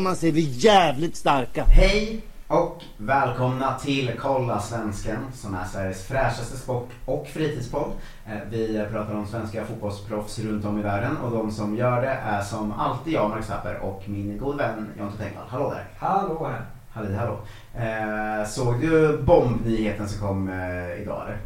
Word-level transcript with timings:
Tillsammans 0.00 0.24
är 0.24 0.32
vi 0.32 0.40
jävligt 0.40 1.16
starka. 1.16 1.64
Hej 1.64 2.20
och 2.48 2.82
välkomna 2.96 3.78
till 3.78 4.12
Kolla 4.20 4.60
Svensken 4.60 5.18
som 5.34 5.54
är 5.54 5.64
Sveriges 5.64 6.04
fräschaste 6.06 6.56
sport 6.56 6.88
och 7.04 7.26
fritidspodd. 7.26 7.92
Eh, 8.26 8.38
Vi 8.50 8.86
pratar 8.92 9.14
om 9.14 9.26
svenska 9.26 9.64
fotbollsproffs 9.64 10.38
runt 10.38 10.64
om 10.64 10.78
i 10.78 10.82
världen 10.82 11.16
och 11.16 11.30
de 11.30 11.50
som 11.50 11.76
gör 11.76 12.02
det 12.02 12.08
är 12.08 12.42
som 12.42 12.72
alltid 12.72 13.12
jag, 13.12 13.30
Marcus 13.30 13.46
Tapper 13.46 13.78
och 13.78 14.02
min 14.06 14.38
god 14.38 14.56
vän 14.56 14.90
Jonte 14.98 15.18
Tengvall. 15.18 15.48
Hallå 15.48 15.70
där! 15.70 15.84
Hallå 15.98 16.46
här. 16.50 16.64
Halli 16.90 17.16
hallå! 17.16 17.38
Eh, 17.74 18.48
såg 18.48 18.80
du 18.80 19.22
bombnyheten 19.22 20.08
som 20.08 20.20
kom 20.28 20.48
eh, 20.48 21.02
idag 21.02 21.22
eller? 21.26 21.38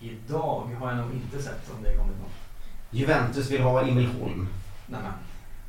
Idag 0.00 0.68
har 0.80 0.88
jag 0.88 0.96
nog 0.96 1.12
inte 1.14 1.42
sett 1.42 1.70
om 1.76 1.82
det 1.82 1.96
kommit 1.96 2.18
något. 2.20 2.32
Juventus 2.90 3.50
vill 3.50 3.62
ha 3.62 3.82
Emil 3.82 4.08
Holm. 4.20 4.48
Nämen. 4.86 5.12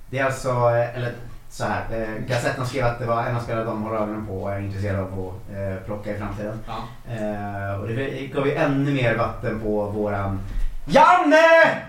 Det 0.10 0.20
är 0.20 0.26
alltså, 0.26 0.50
eller 0.70 1.14
så 1.54 1.64
här, 1.64 1.86
eh, 1.92 2.26
Gazetten 2.28 2.66
skrev 2.66 2.86
att 2.86 3.00
det 3.00 3.06
var 3.06 3.24
en 3.24 3.36
av 3.36 3.40
spelarna 3.40 3.66
de 3.66 3.84
håller 3.84 3.98
ögonen 3.98 4.26
på 4.26 4.44
och 4.44 4.54
är 4.54 4.60
intresserade 4.60 5.02
av 5.02 5.08
att 5.08 5.56
eh, 5.58 5.86
plocka 5.86 6.16
i 6.16 6.18
framtiden. 6.18 6.60
Ja. 6.68 7.14
Eh, 7.14 7.80
och 7.82 7.88
det 7.88 8.28
gav 8.34 8.48
ju 8.48 8.54
ännu 8.54 8.94
mer 8.94 9.18
vatten 9.18 9.60
på 9.60 9.86
våran 9.86 10.40
Janne! 10.86 11.82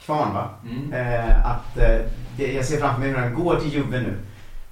Kvarn 0.00 0.34
va? 0.34 0.50
Mm. 0.64 0.92
Eh, 0.92 1.46
att 1.46 1.78
eh, 1.78 1.98
det, 2.36 2.52
jag 2.52 2.64
ser 2.64 2.80
framför 2.80 3.00
mig 3.00 3.08
hur 3.08 3.16
han 3.16 3.34
går 3.34 3.56
till 3.56 3.72
Juve 3.72 4.00
nu. 4.00 4.18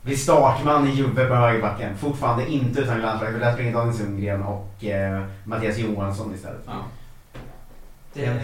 Blir 0.02 0.16
startman 0.16 0.88
i 0.88 0.90
Juve 0.90 1.26
på 1.26 1.34
högerbacken. 1.34 1.96
Fortfarande 1.96 2.50
inte 2.50 2.80
utan 2.80 3.00
landslag. 3.00 3.32
För 3.32 3.40
där 3.40 3.52
springer 3.52 3.72
Daniel 3.72 3.96
Sundgren 3.96 4.42
och 4.42 4.84
eh, 4.84 5.24
Mattias 5.44 5.78
Johansson 5.78 6.34
istället. 6.34 6.62
Ja. 6.66 6.84
Det, 8.14 8.26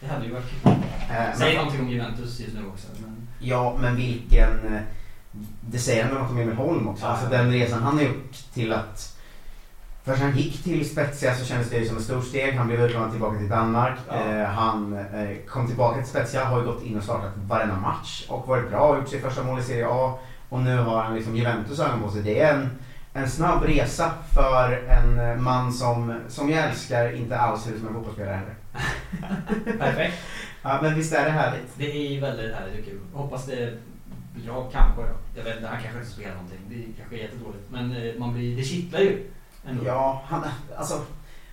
det 0.00 0.06
hade 0.06 0.26
ju 0.26 0.32
varit 0.32 0.62
kul. 0.62 0.72
Eh, 0.72 1.36
Säg 1.36 1.46
men, 1.46 1.56
någonting 1.56 1.80
om 1.80 1.88
Juventus 1.88 2.40
just 2.40 2.54
nu 2.54 2.66
också. 2.66 2.88
Men, 2.98 3.15
ja, 3.38 3.76
men 3.80 3.96
vilken... 3.96 4.74
eh, 4.74 4.80
Det 5.60 5.78
säger 5.78 6.04
han 6.04 6.14
något 6.14 6.30
om 6.30 6.38
Emil 6.38 6.56
Holm 6.56 6.88
också. 6.88 7.06
Alltså 7.06 7.26
den 7.28 7.52
resan 7.52 7.82
han 7.82 7.96
har 7.96 8.02
gjort 8.04 8.32
till 8.54 8.72
att... 8.72 9.12
Först 10.04 10.22
han 10.22 10.36
gick 10.36 10.62
till 10.64 10.90
Spezia 10.90 11.34
så 11.34 11.44
kändes 11.44 11.70
det 11.70 11.76
ju 11.76 11.86
som 11.88 11.96
ett 11.96 12.02
stort 12.02 12.24
steg. 12.24 12.54
Han 12.56 12.66
blev 12.66 12.80
utlånad 12.84 13.10
tillbaka 13.10 13.38
till 13.38 13.48
Danmark. 13.48 13.98
Ja. 14.08 14.14
Eh, 14.14 14.44
han 14.48 14.92
eh, 15.14 15.36
kom 15.48 15.66
tillbaka 15.66 15.98
till 16.00 16.10
Spezia, 16.10 16.44
har 16.44 16.58
ju 16.60 16.66
gått 16.66 16.82
in 16.82 16.96
och 16.96 17.02
startat 17.04 17.32
varenda 17.48 17.76
match 17.76 18.24
och 18.28 18.48
varit 18.48 18.70
bra 18.70 18.80
och 18.80 18.96
gjort 18.98 19.08
sitt 19.08 19.22
första 19.22 19.42
mål 19.42 19.60
i 19.60 19.62
Serie 19.62 19.86
A. 19.90 20.18
Och 20.48 20.60
nu 20.60 20.78
har 20.78 21.02
han 21.02 21.14
liksom 21.16 21.36
Juventus 21.36 21.78
ögon 21.80 22.02
på 22.02 22.10
sig. 22.10 22.22
Det 22.22 22.40
är 22.40 22.54
en, 22.54 22.70
en 23.12 23.30
snabb 23.30 23.62
resa 23.62 24.12
för 24.34 24.72
en 24.88 25.18
eh, 25.18 25.36
man 25.36 25.72
som, 25.72 26.20
som 26.28 26.50
jag 26.50 26.64
älskar, 26.64 27.12
inte 27.16 27.38
alls 27.38 27.62
ser 27.62 27.70
ut 27.72 27.78
som 27.78 27.88
en 27.88 27.94
fotbollsspelare 27.94 28.34
heller. 28.40 28.54
perfekt. 29.78 30.14
Ja, 30.68 30.78
men 30.82 30.94
visst 30.94 31.12
är 31.12 31.24
det 31.24 31.30
härligt? 31.30 31.78
Det 31.78 32.16
är 32.16 32.20
väldigt 32.20 32.54
härligt 32.54 32.78
och 32.78 32.84
kul. 32.84 33.00
Hoppas 33.12 33.46
det 33.46 33.78
blir 34.34 34.46
bra 34.46 34.70
kanske 34.72 35.02
då. 35.02 35.08
Jag 35.36 35.44
vet 35.44 35.56
inte, 35.56 35.68
han 35.68 35.82
kanske 35.82 35.98
inte 35.98 36.12
spelar 36.12 36.34
någonting. 36.34 36.58
Det 36.68 36.98
kanske 36.98 37.16
är 37.16 37.18
jättedåligt. 37.18 37.70
Men 37.70 37.92
eh, 37.92 38.14
man 38.18 38.34
blir, 38.34 38.56
det 38.56 38.62
kittlar 38.62 39.00
ju. 39.00 39.30
Ändå. 39.68 39.84
Ja, 39.86 40.22
han, 40.26 40.44
alltså, 40.76 41.04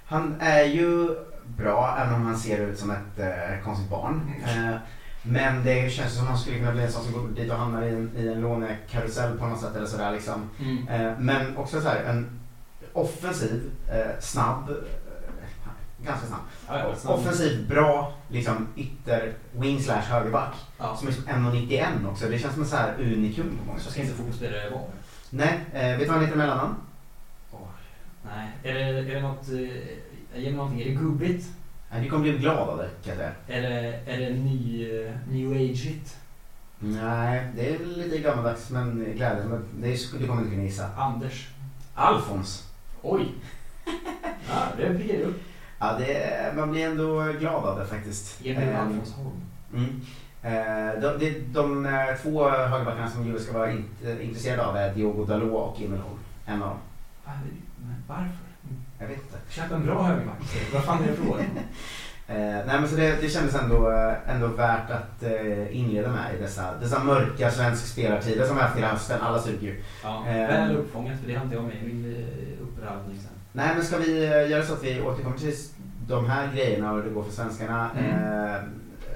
han 0.06 0.35
är 0.40 0.63
ju 0.63 1.09
bra 1.46 1.97
även 2.01 2.13
om 2.13 2.25
han 2.25 2.38
ser 2.38 2.68
ut 2.68 2.79
som 2.79 2.91
ett 2.91 3.19
eh, 3.19 3.63
konstigt 3.63 3.90
barn. 3.90 4.34
Eh, 4.46 4.75
men 5.24 5.63
det 5.63 5.91
känns 5.91 6.13
som 6.13 6.24
att 6.24 6.30
han 6.30 6.40
skulle 6.40 6.59
kunna 6.59 6.72
bli 6.72 6.84
en 6.84 6.91
sån 6.91 7.03
som 7.03 7.13
går 7.13 7.28
dit 7.28 7.51
och 7.51 7.57
hamnar 7.57 7.84
i 7.84 7.90
en, 7.90 8.12
i 8.18 8.28
en 8.28 8.41
lånekarusell 8.41 9.38
på 9.38 9.45
något 9.45 9.62
sätt 9.62 9.75
eller 9.75 9.88
sådär 9.88 10.12
liksom. 10.12 10.50
Mm. 10.59 10.88
Eh, 10.88 11.19
men 11.19 11.57
också 11.57 11.81
så 11.81 11.88
här, 11.88 12.03
en 12.03 12.40
offensiv, 12.94 13.72
snabb, 14.19 14.72
ganska 16.05 16.27
snabb. 16.27 16.39
Ja, 16.67 16.79
ja, 16.79 16.95
snabbt. 16.95 17.19
Offensiv, 17.19 17.67
bra, 17.67 18.13
liksom 18.27 18.67
ytter, 18.75 19.33
wing 19.51 19.81
slash 19.81 20.01
högerback. 20.01 20.53
Ja. 20.79 20.95
Som 20.95 21.07
är 21.07 21.11
som 21.11 21.23
1,91 21.23 22.11
också. 22.11 22.29
Det 22.29 22.39
känns 22.39 22.53
som 22.53 22.63
en 22.63 22.69
så 22.69 22.75
här 22.75 22.93
unikum 22.99 23.57
på 23.59 23.65
många 23.65 23.79
sätt. 23.79 23.91
ska 23.91 24.01
inte 24.01 24.13
fotbollsspelare 24.13 24.69
vara. 24.69 24.81
Nej, 25.29 25.59
eh, 25.73 25.81
vet 25.81 25.99
du 25.99 26.05
vad 26.05 26.15
han 26.15 26.25
heter 26.25 26.37
mellannamn? 26.37 26.75
Nej. 28.25 28.49
Är 28.63 28.73
det, 28.73 28.99
är 28.99 29.15
det 29.15 29.21
något... 29.21 29.49
Eh, 29.49 30.39
ge 30.39 30.49
mig 30.49 30.53
någonting. 30.53 30.81
Är 30.81 30.85
det 30.85 30.95
gubbigt? 30.95 31.47
Nej, 31.91 32.03
Du 32.03 32.09
kommer 32.09 32.23
bli 32.23 32.37
glad 32.37 32.69
av 32.69 32.77
det 32.77 32.89
kan 33.03 33.09
jag 33.09 33.17
säga. 33.17 33.31
Är 33.47 33.61
det, 33.61 34.11
är 34.11 34.19
det 34.19 34.29
ny, 34.29 34.87
eh, 35.05 35.11
new 35.29 35.51
age-igt? 35.51 36.17
Nej, 36.79 37.47
det 37.55 37.75
är 37.75 37.79
lite 37.79 38.17
gammaldags 38.17 38.69
men 38.69 39.13
glädje. 39.15 39.45
Men 39.45 39.65
det 39.81 39.87
är, 39.93 40.19
du 40.19 40.27
kommer 40.27 40.41
inte 40.41 40.51
kunna 40.51 40.63
gissa. 40.63 40.89
Anders? 40.97 41.47
Alfons. 41.93 42.67
Oj! 43.01 43.33
Ja, 44.49 44.63
det 44.77 44.93
piggar 44.99 45.21
upp. 45.21 45.41
Ja, 45.83 45.95
det 45.99 46.53
man 46.55 46.71
blir 46.71 46.85
ändå 46.85 47.23
glad 47.39 47.66
av 47.66 47.79
det 47.79 47.85
faktiskt. 47.85 48.45
Emil 48.45 48.75
Holm. 48.75 49.01
Mm. 49.73 50.01
Eh, 50.41 51.01
de, 51.01 51.17
de, 51.19 51.39
de, 51.53 51.85
eh, 51.85 52.16
två 52.23 52.49
högerbackarna 52.49 53.09
som 53.09 53.25
Juve 53.25 53.39
ska 53.39 53.57
vara 53.57 53.71
int, 53.71 53.88
eh, 54.05 54.25
intresserade 54.25 54.66
av 54.66 54.77
är 54.77 54.94
Diogo 54.94 55.25
Dalot 55.25 55.51
och 55.53 55.81
Emil 55.81 55.99
Holm. 55.99 56.19
En 56.45 56.63
av 56.63 56.69
dem. 56.69 56.77
Varför? 58.07 58.27
Jag 58.99 59.07
vet 59.07 59.17
inte. 59.17 59.38
Köp 59.49 59.71
en 59.71 59.85
bra 59.85 60.03
högerback. 60.03 60.38
Vad 60.73 60.83
fan 60.83 61.03
är 61.03 61.07
det 61.07 61.13
frågan? 61.13 61.45
Eh, 62.27 62.35
nej 62.38 62.79
men 62.79 62.88
så 62.88 62.95
det, 62.95 63.21
det 63.21 63.29
kändes 63.29 63.55
ändå, 63.55 63.91
eh, 63.91 64.35
ändå 64.35 64.47
värt 64.47 64.91
att 64.91 65.23
eh, 65.23 65.77
inleda 65.77 66.11
med 66.11 66.35
i 66.35 66.41
dessa, 66.41 66.77
dessa 66.81 67.03
mörka 67.03 67.51
svenska 67.51 67.88
spelartider 67.88 68.45
som 68.47 68.55
vi 68.55 68.61
haft 68.61 68.77
hela 68.77 68.88
hösten. 68.88 69.21
Alla 69.21 69.41
suger 69.41 69.67
ju. 69.67 69.83
Ja, 70.03 70.23
Eh. 70.27 70.33
väl 70.47 70.75
uppfångat, 70.75 71.19
för 71.19 71.27
det 71.27 71.35
har 71.35 71.44
inte 71.44 71.55
jag 71.55 71.63
med 71.63 71.75
i 71.83 71.88
min 71.88 72.15
eh, 72.15 72.63
uppradning 72.63 73.17
sen. 73.17 73.31
Nej 73.51 73.69
men 73.75 73.83
ska 73.85 73.97
vi 73.97 74.23
eh, 74.23 74.50
göra 74.51 74.63
så 74.65 74.73
att 74.73 74.83
vi 74.83 75.01
återkommer 75.01 75.38
till 75.38 75.47
de 76.07 76.29
här 76.29 76.51
grejerna 76.55 76.91
och 76.91 76.97
hur 76.97 77.03
det 77.03 77.09
går 77.09 77.23
för 77.23 77.31
svenskarna 77.31 77.89
Mm. 77.97 78.11
eh, 78.13 78.61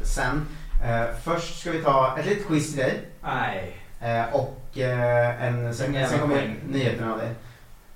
sen. 0.04 0.46
Eh, 0.86 1.06
först 1.24 1.60
ska 1.60 1.72
vi 1.72 1.84
ta 1.84 2.16
ett 2.20 2.26
litet 2.26 2.48
quiz 2.48 2.74
till 2.74 2.84
dig. 2.84 3.02
Nej. 3.24 3.78
Eh, 4.02 4.36
och 4.36 4.78
eh, 4.78 5.44
en, 5.44 5.74
sen, 5.74 6.08
sen 6.10 6.20
kommer 6.20 6.56
nyheterna 6.70 7.14
av 7.14 7.20
det. 7.20 7.36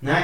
Nej, 0.04 0.24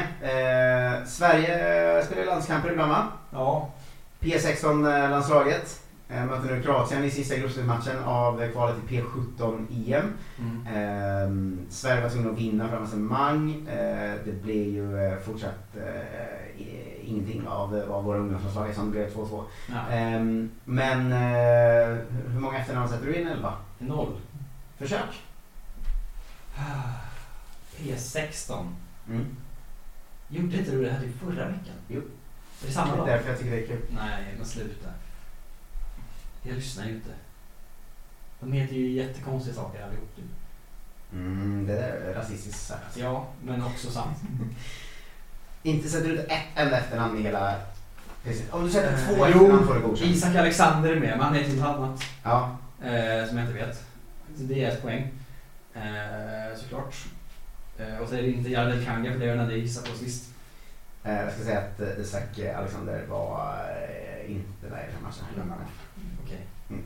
Sverige 1.08 2.04
spelar 2.06 2.26
landskamper 2.26 2.72
ibland 2.72 2.92
va? 2.92 3.08
Ja. 3.32 3.70
P16-landslaget 4.20 5.82
eh, 6.10 6.26
möter 6.26 6.56
nu 6.56 6.62
Kroatien 6.64 7.04
i 7.04 7.12
sista 7.12 7.36
gruppspelsmatchen 7.36 8.04
av 8.06 8.52
kvalet 8.52 8.76
till 8.88 9.02
P17-EM. 9.04 10.14
Mm. 10.40 10.68
Eh, 10.68 11.70
Sverige 11.70 12.02
var 12.02 12.10
tvungna 12.10 12.30
att 12.32 12.38
vinna 12.38 12.68
för 12.68 12.76
avancemang. 12.76 13.68
Eh, 13.68 14.14
det 14.26 14.32
blev 14.44 14.68
ju 14.68 15.18
fortsatt 15.26 15.76
eh, 15.78 16.62
ingenting 17.08 17.48
av, 17.48 17.92
av 17.92 18.04
våra 18.04 18.18
ungdomslandslag 18.18 18.86
det 18.86 18.92
blev 18.92 19.14
2-2. 19.14 19.44
ja. 19.70 19.90
Eh, 19.96 20.22
men 20.64 21.12
eh, 21.12 21.98
hur 22.32 22.40
många 22.40 22.58
efternamn 22.58 22.90
sätter 22.90 23.06
du 23.06 23.16
in? 23.16 23.28
11? 23.28 23.54
Noll. 23.80 24.18
Försök. 24.78 25.24
P16. 27.78 28.68
Mm. 29.10 29.36
Gjorde 30.30 30.58
inte 30.58 30.72
du 30.72 30.84
det 30.84 30.92
här 30.92 31.00
typ 31.02 31.20
förra 31.20 31.46
veckan? 31.46 31.76
Jo. 31.88 32.02
Är 32.64 32.68
det 32.68 32.72
samma 32.74 32.88
Det 32.88 32.94
är 32.94 32.98
dag? 32.98 33.08
därför 33.08 33.30
jag 33.30 33.38
tycker 33.40 33.52
det 33.52 33.64
är 33.64 33.68
kul. 33.68 33.82
Nej, 33.90 34.34
men 34.38 34.46
sluta. 34.46 34.90
Jag 36.44 36.56
lyssnar 36.56 36.86
ju 36.86 36.92
inte. 36.92 37.10
De 38.40 38.52
heter 38.52 38.76
ju 38.76 38.92
jättekonstiga 38.92 39.56
saker 39.56 39.84
allihop. 39.84 40.16
Typ. 40.16 40.26
Mm, 41.14 41.68
det 41.68 41.80
är 41.80 42.14
rasistiskt 42.14 42.68
sagt. 42.68 42.98
Ja, 42.98 43.28
men 43.44 43.64
också 43.64 43.92
sant. 43.92 44.18
Inte 45.68 45.90
sätter 45.90 46.10
ut 46.10 46.20
ett 46.20 46.42
enda 46.56 46.78
efternamn 46.78 47.18
i 47.20 47.22
hela. 47.22 47.56
Om 48.52 48.64
du 48.64 48.72
sätter 48.72 48.94
Eh, 48.94 49.08
två 49.08 49.16
jo, 49.18 49.26
efternamn 49.26 49.68
får 49.68 49.74
du 49.76 49.82
godkänt. 49.82 50.12
Isak 50.12 50.36
Alexander 50.36 50.90
är 50.90 51.00
med, 51.00 51.10
men 51.10 51.20
han 51.20 51.36
heter 51.36 51.56
något 51.56 51.66
annat. 51.66 52.04
Ja. 52.24 52.58
Eh, 52.82 53.28
som 53.28 53.38
jag 53.38 53.48
inte 53.48 53.54
vet. 53.54 53.76
Så 54.36 54.44
det 54.44 54.64
är 54.64 54.72
ett 54.72 54.82
poäng. 54.82 55.12
Eh, 55.74 56.58
såklart. 56.58 56.96
Eh, 57.78 57.98
och 57.98 58.10
så 58.10 58.16
är 58.16 58.22
det 58.22 58.32
inte 58.32 58.50
Jardel 58.50 58.86
Kanga 58.86 59.14
för 59.14 59.20
det 59.20 59.26
den 59.26 59.50
jag 59.50 59.58
gissade 59.58 59.90
på 59.90 59.98
sist. 59.98 60.30
Eh, 61.04 61.14
jag 61.14 61.34
ska 61.34 61.44
säga 61.44 61.60
att 61.60 61.82
eh, 61.82 62.02
Isak 62.02 62.40
Alexander 62.58 63.06
var 63.10 63.56
eh, 63.70 64.32
inte 64.32 64.68
med 64.70 64.84
i 64.90 64.94
den 64.94 65.04
matchen. 65.04 65.26
Okej. 66.24 66.46
Mm. 66.70 66.84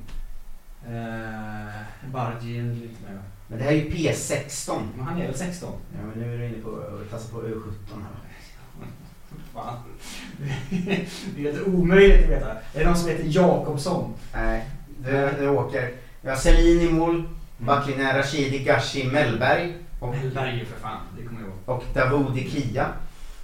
Eh, 0.85 1.73
Bargi 2.11 2.57
är 2.57 2.61
inte 2.61 3.03
med? 3.03 3.19
Men 3.47 3.59
det 3.59 3.63
här 3.63 3.71
är 3.71 3.75
ju 3.75 3.89
P16. 3.89 4.87
Men 4.95 5.05
han 5.05 5.21
är 5.21 5.25
väl 5.25 5.37
16? 5.37 5.69
Ja, 5.93 5.99
men 6.05 6.23
nu 6.23 6.33
är 6.33 6.37
du 6.37 6.45
inne 6.45 6.63
på, 6.63 6.99
tassar 7.11 7.33
på 7.33 7.41
U17 7.41 7.91
här. 7.91 8.31
Fan. 9.53 9.77
det 11.35 11.47
är 11.47 11.53
helt 11.53 11.67
omöjligt 11.67 12.23
att 12.23 12.29
veta. 12.29 12.51
Är 12.51 12.79
det 12.79 12.85
någon 12.85 12.95
som 12.95 13.09
heter 13.09 13.25
Jakobsson? 13.27 14.13
Nej, 14.33 14.69
du, 15.05 15.29
du 15.39 15.49
åker. 15.49 15.91
Vi 16.21 16.29
har 16.29 16.35
Selin 16.35 16.81
i 16.81 16.93
mål, 16.93 17.23
backlinjen 17.57 18.17
Rashidi 18.17 18.59
Gashi 18.59 19.03
Mellberg 19.11 19.77
och, 19.99 20.09
Mellberg 20.09 20.59
ju 20.59 20.65
för 20.65 20.79
fan, 20.79 20.99
det 21.17 21.23
kommer 21.23 21.41
jag 21.41 21.49
ihåg. 21.49 21.57
och 21.65 21.83
Davoudi 21.93 22.49
Kia. 22.49 22.85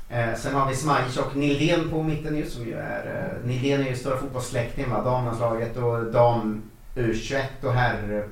Eh, 0.10 0.36
sen 0.36 0.56
har 0.56 0.70
vi 0.70 0.76
Smajic 0.76 1.18
och 1.18 1.36
Nildén 1.36 1.90
på 1.90 2.04
mitten 2.04 2.38
ju 2.38 2.50
som 2.50 2.66
ju 2.66 2.74
är, 2.74 3.32
eh, 3.42 3.48
Nildén 3.48 3.82
är 3.82 3.90
ju 3.90 3.96
stora 3.96 4.18
fotbollssläkting 4.18 4.90
va, 4.90 5.04
damlandslaget 5.04 5.78
och 5.78 6.06
dam 6.06 6.62
U21 6.96 7.44
och 7.64 7.74
herr 7.74 8.24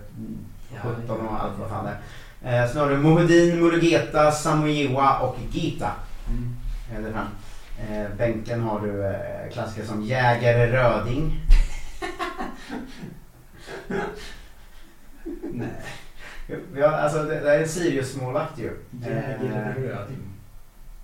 eh, 0.73 0.81
17 0.83 1.27
och 1.27 1.43
allt 1.43 1.59
vad 1.59 1.69
fan 1.69 1.85
det 1.85 1.91
är. 1.91 2.63
Eh, 2.63 2.69
sen 2.69 2.81
har 2.81 2.89
du 2.89 2.97
Mohedin, 2.97 3.59
Mulugeta, 3.59 4.31
Samuiwa 4.31 5.19
och 5.19 5.37
Gita. 5.51 5.91
Mm. 6.27 6.54
Där 6.91 7.11
fram. 7.11 7.27
Eh, 7.89 8.05
bänken 8.17 8.61
har 8.61 8.79
du 8.79 9.05
eh, 9.05 9.51
klassiker 9.53 9.85
som 9.87 10.03
Jägare 10.03 10.71
Röding. 10.71 11.39
Nej. 15.51 15.69
Har, 16.83 16.91
alltså 16.91 17.23
det, 17.23 17.39
det 17.39 17.55
är 17.55 17.59
en 17.61 17.67
Sirius-målvakt 17.69 18.59
ju. 18.59 18.77
Jäger 19.01 19.75
Eh, 19.77 19.81
Röding. 19.81 20.17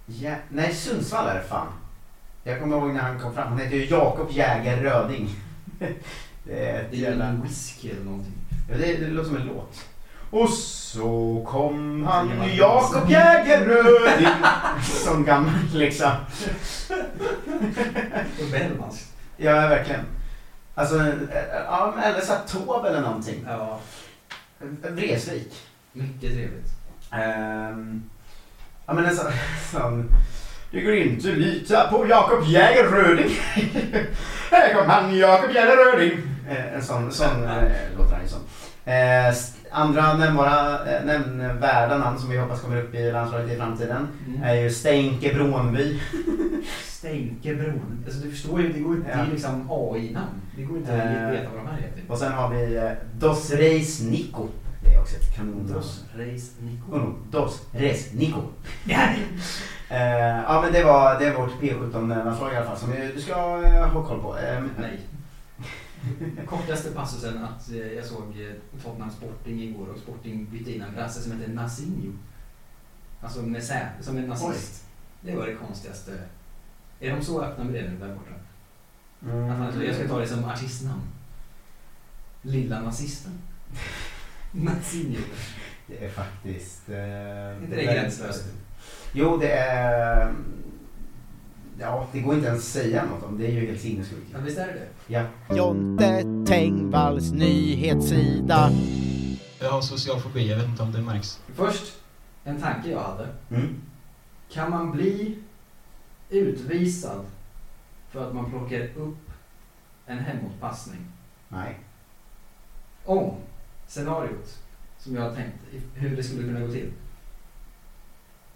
ja, 0.05 0.35
nej, 0.49 0.73
Sundsvall 0.73 1.27
är 1.27 1.35
det 1.35 1.43
fan. 1.43 1.67
Jag 2.43 2.59
kommer 2.59 2.77
ihåg 2.77 2.93
när 2.93 3.01
han 3.01 3.19
kom 3.19 3.33
fram. 3.33 3.47
Han 3.47 3.59
heter 3.59 3.75
ju 3.75 3.85
Jakob 3.85 4.31
Jäger 4.31 4.77
Röding. 4.83 5.29
det 6.43 6.69
är 6.69 6.87
Det 6.91 6.97
är 6.97 7.01
jävla... 7.01 7.25
en 7.25 7.41
whisky 7.41 7.89
eller 7.89 8.03
någonting. 8.03 8.33
Ja, 8.69 8.77
det, 8.77 8.97
det 8.97 9.07
låter 9.07 9.27
som 9.29 9.37
en 9.37 9.47
låt. 9.47 9.85
Och 10.31 10.49
så 10.49 11.45
kom 11.47 12.03
han. 12.03 12.31
Jakob 12.55 13.09
Jäger 13.09 13.65
Röding. 13.65 14.27
Som 14.83 15.25
gammal 15.25 15.53
liksom. 15.73 16.11
Och 18.41 18.47
Bellmans. 18.51 19.07
Ja, 19.37 19.53
verkligen. 19.53 20.05
Alltså, 20.75 20.99
eh, 20.99 21.63
ja, 21.65 21.93
men 21.95 22.03
eller 22.03 22.21
så 22.21 22.33
här 22.33 22.39
Taube 22.47 22.89
eller 22.89 23.01
någonting. 23.01 23.45
Ja, 23.47 23.79
Vreeswijk. 24.81 25.53
mycket 25.93 26.31
trevligt. 26.33 26.71
Ehm, 27.11 28.03
ja 28.85 28.93
men 28.93 29.05
en 29.05 29.15
sån, 29.15 29.31
sån 29.71 30.13
Det 30.71 30.81
går 30.81 30.93
inte 30.95 31.31
att 31.31 31.37
lita 31.37 31.87
på 31.89 32.07
Jakob 32.07 32.43
Jäger 32.47 32.83
Röding. 32.83 33.29
Här 34.51 34.73
kom 34.73 34.89
han 34.89 35.17
Jakob 35.17 35.51
Jäger 35.55 35.75
Röding. 35.77 36.17
Eh, 36.49 36.73
en 36.73 36.83
sån, 36.83 37.11
sån 37.11 37.43
eh, 37.43 37.71
låter 37.97 38.11
han 38.13 38.21
ju 38.23 38.27
som. 38.27 38.39
Eh, 38.85 39.33
andra 39.71 40.13
nämnbara, 40.17 40.85
eh, 40.95 41.05
nämnvärda 41.05 41.97
namn 41.97 42.19
som 42.19 42.29
vi 42.29 42.37
hoppas 42.37 42.61
kommer 42.61 42.81
upp 42.81 42.95
i 42.95 43.11
landslaget 43.11 43.51
i 43.51 43.55
framtiden 43.57 44.07
Mm. 44.27 44.43
är 44.43 44.53
ju 44.55 44.69
Stenke 44.69 45.33
Brånby. 45.33 45.99
Stänkebron. 46.87 48.03
Alltså 48.05 48.19
du 48.23 48.31
förstår 48.31 48.61
ju, 48.61 48.73
det 48.73 48.79
går 48.79 48.95
inte, 48.95 49.07
det 49.11 49.17
Ja. 49.17 49.23
är 49.25 49.31
liksom 49.31 49.67
AI-namn. 49.71 50.41
Det 50.57 50.63
går 50.63 50.77
inte 50.77 50.93
Eh, 50.93 51.27
att 51.27 51.33
veta 51.33 51.49
vad 51.49 51.59
de 51.65 51.67
här 51.67 51.77
heter. 51.81 52.03
Och 52.07 52.17
sen 52.17 52.31
har 52.31 52.49
vi 52.49 52.75
eh, 52.77 52.91
Dos 53.19 53.51
Reis 53.51 54.01
Nico. 54.01 54.47
Det 54.83 54.93
är 54.95 55.01
också 55.01 55.15
ett 55.15 55.35
kanonnamn. 55.35 55.73
Dos 55.73 56.03
Reis 56.15 56.51
Nico. 56.59 56.91
Oh, 56.91 56.97
no. 57.01 57.13
Dos 57.31 57.61
Reis 57.71 58.13
Nico. 58.13 58.39
Eh, 59.89 60.41
ja 60.47 60.61
men 60.63 60.73
det 60.73 60.83
var, 60.83 61.19
det 61.19 61.25
är 61.25 61.33
vårt 61.35 61.61
P17-landslag 61.61 62.53
i 62.53 62.55
alla 62.57 62.65
fall 62.65 62.77
som 62.77 62.89
du 63.15 63.21
ska 63.21 63.31
eh, 63.65 63.87
ha 63.89 64.03
koll 64.03 64.19
på. 64.21 64.37
Eh, 64.37 64.61
Nej. 64.79 64.99
Kortaste 66.45 66.91
passusen 66.91 67.43
att 67.43 67.71
eh, 67.71 67.93
jag 67.93 68.05
såg 68.05 68.41
eh, 68.41 68.81
Tottenham 68.83 69.11
Sporting 69.11 69.63
igår 69.63 69.87
och 69.87 69.99
Sporting 69.99 70.45
bytte 70.51 70.71
in 70.71 70.81
en 70.81 70.93
brasse 70.93 71.21
som 71.21 71.31
heter 71.31 71.53
Nasinho. 71.53 72.13
Alltså 73.21 73.41
med 73.41 73.63
sä, 73.63 73.89
som 74.01 74.17
en 74.17 74.27
nazist. 74.27 74.85
Det 75.21 75.35
var 75.35 75.47
det 75.47 75.55
konstigaste. 75.55 76.19
Är 76.99 77.15
de 77.15 77.21
så 77.21 77.41
öppna 77.41 77.63
med 77.63 77.73
det 77.73 77.89
nu 77.89 77.97
där 77.97 78.15
borta? 78.15 78.31
Att 79.21 79.57
han, 79.57 79.85
jag 79.85 79.95
ska 79.95 80.07
ta 80.07 80.19
det 80.19 80.27
som 80.27 80.45
artistnamn. 80.45 81.01
Lilla 82.41 82.81
nazisten. 82.81 83.41
Nasinho. 84.51 85.21
Det 85.87 86.05
är 86.05 86.09
faktiskt... 86.09 86.89
Eh, 86.89 87.63
inte 87.63 87.75
det 87.75 87.83
gränslöst? 87.83 88.45
Jo 89.13 89.37
det 89.37 89.51
är... 89.51 90.33
Ja, 91.81 92.07
det 92.11 92.19
går 92.19 92.35
inte 92.35 92.47
ens 92.47 92.59
att 92.61 92.65
säga 92.83 93.05
något 93.05 93.23
om. 93.23 93.37
Det 93.37 93.47
är 93.47 93.51
ju 93.51 93.65
helt 93.67 93.81
sinnessjukt. 93.81 94.27
Ja, 94.33 94.39
visst 94.39 94.57
är 94.57 94.67
det 94.67 94.73
det? 94.73 94.87
Ja. 95.07 95.25
Jonte 95.55 96.23
Tengvalls 96.47 97.31
nyhetssida. 97.31 98.69
Jag 99.59 99.71
har 99.71 99.81
social 99.81 100.19
fobi, 100.19 100.49
jag 100.49 100.57
vet 100.57 100.67
inte 100.67 100.83
om 100.83 100.91
det 100.91 101.01
märks. 101.01 101.39
Först, 101.55 101.93
en 102.43 102.61
tanke 102.61 102.89
jag 102.91 102.99
hade. 103.03 103.27
Mm. 103.49 103.81
Kan 104.51 104.69
man 104.71 104.91
bli 104.91 105.37
utvisad 106.29 107.25
för 108.09 108.27
att 108.27 108.35
man 108.35 108.49
plockar 108.49 108.81
upp 108.97 109.31
en 110.05 110.19
hemåtpassning? 110.19 110.99
Nej. 111.49 111.79
Om 113.05 113.33
scenariot 113.87 114.59
som 114.97 115.15
jag 115.15 115.21
har 115.21 115.35
tänkt 115.35 115.55
hur 115.93 116.15
det 116.15 116.23
skulle 116.23 116.43
kunna 116.43 116.59
gå 116.59 116.67
till. 116.71 116.91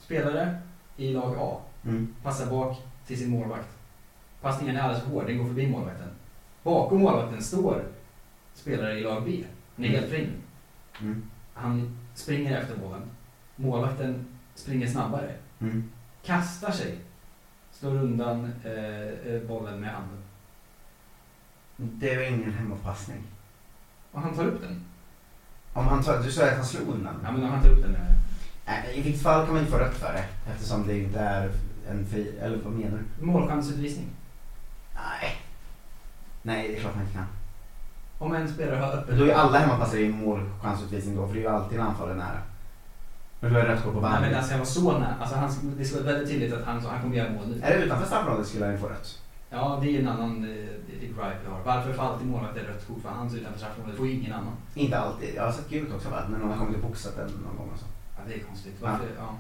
Spelare 0.01 0.57
i 0.97 1.13
lag 1.13 1.35
A 1.39 1.57
Mm. 1.85 2.15
passar 2.23 2.45
bak 2.49 2.77
till 3.07 3.19
sin 3.19 3.29
målvakt. 3.29 3.77
Passningen 4.41 4.77
är 4.77 4.81
alldeles 4.81 5.03
för 5.03 5.11
hård, 5.11 5.25
den 5.27 5.37
går 5.37 5.45
förbi 5.45 5.67
målvakten. 5.67 6.09
Bakom 6.63 7.01
målvakten 7.01 7.43
står 7.43 7.83
spelare 8.53 8.99
i 8.99 9.03
lag 9.03 9.23
B. 9.25 9.43
Han 9.75 9.85
är 9.85 9.89
helt 9.89 10.09
fri. 10.09 10.29
Mm. 11.01 11.23
Han 11.53 11.97
springer 12.13 12.61
efter 12.61 12.77
bollen. 12.77 13.01
Målvakten 13.55 14.25
springer 14.55 14.87
snabbare. 14.87 15.31
Mm. 15.59 15.91
Kastar 16.23 16.71
sig. 16.71 16.97
Slår 17.71 17.95
undan 17.95 18.53
eh, 18.63 19.33
eh, 19.33 19.41
bollen 19.41 19.79
med 19.79 19.89
handen. 19.89 20.23
Det 21.77 22.13
är 22.13 22.31
ingen 22.31 22.53
hemåtpassning. 22.53 23.23
Och 24.11 24.21
han 24.21 24.35
tar 24.35 24.45
upp 24.45 24.61
den. 24.61 24.85
Om 25.73 25.87
han 25.87 26.03
tar, 26.03 26.23
du 26.23 26.31
sa 26.31 26.45
att 26.45 26.55
han 26.55 26.65
slog 26.65 26.87
undan? 26.87 27.15
Ja 27.23 27.31
men 27.31 27.43
om 27.43 27.49
han 27.49 27.61
tar 27.61 27.69
upp 27.69 27.81
den 27.81 27.91
med 27.91 28.15
Nej, 28.65 28.97
I 28.97 29.01
vilket 29.01 29.21
fall 29.21 29.45
kan 29.45 29.53
man 29.53 29.61
inte 29.61 29.71
få 29.71 29.79
rött 29.79 29.95
för 29.95 30.13
det. 30.13 30.25
Eftersom 30.51 30.87
det 30.87 30.99
inte 30.99 31.19
är 31.19 31.51
en 31.89 32.05
fri... 32.05 32.37
Eller 32.41 32.57
vad 32.63 32.73
menar 32.73 32.99
du? 33.19 33.25
målchansutvisning. 33.25 34.07
Nej. 34.93 35.35
Nej, 36.41 36.67
det 36.67 36.77
är 36.77 36.79
klart 36.79 36.95
man 36.95 37.03
inte 37.03 37.15
kan. 37.15 37.25
Om 38.17 38.35
en 38.35 38.53
spelare 38.53 38.79
har 38.79 38.93
öppet... 38.93 39.17
Då 39.17 39.23
är 39.23 39.27
ju 39.27 39.33
alla 39.33 39.59
hemmapassare 39.59 40.01
i 40.01 40.09
målchansutvisning 40.09 41.15
då, 41.15 41.27
för 41.27 41.33
det 41.33 41.39
är 41.39 41.43
ju 41.43 41.49
alltid 41.49 41.79
en 41.79 41.85
anfallare 41.85 42.15
nära. 42.15 42.41
Men 43.39 43.53
då 43.53 43.59
är 43.59 43.65
rött 43.65 43.83
kort 43.83 43.93
på 43.93 44.01
Nej 44.01 44.21
men 44.21 44.35
alltså 44.35 44.51
jag 44.51 44.57
var 44.57 44.65
så 44.65 44.99
nära. 44.99 45.15
Alltså 45.19 45.35
han, 45.35 45.51
det 45.77 45.85
ska 45.85 46.03
vara 46.03 46.11
väldigt 46.13 46.29
tydligt 46.29 46.53
att 46.53 46.65
han, 46.65 46.85
han 46.85 47.01
kommer 47.01 47.15
göra 47.15 47.31
mål 47.31 47.47
nu. 47.47 47.61
Är 47.63 47.77
det 47.77 47.85
utanför 47.85 48.05
straffområdet 48.05 48.47
skulle 48.47 48.65
han 48.65 48.73
ju 48.73 48.79
få 48.79 48.87
rött. 48.87 49.21
Ja 49.49 49.79
det 49.81 49.95
är 49.95 49.99
en 49.99 50.07
annan 50.07 50.43
eh, 50.43 50.99
gripe 50.99 51.35
jag 51.45 51.51
har. 51.51 51.63
Varför 51.65 51.93
får 51.93 52.03
alltid 52.03 52.27
målvakten 52.27 52.63
rött 52.65 52.87
kort 52.87 53.01
för 53.01 53.09
hans 53.09 53.33
utanför 53.33 53.59
straffområdet? 53.59 53.93
Det 53.93 53.97
får 53.97 54.07
ju 54.07 54.13
ingen 54.13 54.33
annan. 54.33 54.53
Inte 54.75 54.99
alltid. 54.99 55.29
Jag 55.35 55.43
har 55.43 55.51
sett 55.51 55.69
gult 55.69 55.93
också 55.93 56.09
va? 56.09 56.23
När 56.29 56.37
någon 56.37 56.49
har 56.49 56.57
kommit 56.57 56.75
och 56.75 56.81
boxat 56.81 57.15
den 57.15 57.27
någon 57.27 57.57
gång 57.57 57.69
och 57.73 57.79
så. 57.79 57.85
Ja 58.17 58.21
det 58.27 58.33
är 58.33 58.39
konstigt. 58.39 58.75
Varför? 58.81 59.05
Ja. 59.17 59.35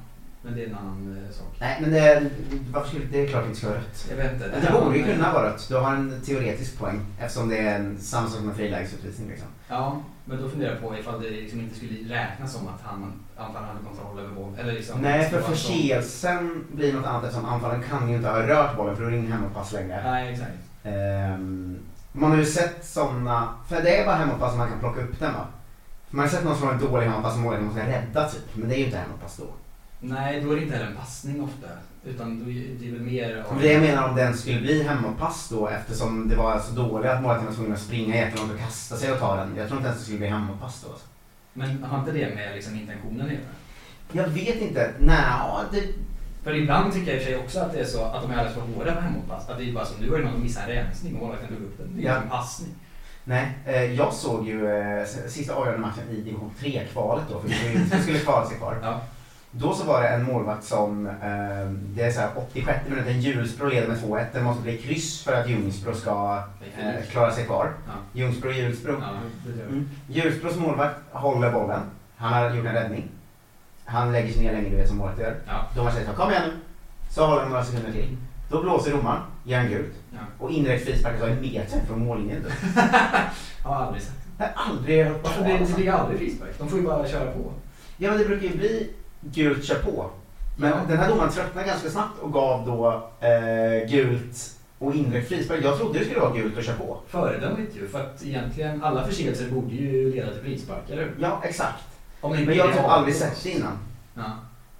Men 0.45 0.55
det 0.55 0.63
är 0.63 0.67
en 0.67 0.75
annan 0.75 1.23
eh, 1.29 1.33
sak. 1.35 1.47
Nej 1.59 1.77
men 1.81 1.91
det, 1.91 1.99
är- 1.99 2.29
varför 2.73 2.89
skulle 2.89 3.05
det 3.05 3.23
är 3.23 3.27
klart 3.27 3.43
det 3.43 3.47
inte 3.47 3.59
ska 3.59 3.67
vara 3.69 3.77
rött. 3.79 4.05
Jag 4.09 4.17
vet 4.17 4.33
inte. 4.33 4.47
Det 4.61 4.71
borde 4.71 4.97
ju 4.97 5.03
kunna 5.03 5.33
vara 5.33 5.49
rött. 5.49 5.65
Du 5.69 5.75
har 5.75 5.91
en 5.95 6.21
teoretisk 6.25 6.77
poäng. 6.79 7.05
Eftersom 7.19 7.49
det 7.49 7.57
är 7.57 7.75
en, 7.75 7.97
samma 7.99 8.27
sak 8.29 8.39
en 8.41 8.55
frilägesutvisning 8.55 9.29
liksom. 9.29 9.47
Ja, 9.69 10.01
men 10.25 10.41
då 10.41 10.49
funderar 10.49 10.71
jag 10.71 10.81
på 10.81 10.97
ifall 10.97 11.21
det 11.21 11.29
liksom 11.29 11.59
inte 11.59 11.75
skulle 11.75 12.15
räknas 12.15 12.53
som 12.53 12.67
att 12.67 12.81
han 12.83 13.13
anfallaren 13.37 13.67
hade 13.67 13.85
kontroll 13.87 14.19
över 14.19 14.35
bollen. 14.35 14.67
Liksom, 14.67 15.01
Nej 15.01 15.29
för 15.29 15.41
förseelsen 15.41 16.63
blir 16.71 16.93
något 16.93 17.05
annat 17.05 17.23
eftersom 17.23 17.45
anfallaren 17.45 17.83
kan 17.89 18.09
ju 18.09 18.15
inte 18.15 18.29
ha 18.29 18.47
rört 18.47 18.77
bollen 18.77 18.95
för 18.95 19.03
då 19.03 19.07
är 19.07 19.11
det 19.11 19.17
ingen 19.17 19.31
hemåtpass 19.31 19.71
längre. 19.73 20.11
Nej, 20.11 20.33
exakt. 20.33 20.51
Ehm, 20.83 21.77
man 22.11 22.31
har 22.31 22.37
ju 22.37 22.45
sett 22.45 22.85
sådana, 22.85 23.49
för 23.69 23.81
det 23.81 23.97
är 24.01 24.05
bara 24.05 24.15
hemåtpass 24.15 24.49
som 24.49 24.57
man 24.57 24.69
kan 24.69 24.79
plocka 24.79 25.01
upp 25.01 25.19
den 25.19 25.33
va? 25.33 25.45
Man 26.09 26.21
har 26.25 26.29
sett 26.29 26.43
någon 26.43 26.55
som 26.57 26.67
har 26.67 26.73
en 26.73 26.79
dålig 26.81 27.05
hemåtpass 27.07 27.33
som 27.33 27.41
målvakten 27.41 27.65
måste 27.67 27.87
rädda 27.87 28.29
typ, 28.29 28.41
men 28.53 28.69
det 28.69 28.75
är 28.75 28.79
ju 28.79 28.85
inte 28.85 28.97
hemåtpass 28.97 29.37
då. 29.37 29.45
Nej, 29.99 30.41
då 30.41 30.51
är 30.51 30.55
det 30.55 30.61
inte 30.61 30.75
heller 30.75 30.89
en 30.89 30.95
passning 30.97 31.43
ofta. 31.43 31.67
Utan 32.05 32.39
då 32.43 32.51
är 32.51 32.75
det 32.79 32.91
väl 32.91 33.01
mer 33.01 33.43
Men 33.51 33.61
det 33.61 33.71
jag 33.73 33.81
menar 33.81 34.09
om 34.09 34.15
den 34.15 34.37
skulle 34.37 34.61
bli 34.61 34.83
hemåtpass 34.83 35.49
då 35.49 35.67
eftersom 35.67 36.29
det 36.29 36.35
var 36.35 36.59
så 36.59 36.71
dåligt 36.75 37.09
att 37.11 37.21
målvakten 37.21 37.47
var 37.47 37.53
tvungen 37.53 37.73
att 37.73 37.79
springa 37.79 38.15
jättelångt 38.15 38.51
och 38.53 38.59
kasta 38.59 38.95
sig 38.95 39.11
och 39.11 39.19
ta 39.19 39.35
den. 39.35 39.55
Jag 39.57 39.67
tror 39.67 39.77
inte 39.77 39.87
ens 39.89 39.99
det 39.99 40.05
skulle 40.05 40.19
bli 40.19 40.27
hemåtpass 40.27 40.81
då. 40.85 40.89
Alltså. 40.91 41.05
Men 41.53 41.83
har 41.83 41.99
inte 41.99 42.11
det 42.11 42.35
med 42.35 42.55
liksom 42.55 42.75
intentionen 42.75 43.25
att 43.25 43.31
göra? 43.31 43.41
Jag 44.11 44.27
vet 44.27 44.61
inte. 44.61 44.91
Nej, 44.99 45.23
det, 45.71 45.81
För 46.43 46.55
ibland 46.55 46.93
tycker 46.93 47.13
jag 47.13 47.15
i 47.15 47.19
och 47.19 47.23
för 47.23 47.31
sig 47.31 47.39
också 47.43 47.59
att 47.59 47.73
det 47.73 47.79
är 47.79 47.85
så 47.85 48.03
att 48.03 48.21
de 48.21 48.31
är 48.31 48.35
alldeles 48.37 48.53
för 48.53 48.61
hårda 48.61 48.95
på 48.95 49.01
hemåpass. 49.01 49.49
Att 49.49 49.57
det 49.57 49.69
är 49.69 49.73
bara 49.73 49.85
som 49.85 50.01
nu 50.01 50.09
var 50.09 50.17
det 50.17 50.23
någon 50.23 50.33
som 50.33 50.43
missade 50.43 50.73
en 50.73 50.85
rensning 50.85 51.15
och 51.15 51.19
målvakten 51.21 51.47
tog 51.47 51.57
upp 51.57 51.77
den. 51.77 51.87
Det 51.95 51.99
är 51.99 52.01
ju 52.01 52.07
Ja. 52.07 52.15
en 52.21 52.29
passning. 52.29 52.69
Nej, 53.23 53.51
eh, 53.65 53.83
jag 53.83 54.13
såg 54.13 54.47
ju 54.47 54.69
eh, 54.69 55.05
sista 55.27 55.53
avgörande 55.53 55.87
matchen 55.87 56.03
i 56.11 56.15
division 56.21 56.51
3-kvalet 56.59 57.23
då, 57.31 57.39
för 57.39 57.47
vi 57.47 58.01
skulle 58.01 58.19
kvala 58.19 58.47
sig 58.47 58.57
kvar. 58.57 58.77
Ja. 58.81 59.01
Då 59.57 59.73
så 59.73 59.83
var 59.85 60.01
det 60.01 60.07
en 60.07 60.23
målvakt 60.23 60.63
som, 60.63 61.07
eh, 61.07 61.69
det 61.69 62.03
är 62.03 62.11
så 62.11 62.19
här 62.19 62.29
86 62.35 62.79
minuten, 62.89 63.21
Hjulsbro 63.21 63.67
leder 63.67 63.87
med 63.87 63.97
2-1. 63.97 64.25
Det 64.33 64.41
måste 64.41 64.63
bli 64.63 64.77
kryss 64.77 65.23
för 65.23 65.33
att 65.33 65.49
Ljungsbro 65.49 65.93
ska 65.93 66.43
eh, 66.77 67.05
klara 67.11 67.31
sig 67.31 67.45
kvar. 67.45 67.71
Ja. 67.87 67.93
Ljungsbro, 68.13 68.51
Hjulsbro. 68.51 69.01
Ja. 69.01 69.09
Mm. 69.69 69.89
Hjulsbros 70.07 70.57
målvakt 70.57 70.95
håller 71.11 71.51
bollen. 71.51 71.81
Han 72.15 72.33
har 72.33 72.55
gjort 72.55 72.65
en 72.65 72.73
räddning. 72.73 73.09
Han 73.85 74.11
lägger 74.11 74.33
sig 74.33 74.43
ner 74.43 74.51
länge, 74.51 74.69
du 74.69 74.75
vet 74.75 74.87
som 74.87 74.97
målet 74.97 75.19
gör. 75.19 75.35
Ja. 75.47 75.65
Domaren 75.75 75.95
säger 75.95 76.13
kom 76.13 76.31
igen 76.31 76.43
nu. 76.47 76.53
Så 77.09 77.25
håller 77.25 77.41
han 77.41 77.49
några 77.49 77.63
sekunder 77.63 77.91
till. 77.91 78.17
Då 78.49 78.61
blåser 78.61 78.91
domaren, 78.91 79.21
ger 79.43 79.57
han 79.57 79.67
gult. 79.67 79.93
Ja. 80.11 80.19
Och 80.39 80.51
indirekt 80.51 80.85
frispark 80.85 81.19
så 81.19 81.25
en 81.25 81.41
meter 81.41 81.79
från 81.87 82.05
mållinjen. 82.05 82.43
Då. 82.43 82.49
Jag 83.63 83.69
har 83.69 83.85
aldrig 83.85 84.03
sett. 84.03 84.13
Jag 84.37 84.45
har 84.45 84.71
aldrig 84.71 85.05
hört 85.05 85.23
talas 85.23 85.39
det, 85.39 85.65
det 85.67 85.75
blir 85.75 85.91
aldrig 85.91 86.19
frispark? 86.19 86.51
De 86.57 86.69
får 86.69 86.79
ju 86.79 86.85
bara 86.85 87.07
köra 87.07 87.31
på. 87.31 87.51
Ja 87.97 88.09
men 88.09 88.19
det 88.19 88.25
brukar 88.25 88.47
ju 88.47 88.57
bli 88.57 88.89
gult 89.33 89.63
kör 89.63 89.75
på. 89.75 90.09
Men 90.57 90.69
Ja. 90.69 90.77
den 90.87 90.97
här 90.97 91.09
domaren 91.09 91.31
tröttnade 91.31 91.67
ganska 91.67 91.89
snabbt 91.89 92.19
och 92.21 92.33
gav 92.33 92.65
då 92.65 93.09
eh, 93.27 93.89
gult 93.89 94.51
och 94.79 94.95
indirekt 94.95 95.27
frispark. 95.29 95.59
Jag 95.63 95.77
trodde 95.77 95.99
det 95.99 96.05
skulle 96.05 96.19
vara 96.19 96.35
gult 96.35 96.57
och 96.57 96.63
kör 96.63 96.73
på. 96.73 96.97
Föredömligt 97.07 97.75
ju, 97.77 97.87
för 97.87 97.99
att 97.99 98.23
egentligen 98.25 98.83
alla 98.83 99.07
förseelser 99.07 99.49
borde 99.49 99.75
ju 99.75 100.11
leda 100.15 100.31
till 100.33 100.41
frispark, 100.41 100.89
eller 100.89 101.01
hur? 101.03 101.15
Ja, 101.19 101.41
exakt. 101.43 101.83
Men 102.21 102.55
jag 102.55 102.65
har 102.65 102.71
typ 102.73 102.83
aldrig 102.85 103.15
sett 103.15 103.43
det 103.43 103.49
innan. 103.49 103.77
Ja. 104.13 104.23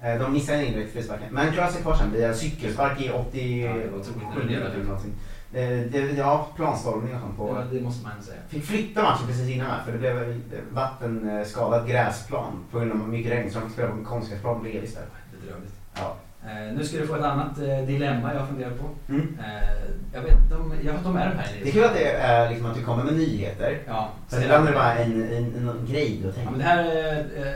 Eh, 0.06 0.20
de 0.22 0.34
missade 0.34 0.58
en 0.58 0.66
indirekt 0.66 0.94
frisparken. 0.94 1.28
Men 1.32 1.52
klarade 1.54 1.74
sig 1.74 1.82
kvar 1.82 1.96
sen 1.96 2.12
via 2.14 2.34
cykelspark 2.34 3.02
i 3.02 3.10
80... 3.10 3.62
Ja, 3.66 3.74
det 3.74 3.90
var 3.90 4.00
otroligt 4.00 4.06
sju 4.06 4.20
imponerande. 4.22 4.46
minuter 4.54 4.72
eller 4.76 4.84
någonting. 4.86 5.14
Eh, 5.54 5.80
det, 5.92 6.18
ja, 6.18 6.48
planstormning 6.56 7.16
och 7.16 7.22
sånt 7.22 7.38
på. 7.38 7.58
ja, 7.60 7.64
det 7.72 7.82
måste 7.82 8.04
man 8.04 8.12
säga. 8.24 8.38
Fick 8.50 8.66
flytta 8.66 9.04
matchen 9.04 9.28
precis 9.28 9.50
innan 9.50 9.68
här 9.68 9.84
för 9.86 9.92
det 9.92 9.98
blev 9.98 10.18
en 10.24 10.44
vattenskadad 10.72 11.88
gräsplan 11.88 12.52
på 12.72 12.80
grund 12.80 12.92
av 12.92 13.10
mycket 13.10 13.32
regn 13.32 13.52
så 13.52 13.60
de 13.60 13.66
fick 13.66 13.74
spela 13.74 13.90
på 13.92 13.98
en 13.98 14.06
konstgräsplan 14.06 14.62
bredvid 14.64 14.84
istället. 14.84 15.10
Bedrövligt. 15.42 15.74
Ja. 15.96 16.16
Eh, 16.46 16.74
nu 16.78 16.84
ska 16.84 16.98
du 16.98 17.08
få 17.08 17.16
ett 17.16 17.24
annat 17.24 17.58
eh, 17.60 17.78
dilemma 17.88 18.34
jag 18.34 18.48
funderar 18.48 18.72
på. 18.72 19.14
Mm. 19.14 19.38
Eh, 19.40 19.70
jag 20.14 20.22
vet 20.22 20.52
om 20.60 20.74
jag 20.86 20.94
har 20.94 21.04
de 21.04 21.14
med 21.14 21.32
de 21.32 21.38
här. 21.38 21.48
Det 21.64 21.70
är 21.70 21.74
kul 21.74 21.84
att 21.84 21.94
det 21.94 22.12
är 22.12 22.50
liksom 22.50 22.66
att 22.66 22.76
du 22.78 22.84
kommer 22.84 23.04
med 23.04 23.14
nyheter. 23.14 23.78
Ja, 23.88 24.10
För 24.30 24.42
ibland 24.44 24.68
är 24.68 24.72
det 24.72 24.78
bara 24.78 24.94
en, 24.96 25.24
en, 25.24 25.70
en 25.70 25.86
grej 25.90 26.20
du 26.22 26.28
Ja, 26.28 26.34
tänker. 26.34 26.52
men 26.52 26.60
det 26.60 26.66
här 26.66 26.84
är 26.84 27.18
eh, 27.18 27.54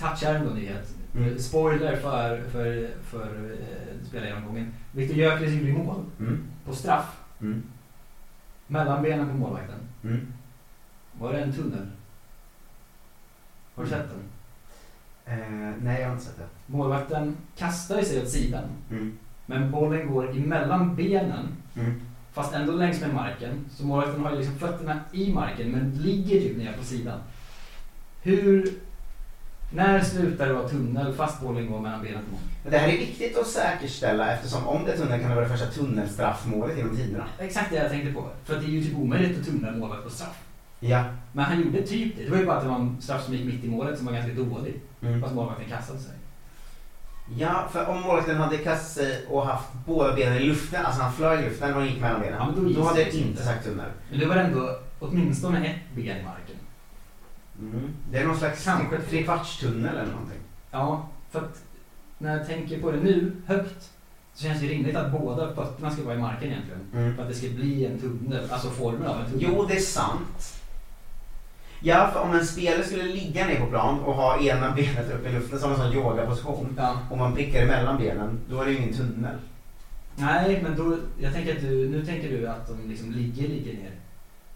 touchar 0.00 0.34
ändå 0.34 0.50
nyhet. 0.50 0.88
Mm. 1.16 1.38
Spoiler 1.38 1.96
för, 1.96 2.42
för, 2.42 2.90
för 3.02 3.50
eh, 3.52 4.06
spelargenomgången. 4.08 4.72
Viktor 4.92 5.16
Gyökeres 5.16 5.52
gjorde 5.52 5.72
mål 5.72 6.04
Mm. 6.20 6.42
på 6.66 6.74
straff 6.74 7.20
Mm. 7.40 7.62
mellan 8.66 9.02
benen 9.02 9.28
på 9.28 9.34
målvakten. 9.34 9.78
Mm. 10.04 10.32
Var 11.20 11.32
det 11.32 11.38
en 11.40 11.52
tunnel? 11.52 11.86
Har 13.74 13.84
du 13.84 13.90
sett 13.90 14.06
den? 14.10 14.22
Eh, 15.38 15.74
nej, 15.82 16.00
jag 16.00 16.06
har 16.08 16.12
inte 16.14 16.24
sett 16.26 16.36
det. 16.38 16.46
Målvakten 16.66 17.36
kastar 17.56 18.02
sig 18.02 18.22
åt 18.22 18.28
sidan. 18.28 18.64
Mm. 18.90 19.18
Men 19.46 19.70
bollen 19.70 20.12
går 20.12 20.30
emellan 20.36 20.96
benen. 20.96 21.46
Mm. 21.76 22.00
Fast 22.32 22.54
ändå 22.54 22.72
längs 22.72 23.00
med 23.00 23.14
marken. 23.14 23.64
Så 23.70 23.86
målvakten 23.86 24.24
har 24.24 24.32
liksom 24.32 24.54
fötterna 24.54 25.00
i 25.12 25.32
marken 25.32 25.70
men 25.70 25.90
ligger 25.90 26.40
typ 26.40 26.56
nere 26.58 26.72
på 26.78 26.84
sidan. 26.84 27.20
Hur... 28.22 28.72
När 29.70 30.00
slutar 30.00 30.46
det 30.46 30.52
vara 30.52 30.68
tunnel 30.68 31.14
fast 31.14 31.40
bollen 31.40 31.70
går 31.70 31.80
mellan 31.80 32.02
benen 32.02 32.24
på 32.24 32.30
mål? 32.30 32.40
Det 32.70 32.78
här 32.78 32.88
är 32.88 32.98
viktigt 32.98 33.38
att 33.38 33.46
säkerställa 33.46 34.32
eftersom 34.32 34.66
om 34.66 34.84
det 34.84 34.92
är 34.92 34.96
tunnel 34.96 35.20
kan 35.20 35.28
det 35.28 35.34
vara 35.36 35.48
det 35.48 35.56
första 35.56 35.66
tunnelstraffmålet 35.66 36.76
genom 36.76 36.96
tiderna. 36.96 37.24
Exakt 37.38 37.70
det 37.70 37.76
jag 37.76 37.90
tänkte 37.90 38.12
på. 38.12 38.24
För 38.44 38.56
att 38.56 38.60
det 38.60 38.66
är 38.66 38.70
ju 38.70 38.84
typ 38.84 38.98
omöjligt 38.98 39.38
att 39.38 39.46
tunnla 39.46 39.70
målvakt 39.70 40.04
på 40.04 40.10
straff. 40.10 40.38
Ja. 40.80 41.04
Men 41.32 41.44
han 41.44 41.60
gjorde 41.60 41.82
typ 41.82 42.16
det. 42.16 42.24
Det 42.24 42.30
var 42.30 42.38
ju 42.38 42.46
bara 42.46 42.56
att 42.56 42.62
det 42.62 42.68
var 42.68 42.76
en 42.76 42.96
straff 43.00 43.24
som 43.24 43.34
gick 43.34 43.46
mitt 43.46 43.64
i 43.64 43.68
målet 43.68 43.96
som 43.96 44.06
var 44.06 44.12
ganska 44.12 44.32
dålig. 44.32 44.80
Mm. 45.02 45.22
Fast 45.22 45.34
målvakten 45.34 45.68
kastade 45.68 45.98
sig. 45.98 46.12
Ja, 47.36 47.68
för 47.72 47.86
om 47.86 48.00
målvakten 48.00 48.36
hade 48.36 48.58
kastat 48.58 49.04
sig 49.04 49.26
och 49.28 49.46
haft 49.46 49.68
båda 49.86 50.14
benen 50.14 50.36
i 50.36 50.40
luften, 50.40 50.86
alltså 50.86 51.02
han 51.02 51.12
flög 51.12 51.40
i 51.40 51.48
luften 51.48 51.74
och 51.74 51.86
gick 51.86 52.00
mellan 52.00 52.20
benen, 52.20 52.38
Ja, 52.38 52.52
då 52.56 52.68
då, 52.68 52.82
hade 52.82 53.00
jag 53.00 53.14
inte 53.14 53.42
sagt 53.42 53.64
tunnel. 53.64 53.90
Men 54.10 54.20
det 54.20 54.26
var 54.26 54.36
ändå 54.36 54.78
åtminstone 54.98 55.66
ett 55.66 55.76
ben 55.96 56.16
i 56.16 56.22
marken. 56.22 56.47
Mm. 57.60 57.90
Det 58.10 58.18
är 58.18 58.26
någon 58.26 58.36
slags 58.38 58.64
Kanske. 58.64 58.98
trekvartstunnel 58.98 59.96
eller 59.96 60.12
någonting. 60.12 60.38
Ja, 60.70 61.08
för 61.30 61.38
att 61.38 61.62
när 62.18 62.36
jag 62.38 62.46
tänker 62.46 62.80
på 62.80 62.90
det 62.90 63.00
nu, 63.00 63.32
högt, 63.46 63.90
så 64.34 64.42
känns 64.44 64.60
det 64.60 64.66
rimligt 64.66 64.96
att 64.96 65.12
båda 65.12 65.54
fötterna 65.54 65.90
ska 65.90 66.02
vara 66.02 66.14
i 66.14 66.18
marken 66.18 66.48
egentligen. 66.50 66.80
Mm. 66.94 67.16
För 67.16 67.22
att 67.22 67.28
det 67.28 67.34
ska 67.34 67.48
bli 67.48 67.86
en 67.86 67.98
tunnel, 68.00 68.50
alltså 68.50 68.70
formen 68.70 69.06
av 69.06 69.20
en 69.20 69.30
tunnel. 69.30 69.46
Jo, 69.48 69.64
det 69.68 69.74
är 69.76 69.80
sant. 69.80 70.54
Ja, 71.80 72.10
för 72.12 72.20
om 72.20 72.34
en 72.34 72.46
spelare 72.46 72.84
skulle 72.84 73.02
ligga 73.02 73.46
ner 73.46 73.60
på 73.60 73.66
plan 73.66 74.00
och 74.00 74.14
ha 74.14 74.40
ena 74.40 74.70
benet 74.70 75.10
upp 75.14 75.26
i 75.26 75.32
luften 75.32 75.58
som 75.58 75.70
en 75.70 75.76
sån 75.76 75.92
yogaposition 75.92 76.74
Ja. 76.76 76.98
och 77.10 77.18
man 77.18 77.34
prickar 77.34 77.62
emellan 77.62 77.98
benen, 77.98 78.40
då 78.50 78.60
är 78.60 78.64
det 78.64 78.70
ju 78.70 78.78
ingen 78.78 78.94
tunnel. 78.94 79.36
Nej, 80.16 80.60
men 80.62 80.76
då, 80.76 80.96
jag 81.20 81.32
tänker 81.32 81.54
att 81.56 81.60
du, 81.60 81.88
nu 81.88 82.06
tänker 82.06 82.28
du 82.28 82.46
att 82.48 82.68
de 82.68 82.88
liksom 82.88 83.12
ligger, 83.12 83.48
ligger 83.48 83.72
ner. 83.72 83.90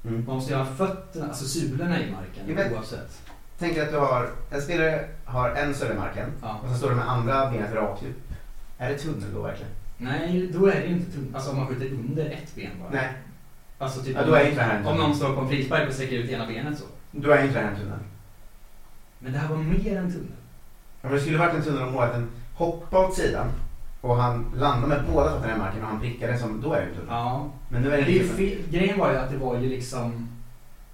Mm. 0.05 0.25
Man 0.27 0.35
måste 0.37 0.53
ju 0.53 0.59
ha 0.59 0.65
fötterna, 0.65 1.27
alltså 1.27 1.45
sulorna 1.45 2.01
i 2.01 2.11
marken 2.11 2.45
Jag 2.49 2.55
vet. 2.55 2.73
oavsett. 2.73 3.23
Tänk 3.59 3.79
att 3.79 3.91
du 3.91 3.97
har, 3.99 4.31
en 4.51 4.63
spelare 4.63 5.05
har 5.25 5.51
en 5.51 5.75
sula 5.75 5.93
i 5.95 5.97
marken 5.97 6.31
Ja. 6.43 6.61
och 6.65 6.69
så 6.69 6.75
står 6.75 6.91
du 6.91 6.97
med 6.97 7.09
andra 7.11 7.51
benet 7.51 7.75
rakt 7.75 8.03
ut. 8.03 8.17
Är 8.79 8.91
det 8.91 8.99
tunnel 8.99 9.35
då 9.35 9.43
verkligen? 9.43 9.73
Nej, 9.99 10.51
då 10.53 10.67
är 10.67 10.81
det 10.81 10.87
ju 10.87 10.93
inte 10.93 11.13
tunnel. 11.13 11.35
Alltså 11.35 11.51
om 11.51 11.57
man 11.57 11.67
skjuter 11.67 11.87
under 11.93 12.25
ett 12.27 12.55
ben 12.55 12.71
bara. 12.81 12.91
Nej, 12.91 13.13
Alltså 13.79 14.03
typ 14.03 14.17
Ja, 14.17 14.27
då 14.27 14.35
är 14.35 14.49
inte 14.49 14.81
det 14.83 14.89
om 14.91 14.97
någon 14.99 15.15
står 15.15 15.35
på 15.35 15.41
en 15.41 15.49
frispark 15.49 15.89
och 15.89 15.95
sträcker 15.95 16.17
ut 16.17 16.31
ena 16.31 16.47
benet 16.47 16.79
så. 16.79 16.85
då 17.11 17.31
är 17.31 17.43
inte 17.45 17.55
det 17.55 17.61
här 17.61 17.71
en 17.73 17.77
tunnel. 17.81 17.99
Men 19.19 19.33
det 19.33 19.39
här 19.39 19.49
var 19.49 19.57
mer 19.57 19.97
än 19.97 20.13
tunnel. 20.13 20.29
Om 21.03 21.13
det 21.13 21.21
skulle 21.21 21.39
varit 21.39 21.55
en 21.55 21.63
tunnel 21.63 21.83
om 21.83 21.93
målvakten 21.93 22.31
hoppade 22.55 23.07
åt 23.07 23.15
sidan 23.15 23.47
och 24.03 24.17
han 24.17 24.53
landade 24.57 24.87
med 24.87 25.05
båda 25.13 25.31
fötterna 25.31 25.57
i 25.57 25.59
marken 25.59 25.83
och 25.83 25.89
han 25.89 26.01
prickade 26.01 26.39
som, 26.39 26.61
då 26.61 26.73
är 26.73 26.81
det 26.81 26.87
en 26.87 26.95
tunnel. 26.95 27.09
Ja. 27.09 27.51
Men 27.69 27.83
nu 27.83 27.93
är 27.93 27.97
det 27.97 28.05
det 28.05 28.11
ju 28.11 28.23
inte 28.23 28.35
fel, 28.35 28.59
grejen 28.71 28.99
var 28.99 29.13
ju 29.13 29.17
att 29.17 29.31
det 29.31 29.37
var 29.37 29.59
ju 29.59 29.69
liksom 29.69 30.29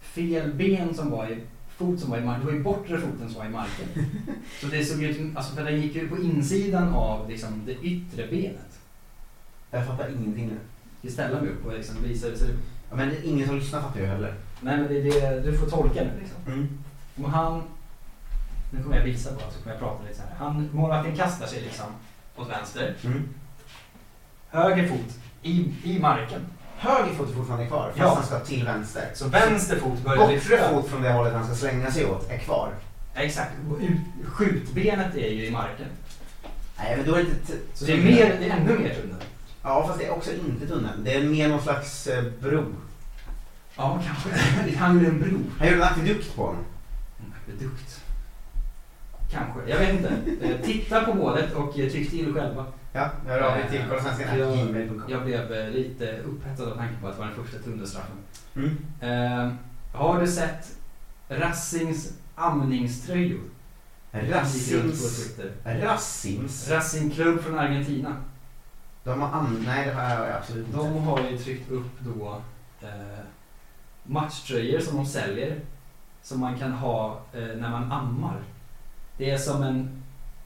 fel 0.00 0.54
ben 0.54 0.94
som 0.94 1.10
var 1.10 1.26
i, 1.26 1.38
fot 1.76 2.00
som 2.00 2.10
var 2.10 2.18
i 2.18 2.20
marken. 2.20 2.40
Det 2.40 2.46
var 2.46 2.58
ju 2.58 2.62
bortre 2.62 3.00
foten 3.00 3.28
som 3.28 3.38
var 3.38 3.46
i 3.46 3.48
marken. 3.48 3.86
så 4.60 4.66
det 4.66 4.84
såg 4.84 5.02
ut 5.02 5.36
alltså 5.36 5.54
för 5.54 5.64
den 5.64 5.80
gick 5.80 5.94
ju 5.94 6.08
på 6.08 6.18
insidan 6.18 6.94
av 6.94 7.30
liksom 7.30 7.62
det 7.66 7.72
yttre 7.72 8.26
benet. 8.26 8.78
Jag 9.70 9.86
fattar 9.86 10.08
ingenting 10.08 10.46
nu. 10.46 10.58
Vi 11.00 11.10
ställer 11.10 11.40
mig 11.40 11.50
upp 11.50 11.66
och 11.66 11.72
liksom 11.72 12.02
visar 12.02 12.28
det 12.28 12.34
ut. 12.34 12.58
Ja, 12.90 12.96
men 12.96 13.08
det 13.08 13.16
är 13.16 13.24
ingen 13.24 13.46
som 13.46 13.56
lyssnar 13.56 13.80
fattar 13.80 14.00
ju 14.00 14.06
heller. 14.06 14.34
Nej 14.60 14.76
men 14.76 14.88
det 14.88 14.98
är 14.98 15.32
det, 15.32 15.50
du 15.50 15.58
får 15.58 15.66
tolka 15.66 16.04
nu 16.04 16.10
liksom. 16.20 16.52
Mm. 16.52 16.68
Och 17.22 17.30
han, 17.30 17.62
nu 18.70 18.82
kommer 18.82 18.96
jag 18.96 19.04
visa 19.04 19.30
bara 19.30 19.50
så 19.50 19.62
kommer 19.62 19.74
jag 19.74 19.80
prata 19.80 20.02
lite 20.02 20.16
så 20.16 20.22
här. 20.22 20.34
Han, 20.38 20.68
målvakten 20.72 21.16
kastar 21.16 21.46
sig 21.46 21.62
liksom 21.62 21.86
åt 22.38 22.50
vänster. 22.50 22.94
Mm. 23.04 23.28
Höger 24.50 24.88
fot 24.88 25.14
i, 25.42 25.72
i 25.84 25.98
marken. 25.98 26.40
Höger 26.76 27.14
fot 27.14 27.30
är 27.30 27.34
fortfarande 27.34 27.66
kvar 27.66 27.86
fast 27.88 27.98
Ja. 27.98 28.14
han 28.14 28.26
ska 28.26 28.38
till 28.38 28.64
vänster. 28.64 29.08
Så 29.14 29.28
vänster 29.28 29.76
fot 29.78 29.98
börjar 30.04 30.18
Bortre 30.18 30.34
lyfta. 30.34 30.68
fot 30.74 30.88
från 30.88 31.02
det 31.02 31.12
hållet 31.12 31.34
han 31.34 31.46
ska 31.46 31.54
slänga 31.54 31.90
sig 31.90 32.06
åt 32.06 32.30
är 32.30 32.38
kvar. 32.38 32.70
Exakt. 33.14 33.50
Och 33.70 33.78
ut- 33.78 34.26
Skjutbenet 34.28 35.14
är 35.14 35.28
ju 35.30 35.46
i 35.46 35.50
marken. 35.50 35.86
Nej 36.78 36.96
men 36.96 37.06
då 37.06 37.14
är 37.14 37.22
det 37.24 37.30
inte... 37.30 37.46
t- 37.52 37.58
Så 37.74 37.84
det 37.84 37.92
är, 37.92 37.96
mer, 38.04 38.36
det 38.40 38.48
är 38.48 38.56
ännu 38.56 38.78
mer 38.78 38.94
tunnel. 38.94 39.22
Ja 39.62 39.86
fast 39.86 39.98
det 39.98 40.06
är 40.06 40.10
också 40.10 40.30
inte 40.32 40.66
tunnel. 40.66 41.04
Det 41.04 41.14
är 41.14 41.22
mer 41.24 41.48
någon 41.48 41.62
slags 41.62 42.06
eh, 42.06 42.24
bro. 42.40 42.64
Ja, 43.76 44.00
kanske. 44.06 44.28
Han 44.78 44.94
gjorde 44.94 45.06
en 45.08 45.20
bro. 45.20 45.38
Han 45.58 45.68
gjorde 45.68 45.76
en 45.82 45.88
akvedukt 45.88 46.36
på 46.36 46.46
honom. 46.46 46.64
En 47.20 47.32
akvedukt. 47.42 48.00
Kanske. 49.30 49.60
Jag 49.70 49.78
vet 49.78 49.94
inte. 49.94 50.08
Eh, 50.40 50.60
Titta 50.60 51.04
på 51.04 51.14
målet 51.14 51.54
och 51.54 51.78
eh, 51.78 51.90
tyck 51.90 52.10
till 52.10 52.34
själva. 52.34 52.66
Ja, 52.92 53.10
jag 53.26 53.32
hör 53.32 53.40
av 53.40 53.54
dig 53.58 53.68
till 53.70 53.88
kollsvenskan.gmail.com. 53.88 55.02
Jag 55.08 55.24
blev 55.24 55.52
eh, 55.52 55.70
lite 55.70 56.18
upphetsad 56.18 56.68
av 56.68 56.76
tanken 56.76 56.96
på 57.00 57.08
att 57.08 57.14
det 57.14 57.20
var 57.20 57.26
den 57.26 57.44
första 57.44 57.58
tunnelstraffen. 57.58 58.16
Mm. 58.56 58.76
Eh, 59.00 59.52
har 59.92 60.20
du 60.20 60.26
sett 60.26 60.76
Rassings 61.28 62.12
amningströjor? 62.34 63.40
Rassins? 65.64 66.70
Racing 66.70 67.14
Club 67.14 67.40
från 67.40 67.58
Argentina. 67.58 68.16
De 69.04 69.20
har 69.20 69.28
an... 69.28 69.62
Nej 69.66 69.86
det 69.86 69.92
har 69.92 70.02
jag 70.26 70.36
absolut 70.36 70.66
inte. 70.66 70.78
De 70.78 70.98
har 70.98 71.20
ju 71.30 71.38
tryckt 71.38 71.70
upp 71.70 72.00
då 72.00 72.42
eh, 72.82 73.18
matchtröjor 74.02 74.80
som 74.80 74.96
de 74.96 75.06
säljer. 75.06 75.60
Som 76.22 76.40
man 76.40 76.58
kan 76.58 76.72
ha 76.72 77.20
eh, 77.32 77.40
när 77.40 77.70
man 77.70 77.92
ammar. 77.92 78.42
Det 79.18 79.30
är 79.30 79.38
som 79.38 79.62
en, 79.62 80.02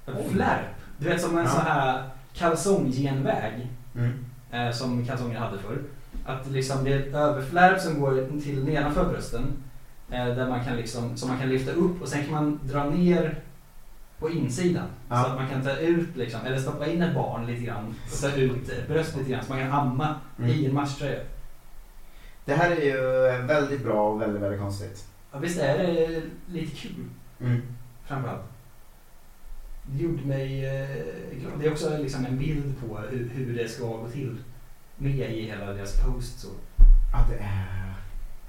en 0.07 0.15
Oj. 0.17 0.25
flärp. 0.33 0.67
Du 0.99 1.09
vet 1.09 1.21
som 1.21 1.39
en 1.39 1.45
Ja. 1.45 1.51
sån 1.51 1.61
här 1.65 2.09
kalsonggenväg. 2.35 3.69
Mm. 3.97 4.25
eh, 4.53 4.73
som 4.73 5.07
kalsonger 5.07 5.39
hade 5.39 5.59
förr. 5.59 5.79
Att 6.27 6.51
liksom 6.51 6.85
det 6.85 6.93
är 6.93 7.01
ett 7.01 7.15
överflärp 7.15 7.81
som 7.81 8.01
går 8.01 8.41
till 8.43 8.65
nedanför 8.65 9.05
brösten. 9.09 9.43
Eh, 10.11 10.27
där 10.27 10.49
man 10.49 10.65
kan 10.65 10.77
liksom, 10.77 11.17
som 11.17 11.29
man 11.29 11.39
kan 11.39 11.49
lyfta 11.49 11.73
upp 11.73 12.03
och 12.03 12.09
sen 12.09 12.25
kan 12.25 12.33
man 12.35 12.61
dra 12.63 12.85
ner 12.85 13.39
på 14.19 14.31
insidan. 14.31 14.87
Ja. 15.09 15.23
Så 15.23 15.31
att 15.31 15.37
man 15.37 15.49
kan 15.49 15.63
ta 15.63 15.77
ut, 15.77 16.17
liksom, 16.17 16.41
eller 16.47 16.59
stoppa 16.59 16.87
in 16.87 17.03
ett 17.03 17.15
barn 17.15 17.47
lite 17.47 17.63
grann 17.65 17.95
och 18.13 18.21
ta 18.21 18.37
ut 18.37 18.69
ett 18.69 18.89
bröst 18.89 19.17
lite 19.17 19.31
grann 19.31 19.45
så 19.45 19.53
man 19.53 19.61
kan 19.63 19.73
amma 19.73 20.15
Mm. 20.39 20.51
i 20.51 20.67
en 20.67 20.75
matchtröja. 20.75 21.21
Det 22.45 22.55
här 22.55 22.71
är 22.71 22.81
ju 22.85 23.01
väldigt 23.47 23.85
bra 23.85 24.09
och 24.09 24.21
väldigt, 24.21 24.43
väldigt 24.43 24.61
konstigt. 24.61 25.07
Ja, 25.33 25.39
visst 25.39 25.61
är 25.61 25.79
det 25.79 26.23
lite 26.47 26.77
kul 26.77 27.05
Mm. 27.41 27.63
framförallt. 28.07 28.43
Det 29.87 30.03
gjorde 30.03 30.27
mig 30.27 30.67
eh, 30.67 30.97
glad. 31.41 31.53
Det 31.61 31.67
är 31.67 31.73
också 31.73 31.99
liksom 31.99 32.27
en 32.27 32.39
bild 32.39 32.75
på 32.81 32.99
hur, 32.99 33.29
hur 33.29 33.57
det 33.57 33.69
ska 33.69 33.87
gå 33.87 34.09
till 34.09 34.37
med 34.97 35.31
i 35.31 35.43
hela 35.47 35.73
deras 35.73 36.05
post. 36.05 36.41
Så. 36.41 36.49
Ja, 37.13 37.27
det 37.31 37.45
är, 37.45 37.95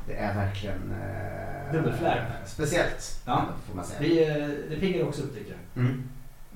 det 0.07 0.13
är 0.13 0.35
verkligen 0.35 0.91
eh, 0.91 1.73
Dubbelflärp. 1.73 2.47
speciellt. 2.47 3.21
Ja. 3.25 3.45
Får 3.67 3.75
man 3.75 3.85
säga. 3.85 3.99
Det, 3.99 4.25
eh, 4.41 4.47
det 4.69 4.79
piggar 4.79 5.03
också 5.07 5.21
upp 5.21 5.35
tycker 5.37 5.51
jag. 5.73 5.83
Mm. 5.83 6.03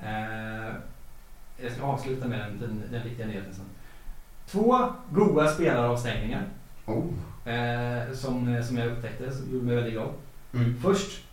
Eh, 0.03 0.73
jag 1.61 1.71
ska 1.71 1.83
avsluta 1.83 2.27
med 2.27 2.39
den, 2.39 2.59
den, 2.59 2.83
den 2.91 3.03
viktiga 3.03 3.27
nyheten 3.27 3.53
sen. 3.53 3.65
Två 4.47 4.77
goda 5.11 5.47
spelaravstängningar 5.47 6.43
Oh. 6.85 7.05
eh, 7.53 8.13
som, 8.13 8.63
som 8.63 8.77
jag 8.77 8.87
upptäckte 8.87 9.31
som 9.31 9.53
gjorde 9.53 9.65
mig 9.65 9.75
väldigt 9.75 9.93
glad. 9.93 10.09
Mm. 10.53 10.77
Först 10.81 11.23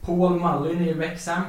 Paul 0.00 0.40
Mullin 0.40 0.82
i 0.88 0.92
Wrexham, 0.92 1.44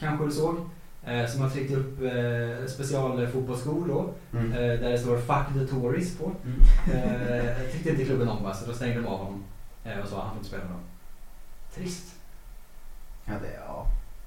kanske 0.00 0.24
du 0.26 0.30
såg, 0.32 0.56
eh, 1.04 1.26
som 1.26 1.40
har 1.40 1.50
tryckt 1.50 1.72
upp 1.72 2.02
eh, 2.02 2.66
specialfotbollsskor 2.68 3.88
då, 3.88 4.14
Mm. 4.38 4.52
eh, 4.52 4.58
där 4.58 4.90
det 4.90 4.98
står 4.98 5.16
'Fuck 5.16 5.46
the 5.54 5.74
Tories' 5.74 6.18
på. 6.18 6.32
Mm. 6.44 7.02
Eh, 7.04 7.72
tyckte 7.72 7.90
inte 7.90 8.04
klubben 8.04 8.28
om 8.28 8.42
va, 8.42 8.54
så 8.54 8.66
då 8.66 8.72
stängde 8.74 8.94
de 9.00 9.06
av 9.06 9.18
honom 9.18 9.44
eh, 9.84 9.98
och 9.98 10.08
sa 10.08 10.20
han 10.20 10.28
får 10.30 10.36
inte 10.38 10.48
spela 10.48 10.62
då. 10.64 10.78
Trist. 11.74 12.14
Ja, 13.24 13.32
det, 13.42 13.54
ja, 13.66 13.86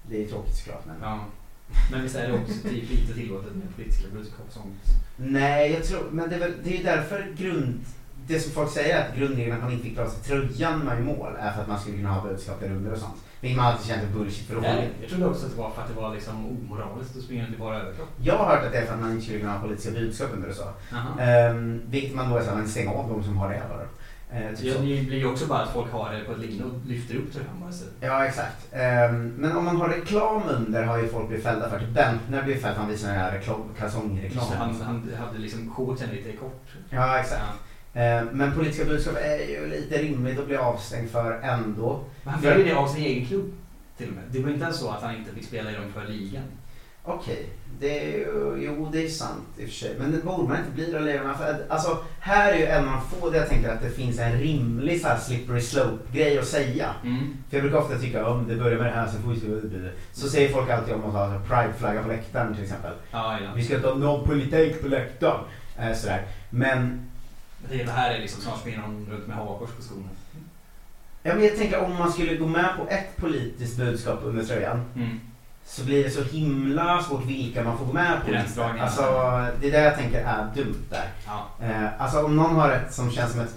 det 0.10 0.24
är 0.24 0.28
tråkigt 0.28 0.56
såklart. 0.56 0.86
Men... 0.86 0.96
Ja. 1.02 1.20
Men 1.92 2.02
visst 2.04 2.16
är 2.16 2.28
det 2.28 2.34
också 2.34 2.54
typ 2.70 2.90
lite 2.90 3.14
tillåtet 3.14 3.56
med 3.56 3.76
politiska 3.76 4.08
budskap 4.14 4.46
och 4.48 4.54
sånt. 4.54 4.76
Nej, 5.18 5.72
jag 5.72 5.84
tror, 5.84 6.10
men 6.12 6.30
det 6.30 6.36
är, 6.36 6.40
väl, 6.40 6.54
det 6.64 6.78
är 6.80 6.84
därför 6.84 7.28
grund... 7.38 7.80
Det 8.28 8.40
som 8.40 8.52
folk 8.52 8.72
säger 8.72 8.98
är 8.98 9.10
att 9.10 9.16
grundregeln 9.18 9.58
att 9.58 9.64
man 9.64 9.72
inte 9.72 9.84
fick 9.84 9.96
dra 9.98 10.10
sig 10.10 10.24
tröjan 10.24 10.80
när 10.80 10.86
man 10.86 10.98
i 10.98 11.02
mål 11.02 11.32
är 11.40 11.52
för 11.52 11.62
att 11.62 11.68
man 11.68 11.80
skulle 11.80 11.98
kunna 11.98 12.14
ha 12.14 12.28
budskap 12.30 12.60
där 12.60 12.72
under 12.72 12.92
och 12.92 12.98
sånt. 12.98 13.16
Vilket 13.44 13.58
man 13.58 13.66
alltid 13.66 13.88
känt 13.88 14.04
är 14.04 14.08
bullshit 14.08 14.48
för 14.48 14.56
roligt. 14.56 14.92
jag 15.02 15.10
trodde 15.10 15.26
också 15.26 15.46
att 15.46 15.52
det 15.52 15.58
var 15.58 15.70
för 15.70 15.82
att 15.82 15.88
det 15.88 16.02
var 16.02 16.14
liksom 16.14 16.46
omoraliskt 16.46 17.18
att 17.18 17.24
springa 17.24 17.44
runt 17.44 17.56
i 17.56 17.58
bara 17.58 17.80
överkropp. 17.82 18.10
Jag 18.22 18.38
har 18.38 18.46
hört 18.46 18.66
att 18.66 18.72
det 18.72 18.78
är 18.78 18.86
för 18.86 18.94
att 18.94 19.00
man 19.00 19.12
inte 19.12 19.24
skulle 19.24 19.40
kunna 19.40 19.54
ha 19.54 19.62
politiska 19.62 19.92
budskap 19.92 20.30
under. 20.34 20.54
Jaha. 20.92 21.50
Um, 21.52 21.82
vilket 21.90 22.16
man 22.16 22.30
då 22.30 22.38
är 22.38 22.42
såhär, 22.42 22.58
men 22.58 22.68
stäng 22.68 22.88
av 22.88 23.10
de 23.10 23.24
som 23.24 23.38
har 23.38 23.50
det. 23.50 23.56
Eller? 23.56 24.50
Uh, 24.50 24.56
typ 24.56 24.66
Ja, 24.66 24.74
det 24.74 25.06
blir 25.08 25.18
ju 25.18 25.26
också 25.26 25.48
bara 25.48 25.60
att 25.60 25.74
folk 25.74 25.92
har 25.92 26.14
det 26.14 26.24
på 26.24 26.32
ett 26.32 26.40
linne 26.40 26.64
och 26.64 26.72
lyfter 26.88 27.16
upp 27.16 27.34
bara. 27.62 27.72
Så. 27.72 27.86
Ja, 28.00 28.26
exakt. 28.26 28.68
Ehm, 28.72 29.28
men 29.28 29.58
om 29.58 29.66
man 29.66 29.78
har 29.78 29.90
reklam 29.90 30.42
under 30.50 30.84
har 30.84 30.98
ju 30.98 31.08
folk 31.08 31.28
blivit 31.28 31.46
fällda 31.46 31.70
för. 31.70 31.80
Typ 31.80 31.90
Bentner 31.90 32.44
blev 32.44 32.54
fälld 32.54 32.62
för 32.62 32.70
att 32.70 32.78
han 32.78 32.90
visade 32.90 33.14
den 33.14 33.22
här 33.22 33.32
reklam, 33.32 33.62
kalsongreklam. 33.80 34.46
Han, 34.58 34.82
han 34.82 35.10
hade 35.20 35.40
liksom 35.40 35.74
shortsen 35.74 36.10
lite 36.10 36.32
kort. 36.32 36.66
Ja, 36.90 37.20
exakt. 37.20 37.42
Ehm, 37.42 37.58
men 38.32 38.52
politiska 38.56 38.86
budskap 38.86 39.18
är 39.22 39.50
ju 39.50 39.68
lite 39.68 39.98
rimligt 39.98 40.40
att 40.40 40.48
bli 40.48 40.56
avstängd 40.56 41.10
för 41.10 41.40
ändå. 41.44 42.04
Men 42.24 42.34
han 42.34 42.42
fick 42.42 42.58
ju 42.58 42.64
det 42.64 42.74
av 42.74 42.88
sin 42.88 43.04
egen 43.04 43.26
klubb 43.26 43.54
till 43.98 44.08
och 44.08 44.16
med. 44.16 44.24
Det 44.32 44.40
var 44.40 44.50
inte 44.50 44.64
ens 44.64 44.80
så 44.80 44.90
att 44.90 45.02
han 45.02 45.16
inte 45.16 45.32
fick 45.32 45.46
spela 45.46 45.72
i 45.72 45.76
dem 45.76 45.92
för 45.94 46.08
ligan. 46.08 46.44
Okej, 47.06 47.50
det 47.80 48.00
är 48.00 48.18
ju, 48.18 48.56
jo 48.58 48.90
det 48.92 49.06
är 49.06 49.10
sant 49.10 49.48
i 49.58 49.66
och 49.66 49.70
för 49.70 49.76
sig. 49.76 49.96
Men 50.00 50.12
det 50.12 50.18
borde 50.18 50.50
man 50.50 50.58
inte 50.58 50.72
bli 50.72 50.92
då 50.92 51.00
för 51.34 51.52
att, 51.52 51.70
Alltså, 51.70 51.98
här 52.20 52.54
är 52.54 52.58
ju 52.58 52.66
en 52.66 52.88
av 52.88 52.94
de 52.94 53.20
få 53.20 53.30
där 53.30 53.40
jag 53.40 53.50
tänker 53.50 53.70
att 53.70 53.82
det 53.82 53.90
finns 53.90 54.20
en 54.20 54.40
rimlig 54.40 55.02
så 55.02 55.08
här 55.08 55.18
slippery 55.18 55.62
slope-grej 55.62 56.40
att 56.40 56.48
säga. 56.48 56.90
Mm. 57.04 57.38
För 57.50 57.58
jag 57.58 57.64
brukar 57.64 57.78
ofta 57.78 57.98
tycka 57.98 58.26
om 58.26 58.48
det 58.48 58.56
börjar 58.56 58.78
med 58.78 58.88
det 58.88 58.94
här 58.94 59.08
så 59.08 59.20
får 59.20 59.30
vi 59.30 59.40
se 59.40 59.90
Så 60.14 60.30
säger 60.30 60.50
folk 60.50 60.70
alltid 60.70 60.94
om 60.94 61.06
att 61.06 61.14
ha 61.14 61.42
pride-flagga 61.48 62.04
på 62.04 62.08
läktaren 62.08 62.54
till 62.54 62.64
exempel. 62.64 62.92
Ja, 63.12 63.40
ja. 63.44 63.50
Vi 63.56 63.64
ska 63.64 63.76
inte 63.76 63.88
ha 63.88 63.96
någon 63.96 64.28
politik 64.28 64.82
på 64.82 64.88
läktaren. 64.88 65.40
Eh, 65.80 65.94
sådär. 65.94 66.26
Men, 66.50 67.10
Det 67.70 67.92
här 67.92 68.12
är 68.14 68.20
liksom 68.20 68.42
snart 68.42 68.60
springer 68.60 68.82
de 68.82 69.06
runt 69.12 69.28
med 69.28 69.38
hakkors 69.38 69.70
på 69.72 69.82
skorna. 69.82 70.08
ja, 71.24 71.34
men 71.36 71.44
jag 71.44 71.58
tänker 71.58 71.84
om 71.84 71.96
man 72.00 72.12
skulle 72.12 72.36
gå 72.36 72.48
med 72.48 72.70
på 72.78 72.88
ett 72.90 73.18
politiskt 73.18 73.78
budskap 73.78 74.20
under 74.24 74.44
tröjan 74.44 74.82
Mm. 74.96 75.20
så 75.66 75.86
blir 75.86 76.04
det 76.04 76.10
så 76.10 76.24
himla 76.24 77.04
svårt 77.04 77.26
vilka 77.26 77.64
man 77.64 77.78
får 77.78 77.86
gå 77.86 77.94
med 77.94 78.22
på. 78.26 78.32
Gränsdragningar. 78.32 78.86
Alltså, 78.86 79.02
det 79.62 79.68
är 79.68 79.72
det 79.72 79.82
jag 79.84 79.96
tänker 79.98 80.20
är 80.26 80.48
dumt 80.56 80.84
där. 80.90 81.08
Ja. 81.26 81.48
Eh, 81.66 82.02
alltså 82.02 82.24
om 82.26 82.36
någon 82.36 82.56
har 82.56 82.72
ett 82.72 82.94
som 82.94 83.12
känns 83.12 83.32
som 83.32 83.42
ett 83.42 83.56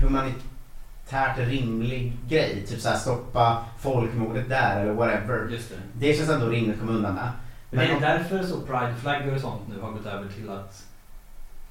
humanitärt 0.00 1.38
rimlig 1.38 2.12
grej, 2.28 2.66
typ 2.68 2.80
såhär 2.80 2.96
stoppa 2.96 3.64
folkmordet 3.80 4.48
där 4.48 4.80
eller 4.80 4.92
whatever. 4.92 5.48
Just 5.50 5.68
det. 5.70 5.76
Det 6.06 6.14
känns 6.14 6.30
ändå 6.30 6.46
rimligt 6.48 6.74
att 6.74 6.80
komma 6.80 6.92
undan 6.92 7.14
med. 7.14 7.28
Men 7.70 7.80
det 7.86 7.90
är 7.92 7.94
om- 7.94 8.00
därför 8.02 8.42
så 8.42 8.60
prideflaggor 8.60 9.34
och 9.34 9.40
sånt 9.40 9.62
nu 9.68 9.80
har 9.80 9.90
gått 9.90 10.06
över 10.06 10.28
till 10.28 10.50
att 10.50 10.84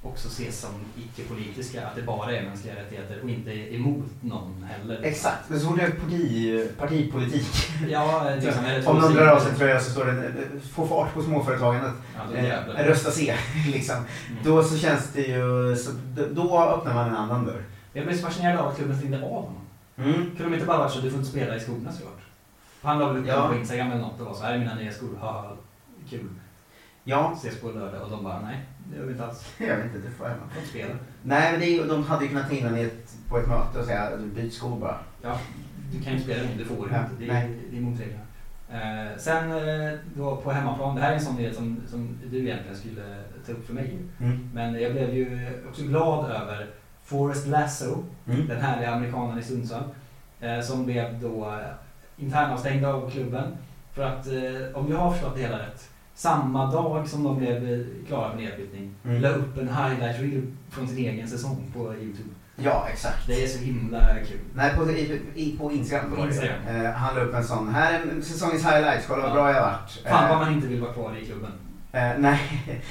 också 0.05 0.27
ses 0.27 0.59
som 0.61 0.69
icke-politiska. 0.97 1.87
Att 1.87 1.95
det 1.95 2.01
bara 2.01 2.31
är 2.31 2.43
mänskliga 2.43 2.75
rättigheter 2.75 3.19
och 3.23 3.29
inte 3.29 3.51
är 3.51 3.73
emot 3.75 4.05
någon 4.21 4.63
heller. 4.63 4.99
Exakt, 5.03 5.49
men 5.49 5.59
så 5.59 5.67
fort 5.67 5.77
det 5.77 5.83
är 5.83 5.89
parti, 5.91 6.69
partipolitik. 6.77 7.47
Ja, 7.89 8.29
liksom, 8.41 8.65
är 8.65 8.89
Om 8.89 8.97
någon 8.97 9.13
drar 9.13 9.27
av 9.27 9.39
sig 9.39 9.55
tröja 9.55 9.79
så 9.79 9.91
står 9.91 10.05
det 10.05 10.11
eh, 10.27 10.59
få 10.73 10.87
fart 10.87 11.13
på 11.13 11.21
småföretagandet. 11.23 11.93
Ja, 12.33 12.37
Eh, 12.77 12.85
rösta 12.87 13.11
C, 13.11 13.35
liksom. 13.71 13.95
Mm. 13.95 14.07
Då 14.43 14.63
så 14.63 14.77
känns 14.77 15.09
det 15.13 15.21
ju, 15.21 15.75
så, 15.75 15.91
då- 16.31 16.59
öppnar 16.77 16.93
man 16.93 17.07
en 17.09 17.15
annan 17.15 17.45
dörr. 17.45 17.63
Jag 17.93 18.05
blev 18.05 18.15
så 18.17 18.25
fascinerad 18.27 18.59
av 18.59 18.67
att 18.67 18.75
klubben 18.77 18.97
stängde 18.97 19.17
av 19.17 19.29
honom. 19.45 19.61
Mm. 19.97 20.13
Kunde 20.13 20.43
de 20.43 20.53
inte 20.53 20.65
bara 20.65 20.77
varit 20.77 20.91
så 20.91 20.99
du 20.99 21.09
får 21.09 21.19
inte 21.19 21.31
spela 21.31 21.55
i 21.55 21.59
skorna 21.59 21.91
såklart? 21.91 22.19
Han 22.81 22.99
la 22.99 23.07
väl 23.11 23.21
upp 23.21 23.27
Ja. 23.27 23.47
på 23.47 23.55
Instagram 23.55 23.91
eller 23.91 24.01
något 24.01 24.19
och 24.19 24.25
var 24.25 24.33
så 24.33 24.43
här 24.43 24.53
är 24.53 24.57
mina 24.57 24.75
nya 24.75 24.91
skor, 24.91 25.17
haha, 25.21 25.51
kul. 26.09 26.29
Ja, 27.03 27.33
Ses 27.37 27.59
på 27.61 27.71
lördag 27.71 28.01
och 28.01 28.09
de 28.09 28.23
bara 28.23 28.41
nej, 28.41 28.59
det 28.91 28.97
gör 28.97 29.05
vi 29.05 29.11
inte 29.11 29.25
alls. 29.25 29.53
jag 29.57 29.75
vet 29.77 29.85
inte, 29.85 29.97
det 30.07 30.11
får 30.17 30.27
jag 30.27 30.35
De 30.37 30.49
får 30.49 30.57
inte 30.61 30.69
spela. 30.69 30.93
Nej, 31.23 31.51
men 31.51 31.59
det 31.61 31.65
är, 31.77 31.87
de 31.87 32.03
hade 32.03 32.23
ju 32.23 32.29
kunnat 32.29 32.49
ta 32.49 32.55
in 32.55 32.65
ett, 32.75 33.13
på 33.29 33.37
ett 33.37 33.47
möte 33.47 33.79
och 33.79 33.85
säga 33.85 34.09
byt 34.17 34.53
skor 34.53 34.79
bara. 34.79 34.97
Ja, 35.21 35.39
du 35.93 36.01
kan 36.01 36.13
ju 36.13 36.19
spela 36.19 36.43
nu, 36.43 36.49
det 36.57 36.65
får 36.65 36.75
du 36.75 36.93
Ja, 36.93 36.99
inte. 37.03 37.11
Det 37.25 37.33
nej. 37.33 37.49
det 37.71 37.77
är 37.77 37.81
mot 37.81 37.99
reglerna. 37.99 38.21
Eh, 38.69 39.17
sen 39.17 39.51
eh, 39.51 39.93
då 40.15 40.35
på 40.37 40.51
hemmaplan, 40.51 40.95
det 40.95 41.01
här 41.01 41.11
är 41.11 41.15
en 41.15 41.21
sån 41.21 41.35
nyhet 41.35 41.55
som, 41.55 41.81
som 41.87 42.17
du 42.31 42.37
egentligen 42.39 42.77
skulle 42.77 43.17
ta 43.45 43.51
upp 43.51 43.65
för 43.67 43.73
mig. 43.73 43.97
Mm. 44.19 44.49
Men 44.53 44.81
jag 44.81 44.91
blev 44.91 45.13
ju 45.13 45.49
också 45.69 45.83
glad 45.83 46.31
över 46.31 46.67
Forrest 47.03 47.47
Lasso, 47.47 48.03
Mm. 48.27 48.47
den 48.47 48.61
härliga 48.61 48.91
amerikanen 48.91 49.39
i 49.39 49.43
Sundsvall, 49.43 49.83
eh, 50.39 50.61
som 50.61 50.85
blev 50.85 51.19
då 51.21 51.59
internavstängd 52.17 52.85
av 52.85 53.09
klubben. 53.09 53.43
För 53.93 54.03
att, 54.03 54.27
eh, 54.27 54.77
om 54.77 54.91
jag 54.91 54.97
har 54.97 55.11
förstått 55.11 55.35
det 55.35 55.41
hela 55.41 55.59
rätt, 55.59 55.89
samma 56.15 56.71
dag 56.71 57.07
som 57.09 57.23
de 57.23 57.37
blev 57.37 57.73
eh, 57.73 57.85
klara 58.07 58.31
för 58.31 58.37
nedflyttning, 58.37 58.91
Mm. 59.05 59.21
la 59.21 59.29
upp 59.29 59.57
en 59.57 59.67
highlight 59.69 60.19
reel 60.21 60.41
från 60.69 60.87
sin 60.87 60.97
egen 60.97 61.27
säsong 61.27 61.71
på 61.73 61.79
Youtube. 61.79 62.29
Ja, 62.55 62.87
exakt. 62.91 63.27
Det 63.27 63.43
är 63.43 63.47
så 63.47 63.59
himla 63.59 63.99
kul. 64.27 64.39
Nej, 64.53 64.75
på, 64.75 64.91
i, 64.91 65.21
i, 65.35 65.57
på 65.57 65.71
Instagram. 65.71 66.11
På. 66.15 66.27
Instagram. 66.27 66.61
Eh, 66.67 66.91
han 66.91 67.15
la 67.15 67.21
upp 67.21 67.33
en 67.33 67.43
sån. 67.43 67.69
Här 67.69 67.93
är 67.93 68.21
säsongens 68.21 68.65
highlights. 68.65 69.05
Kolla 69.07 69.21
vad 69.21 69.29
Ja. 69.29 69.33
bra 69.33 69.53
jag 69.53 69.61
varit. 69.61 69.91
Fan 70.09 70.23
Eh, 70.23 70.29
vad 70.29 70.37
man 70.45 70.53
inte 70.53 70.67
vill 70.67 70.81
vara 70.81 70.93
kvar 70.93 71.17
i 71.21 71.25
klubben. 71.25 71.51
eh, 71.91 72.11
nej, 72.19 72.39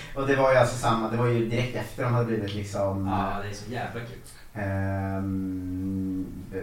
och 0.17 0.27
det 0.27 0.37
var 0.37 0.53
ju 0.53 0.59
alltså 0.59 0.77
samma. 0.77 1.11
Det 1.11 1.17
var 1.17 1.27
ju 1.27 1.49
direkt 1.49 1.77
efter 1.77 2.03
de 2.05 2.13
hade 2.15 2.27
blivit 2.27 2.55
liksom... 2.55 3.07
Ja, 3.07 3.43
det 3.43 3.49
är 3.49 3.55
så 3.55 3.71
jävla 3.73 4.01
kul. 4.01 4.19
ehm, 4.55 6.27
eh, 6.55 6.61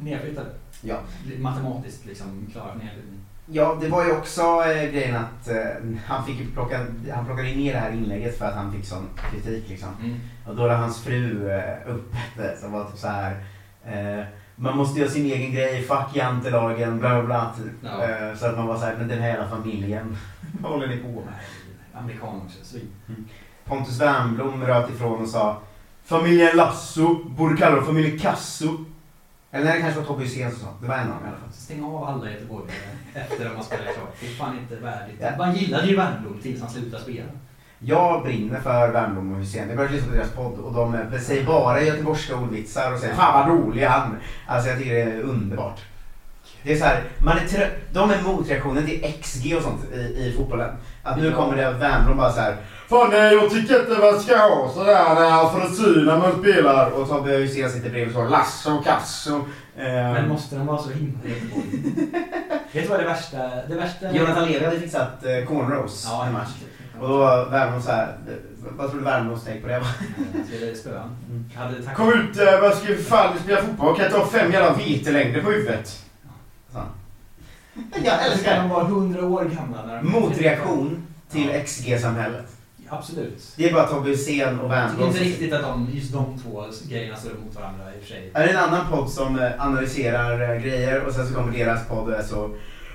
Nedflyttade. 0.00 0.50
ja. 0.82 0.96
Matematiskt 1.38 2.06
liksom 2.06 2.46
klara 2.52 2.74
nedflyttning. 2.74 3.15
Ja, 3.46 3.78
det 3.80 3.88
var 3.88 4.04
ju 4.04 4.12
också 4.12 4.42
eh, 4.42 4.90
grejen 4.90 5.16
att 5.16 5.48
eh, 5.48 5.98
han 6.06 6.26
fick 6.26 6.54
plocka, 6.54 6.86
han 7.14 7.26
plockade 7.26 7.48
ner 7.48 7.72
det 7.72 7.78
här 7.78 7.92
inlägget 7.92 8.38
för 8.38 8.44
att 8.44 8.54
han 8.54 8.72
fick 8.72 8.84
sån 8.84 9.08
kritik 9.30 9.68
liksom. 9.68 9.88
Mm. 10.02 10.20
Och 10.46 10.56
då 10.56 10.66
la 10.66 10.76
hans 10.76 11.04
fru 11.04 11.50
eh, 11.50 11.94
upp 11.94 12.14
det 12.36 12.56
som 12.60 12.72
var 12.72 12.84
typ 12.84 12.98
så 12.98 13.08
här. 13.08 13.36
Eh, 13.84 14.24
man 14.56 14.76
måste 14.76 15.00
göra 15.00 15.10
sin 15.10 15.26
egen 15.26 15.52
grej, 15.52 15.82
fuck 15.82 16.16
jantelagen, 16.16 16.98
bla 16.98 17.10
bla 17.10 17.22
bla. 17.22 17.54
Typ. 17.56 17.72
Ja. 17.82 18.04
Eh, 18.04 18.36
så 18.36 18.46
att 18.46 18.56
man 18.56 18.66
var 18.66 18.76
så 18.76 18.84
här, 18.84 18.96
men 18.98 19.08
den 19.08 19.18
här 19.18 19.30
hela 19.30 19.48
familjen, 19.48 20.16
vad 20.60 20.72
håller 20.72 20.86
ni 20.86 20.96
på 20.96 21.08
med? 21.08 21.34
Amerikan 21.94 22.40
också, 22.44 22.64
svin. 22.64 22.88
Pontus 23.64 24.00
Wernbloom 24.00 24.64
röt 24.64 24.90
ifrån 24.90 25.22
och 25.22 25.28
sa 25.28 25.60
Familjen 26.04 26.56
Lasso, 26.56 27.24
borde 27.24 27.56
kalla 27.56 27.76
dem 27.76 27.84
familjen 27.84 28.18
Kasso. 28.18 28.84
Eller 29.52 29.64
nej, 29.64 29.76
det 29.76 29.82
kanske 29.82 30.00
var 30.00 30.06
Tobbe 30.06 30.22
Hysén 30.24 30.50
som 30.50 30.60
sa. 30.60 30.66
Det 30.80 30.88
var 30.88 30.94
en 30.94 31.00
av 31.00 31.14
dem 31.14 31.24
i 31.24 31.28
alla 31.28 31.36
fall. 31.38 31.52
Stäng 31.52 31.84
av 31.84 32.04
alla 32.04 32.30
göteborgare 32.30 32.72
efter 33.14 33.46
att 33.46 33.54
man 33.54 33.64
spelar 33.64 33.84
klart. 33.84 34.16
Det 34.20 34.26
är 34.26 34.30
fan 34.30 34.58
inte 34.58 34.76
värdigt. 34.76 35.16
Ja. 35.20 35.30
Man 35.38 35.54
gillade 35.54 35.86
ju 35.86 35.96
Wernbloom 35.96 36.38
tills 36.42 36.60
han 36.60 36.70
slutade 36.70 37.02
spela. 37.02 37.28
Jag 37.78 38.22
brinner 38.22 38.60
för 38.60 38.88
Wernbloom 38.92 39.32
och 39.32 39.38
Hysén. 39.40 39.68
Jag 39.68 39.76
började 39.76 39.94
lyssna 39.94 40.10
på 40.10 40.16
deras 40.16 40.30
podd 40.30 40.58
och 40.58 40.72
de 40.72 41.18
säger 41.20 41.44
bara 41.46 41.82
göteborgska 41.82 42.36
ordvitsar 42.36 42.92
och 42.92 42.98
säger 42.98 43.14
Fan 43.14 43.48
vad 43.48 43.58
rolig 43.58 43.84
han 43.86 44.16
Alltså 44.46 44.68
jag 44.70 44.78
tycker 44.78 44.94
det 44.94 45.02
är 45.02 45.20
underbart. 45.20 45.80
Det 46.62 46.72
är 46.72 46.76
så 46.76 46.84
här, 46.84 47.02
man 47.18 47.36
är 47.38 47.40
trö- 47.40 47.70
de 47.92 48.10
är 48.10 48.22
motreaktionen 48.22 48.86
till 48.86 49.14
XG 49.22 49.56
och 49.56 49.62
sånt 49.62 49.84
i, 49.92 49.96
i 49.96 50.34
fotbollen. 50.36 50.76
Att 51.02 51.18
nu 51.18 51.32
kommer 51.32 51.56
det 51.56 51.70
Wernbloom 51.72 52.16
bara 52.16 52.32
så 52.32 52.40
här. 52.40 52.56
Fan 52.88 53.10
nej, 53.10 53.34
jag 53.34 53.50
tycker 53.50 53.80
inte 53.80 54.00
man 54.00 54.20
ska 54.20 54.36
ha 54.36 54.70
sådär 54.74 55.14
där 55.14 55.48
frisyr 55.60 56.04
när 56.06 56.18
man 56.18 56.40
spelar. 56.42 56.90
Och 56.90 57.08
Tobbe 57.08 57.30
Hysén 57.30 57.70
sitter 57.70 57.90
bredvid 57.90 58.16
och 58.16 58.22
så 58.24 58.28
Lasso, 58.28 58.82
Kasso. 58.84 59.36
Eh, 59.76 59.84
Men 60.12 60.28
måste 60.28 60.56
de 60.56 60.66
vara 60.66 60.78
så 60.78 60.90
himla? 60.90 61.18
Vet 62.72 62.82
du 62.84 62.88
vad 62.88 63.00
det 63.00 63.04
värsta... 63.04 63.36
Det 63.68 63.74
värsta... 63.74 64.12
Jonathan 64.12 64.44
Levi 64.48 64.64
hade 64.64 64.80
fixat 64.80 65.24
eh, 65.24 65.46
cornrows 65.48 66.06
Ja, 66.10 66.26
en 66.26 66.32
match. 66.32 66.48
Och 67.00 67.08
då 67.08 67.16
var 67.18 67.46
Värnamo 67.50 67.82
så 67.82 67.90
här. 67.90 68.02
eh, 68.28 68.34
vad 68.76 68.90
tror 68.90 68.98
du 68.98 69.04
Värnamos 69.04 69.44
take 69.44 69.60
på 69.60 69.68
det 69.68 69.78
var? 69.78 69.86
Mm. 71.30 71.94
Kom 71.96 72.12
ut, 72.12 72.38
eh, 72.40 72.60
vad 72.60 72.74
ska 72.74 72.86
vi 72.92 73.02
fan 73.02 73.34
vi 73.36 73.42
spelar 73.42 73.62
fotboll? 73.62 73.96
Kan 73.96 74.04
jag 74.04 74.12
ta 74.14 74.26
fem 74.26 74.52
jävla 74.52 74.72
vetelängder 74.72 75.42
på 75.42 75.50
huvudet? 75.50 76.02
Så. 76.72 76.78
Jag 77.94 78.02
Ska 78.20 78.30
älskar 78.30 78.56
de 78.62 78.68
vara 78.68 78.84
100 78.84 79.26
år 79.26 79.44
gamla 79.44 79.86
när 79.86 79.96
de... 79.96 80.08
Motreaktion 80.12 81.06
till 81.30 81.62
XG-samhället. 81.66 82.46
Absolut. 82.88 83.52
Det 83.56 83.68
är 83.68 83.72
bara 83.74 83.86
Tobbe 83.86 84.08
Hysén 84.08 84.58
och 84.60 84.64
Jag 84.64 84.68
Värnamo. 84.68 84.92
tycker 84.94 85.06
inte 85.06 85.20
riktigt 85.20 85.52
att 85.52 85.62
de, 85.62 85.88
just 85.92 86.12
de 86.12 86.38
två 86.38 86.64
grejerna 86.88 87.16
står 87.16 87.30
emot 87.30 87.54
varandra 87.54 87.84
i 87.94 87.98
och 87.98 88.02
för 88.02 88.08
sig. 88.08 88.30
Är 88.34 88.46
det 88.46 88.50
en 88.52 88.56
annan 88.56 88.86
podd 88.90 89.10
som 89.10 89.38
eh, 89.38 89.50
analyserar 89.66 90.54
eh, 90.54 90.62
grejer 90.62 91.04
och 91.06 91.12
sen 91.12 91.28
så 91.28 91.34
kommer 91.34 91.52
deras 91.52 91.88
podd 91.88 92.08
och 92.08 92.14
är 92.18 92.22
så 92.22 92.44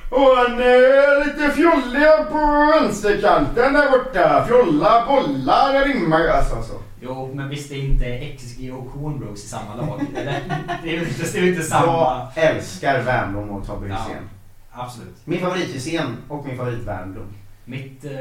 Och 0.10 0.19
han 0.38 0.60
är 0.60 1.25
lite 1.25 1.51
fjolliga 1.56 2.23
på 2.32 2.71
vänsterkanten 2.73 3.73
där 3.73 3.89
borta. 3.91 4.45
Fjolla, 4.47 5.06
bollar, 5.08 5.86
rimmar. 5.86 6.27
Alltså 6.27 6.56
så. 6.63 6.73
Jo, 7.04 7.32
men 7.34 7.49
visst 7.49 7.71
är 7.71 7.75
inte 7.75 8.36
XG 8.38 8.73
och 8.73 8.93
Cornrows 8.93 9.43
i 9.43 9.47
samma 9.47 9.75
lag? 9.75 10.01
Det 10.13 10.19
är 10.19 10.41
det 10.84 10.89
är 10.89 10.93
ju 10.93 10.99
inte, 11.08 11.39
ju 11.39 11.49
inte 11.49 11.63
samma... 11.63 12.27
Jag 12.36 12.45
älskar 12.45 13.01
Värnblom 13.01 13.49
och 13.49 13.67
Tobbe 13.67 13.88
Ja. 13.88 13.95
Hysén. 13.95 14.30
Absolut. 14.71 15.15
Min 15.25 15.39
favorit 15.39 15.75
Hysén 15.75 16.17
och 16.27 16.45
min 16.45 16.58
favorit 16.58 16.80
Värnblom. 16.80 17.25
Mitt, 17.65 18.06
eh, 18.06 18.12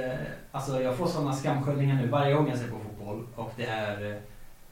alltså 0.53 0.83
jag 0.83 0.96
får 0.96 1.07
sådana 1.07 1.33
skamsköljningar 1.33 1.96
nu 1.96 2.09
varje 2.09 2.35
gång 2.35 2.48
jag 2.48 2.59
ser 2.59 2.68
på 2.68 2.79
fotboll 2.79 3.26
och 3.37 3.53
det 3.57 3.66
är 3.66 4.11
eh, 4.11 4.16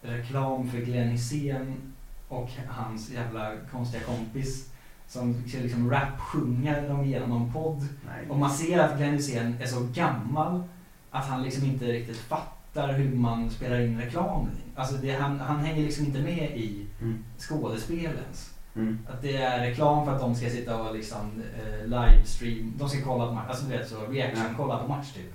reklam 0.02 0.70
för 0.70 0.78
Glenn 0.78 1.08
Hysén 1.08 1.92
och 2.28 2.50
hans 2.68 3.10
jävla 3.10 3.52
konstiga 3.72 4.04
kompis 4.04 4.70
som 5.08 5.44
liksom 5.46 5.90
rap-sjunga 5.90 6.80
dem 6.80 7.04
genom 7.04 7.28
någon 7.30 7.52
podd. 7.52 7.80
Nej. 8.06 8.30
Och 8.30 8.38
man 8.38 8.50
ser 8.50 8.78
att 8.78 8.96
Glenn 8.96 9.12
Hysén 9.14 9.56
är 9.60 9.66
så 9.66 9.88
gammal 9.94 10.62
att 11.10 11.26
han 11.26 11.42
liksom 11.42 11.64
inte 11.64 11.84
riktigt 11.84 12.16
fattar 12.16 12.92
hur 12.92 13.16
man 13.16 13.50
spelar 13.50 13.80
in 13.80 14.00
reklam. 14.00 14.48
Alltså 14.76 14.94
det, 14.96 15.10
han, 15.12 15.40
han 15.40 15.60
hänger 15.60 15.82
liksom 15.82 16.06
inte 16.06 16.18
med 16.18 16.50
i 16.56 16.86
Mm. 17.00 17.24
skådespelens. 17.38 18.50
Mm. 18.78 18.98
Att 19.10 19.22
det 19.22 19.36
är 19.36 19.60
reklam 19.60 20.04
för 20.04 20.12
att 20.14 20.20
de 20.20 20.34
ska 20.34 20.50
sitta 20.50 20.82
och 20.82 20.94
liksom 20.94 21.42
eh, 21.58 21.84
livestream, 21.84 22.72
de 22.78 22.88
ska 22.88 23.04
kolla 23.04 23.26
på 23.26 23.32
match, 23.32 23.46
alltså 23.48 23.64
du 23.64 23.76
vet 23.78 23.88
så 23.88 24.06
reaction, 24.06 24.44
Ja. 24.48 24.54
kolla 24.56 24.78
på 24.78 24.88
match 24.88 25.12
typ. 25.12 25.32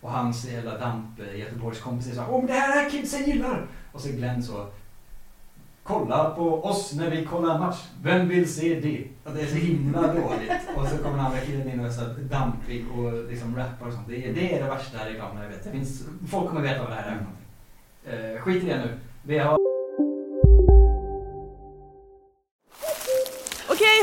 Och 0.00 0.10
hans 0.10 0.44
jävla 0.50 0.78
damp 0.78 1.20
eh, 1.20 1.38
Göteborgskompis 1.40 2.10
är 2.10 2.14
så 2.14 2.20
här, 2.20 2.30
Åh 2.30 2.38
men 2.38 2.46
det 2.46 2.52
här 2.52 2.86
är 2.86 2.90
kidsen 2.90 3.24
gillar! 3.24 3.66
Och 3.92 4.00
så 4.00 4.08
Glenn 4.08 4.42
så 4.42 4.66
Kolla 5.82 6.30
på 6.30 6.64
oss 6.64 6.92
när 6.94 7.10
vi 7.10 7.24
kollar 7.24 7.58
match. 7.58 7.84
Vem 8.02 8.28
vill 8.28 8.52
se 8.54 8.80
det? 8.80 9.04
Och 9.24 9.34
det 9.36 9.42
är 9.42 9.46
så 9.46 9.54
himla 9.56 10.02
dåligt. 10.02 10.52
Och 10.76 10.88
så 10.88 10.96
kommer 10.98 11.16
den 11.16 11.26
andra 11.26 11.40
killen 11.40 11.68
in 11.70 11.80
och 11.80 11.86
är 11.86 11.90
så 11.90 12.04
dampig 12.30 12.84
och 12.90 13.30
liksom 13.30 13.56
rappar 13.56 13.86
och 13.86 13.92
sånt. 13.92 14.08
Det 14.08 14.28
är 14.28 14.34
det, 14.34 14.54
är 14.54 14.62
det 14.62 14.70
värsta 14.70 15.08
reklamen 15.08 15.42
jag 15.42 15.48
vet. 15.50 15.64
Det 15.64 15.70
finns, 15.70 16.02
folk 16.30 16.48
kommer 16.48 16.62
veta 16.62 16.82
vad 16.82 16.90
det 16.90 16.94
här 16.94 17.02
är 17.02 17.16
för 17.16 17.24
någonting. 17.24 18.34
Eh, 18.36 18.40
skit 18.40 18.62
i 18.64 18.66
det 18.66 18.76
nu. 18.76 18.98
Vi 19.22 19.38
har 19.38 19.58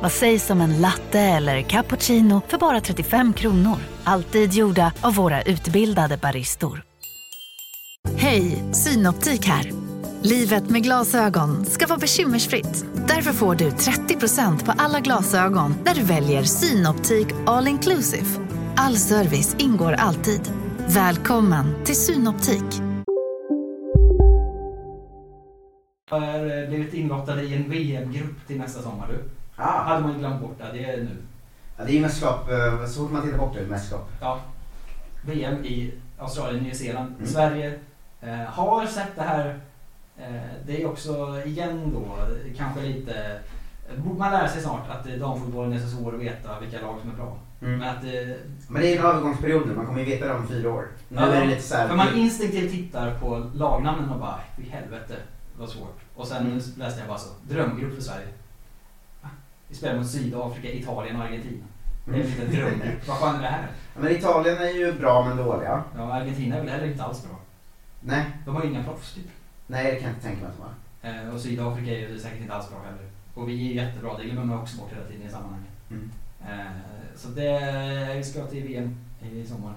Vad 0.00 0.12
sägs 0.12 0.50
om 0.50 0.60
en 0.60 0.80
latte 0.80 1.20
eller 1.20 1.62
cappuccino 1.62 2.42
för 2.48 2.58
bara 2.58 2.80
35 2.80 3.32
kronor? 3.32 3.76
Alltid 4.04 4.52
gjorda 4.52 4.92
av 5.00 5.14
våra 5.14 5.42
utbildade 5.42 6.16
baristor. 6.16 6.82
Hej, 8.16 8.64
Synoptik 8.72 9.46
här. 9.46 9.72
Livet 10.22 10.70
med 10.70 10.82
glasögon 10.82 11.64
ska 11.64 11.86
vara 11.86 11.98
bekymmersfritt. 11.98 12.84
Därför 13.08 13.32
får 13.32 13.54
du 13.54 13.70
30% 13.70 14.64
på 14.64 14.72
alla 14.78 15.00
glasögon 15.00 15.74
när 15.84 15.94
du 15.94 16.02
väljer 16.02 16.42
Synoptik 16.42 17.26
All 17.46 17.68
Inclusive. 17.68 18.26
All 18.76 18.96
service 18.96 19.56
ingår 19.58 19.92
alltid. 19.92 20.40
Välkommen 20.88 21.84
till 21.84 21.96
Synoptik. 21.96 22.82
har 26.10 26.62
eh, 26.62 26.68
blivit 26.68 26.94
inlottade 26.94 27.42
i 27.42 27.54
en 27.54 27.70
VM-grupp 27.70 28.46
till 28.46 28.58
nästa 28.58 28.82
sommar 28.82 29.08
du. 29.08 29.45
Ah. 29.56 29.82
Hade 29.82 30.00
man 30.02 30.18
glömt 30.18 30.40
bort 30.40 30.58
det, 30.58 30.78
det 30.78 30.84
är 30.84 30.96
nu. 30.96 31.16
Ja, 31.76 31.84
det 31.84 31.90
är 31.90 31.94
ju 31.94 32.00
mästerskap. 32.00 32.50
eh, 32.50 32.86
Så 32.86 33.00
fort 33.02 33.12
man 33.12 33.22
tittar 33.22 33.38
bort 33.38 33.54
det 33.54 33.60
är 33.60 33.66
mästerskap. 33.66 34.08
Ja. 34.20 34.38
VM 35.26 35.64
i 35.64 35.92
Australien, 36.18 36.64
Nya 36.64 36.74
Zeeland. 36.74 37.14
Mm. 37.18 37.26
Sverige 37.26 37.78
eh, 38.20 38.34
har 38.34 38.86
sett 38.86 39.16
det 39.16 39.22
här. 39.22 39.60
Eh, 40.18 40.26
det 40.66 40.82
är 40.82 40.86
också 40.88 41.42
igen 41.46 41.90
då 41.94 42.16
kanske 42.56 42.80
lite... 42.82 43.38
Man 44.18 44.32
lär 44.32 44.48
sig 44.48 44.62
snart 44.62 44.90
att 44.90 45.06
eh, 45.06 45.12
damfotbollen 45.14 45.72
är 45.72 45.78
så 45.78 45.88
svår 45.88 46.14
att 46.14 46.20
veta 46.20 46.60
vilka 46.60 46.80
lag 46.80 47.00
som 47.00 47.10
är 47.10 47.14
bra. 47.14 47.36
Mm. 47.62 47.78
Men 47.78 47.88
att 47.88 48.04
eh, 48.04 48.34
Men 48.68 48.82
det 48.82 48.94
är 48.94 48.98
en 48.98 49.04
övergångsperiod 49.06 49.66
nu. 49.66 49.74
Man 49.74 49.86
kommer 49.86 49.98
ju 50.00 50.04
veta 50.06 50.26
det 50.28 50.34
om 50.34 50.48
fyra 50.48 50.70
år. 50.70 50.88
Nu 51.08 51.20
Ja, 51.20 51.26
är 51.26 51.40
det 51.40 51.46
lite 51.46 51.62
så 51.62 51.74
här. 51.74 51.88
För 51.88 51.96
man 51.96 52.14
instinktivt 52.14 52.70
tittar 52.72 53.18
på 53.20 53.50
lagnamnen 53.54 54.10
och 54.10 54.20
bara, 54.20 54.40
fy 54.56 54.62
helvete 54.70 55.14
vad 55.58 55.68
svårt. 55.68 55.98
Och 56.14 56.26
sen 56.26 56.46
Mm. 56.46 56.58
läste 56.76 57.00
jag 57.00 57.08
bara 57.08 57.18
så, 57.18 57.28
drömgrupp 57.48 57.94
för 57.94 58.02
Sverige. 58.02 58.26
Vi 59.68 59.74
spelar 59.74 59.96
mot 59.96 60.10
Sydafrika, 60.10 60.72
Italien 60.72 61.16
och 61.16 61.22
Argentina. 61.22 61.64
Det 62.04 62.10
är 62.10 62.14
Mm. 62.14 62.26
lite 62.26 62.46
drömgrupp. 62.46 63.08
Vad 63.08 63.18
fan 63.18 63.36
är 63.36 63.42
det 63.42 63.48
här? 63.48 63.68
Men 63.98 64.12
Italien 64.16 64.56
är 64.58 64.70
ju 64.70 64.92
bra 64.92 65.24
men 65.28 65.36
dåliga. 65.36 65.82
Ja, 65.96 66.12
Argentina 66.12 66.56
är 66.56 66.60
väl 66.60 66.68
heller 66.70 66.86
inte 66.86 67.02
alls 67.04 67.22
bra. 67.24 67.38
Nej, 68.00 68.24
De 68.44 68.54
har 68.56 68.62
ju 68.64 68.70
inga 68.70 68.84
proffs 68.84 69.14
typ. 69.14 69.24
nej 69.66 69.84
det 69.84 69.96
kan 69.96 70.02
jag 70.08 70.10
inte 70.16 70.26
tänka 70.26 70.42
mig 70.42 70.50
att 70.50 70.56
de 70.56 70.62
har. 70.62 71.26
Eh, 71.28 71.34
och 71.34 71.40
Sydafrika 71.40 71.90
är 71.90 71.98
ju 71.98 72.18
säkert 72.18 72.40
inte 72.40 72.54
alls 72.54 72.70
bra 72.70 72.78
heller. 72.84 73.10
Och 73.34 73.48
vi 73.48 73.52
är 73.52 73.68
ju 73.68 73.74
jättebra, 73.74 74.16
det 74.18 74.24
glömmer 74.24 74.44
man 74.44 74.58
också 74.58 74.76
bort 74.76 74.92
hela 74.92 75.04
tiden 75.04 75.26
i 75.26 75.30
sammanhanget. 75.30 75.70
Mm. 75.90 76.10
Eh, 76.48 76.72
så 77.16 77.28
det, 77.28 78.14
vi 78.16 78.24
ska 78.24 78.46
till 78.46 78.62
VM 78.62 78.96
i 79.32 79.46
sommar. 79.46 79.72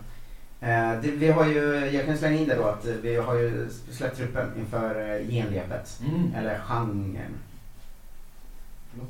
Eh, 0.61 1.01
det, 1.01 1.11
vi 1.11 1.31
har 1.31 1.45
ju, 1.45 1.89
jag 1.93 2.05
kan 2.05 2.17
slänga 2.17 2.37
in 2.37 2.47
det 2.47 2.55
då 2.55 2.63
att 2.63 2.85
vi 2.85 3.15
har 3.15 3.35
ju 3.35 3.69
släppt 3.91 4.17
truppen 4.17 4.51
inför 4.59 5.19
eh, 5.19 5.27
genrepet. 5.29 6.01
Mm. 6.09 6.33
Eller 6.35 6.59
genren. 6.59 7.33
Förlåt. 8.91 9.09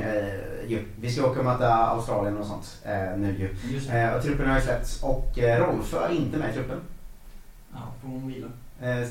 Eh, 0.00 0.70
ju. 0.70 0.84
Vi 1.00 1.10
ska 1.10 1.26
åka 1.26 1.38
och 1.38 1.44
möta 1.44 1.74
Australien 1.74 2.36
och 2.36 2.46
sånt 2.46 2.82
eh, 2.84 3.18
nu 3.18 3.36
ju. 3.38 3.76
Eh, 3.98 4.14
och 4.14 4.22
truppen 4.22 4.48
har 4.48 4.56
ju 4.56 4.62
släppts 4.62 5.02
och 5.02 5.38
eh, 5.38 5.66
Rolfö 5.66 6.04
är 6.04 6.14
inte 6.14 6.38
med 6.38 6.50
i 6.50 6.52
truppen. 6.52 6.80
Ja, 7.72 7.78
får 8.02 8.08
hon 8.08 8.28
vila. 8.28 8.46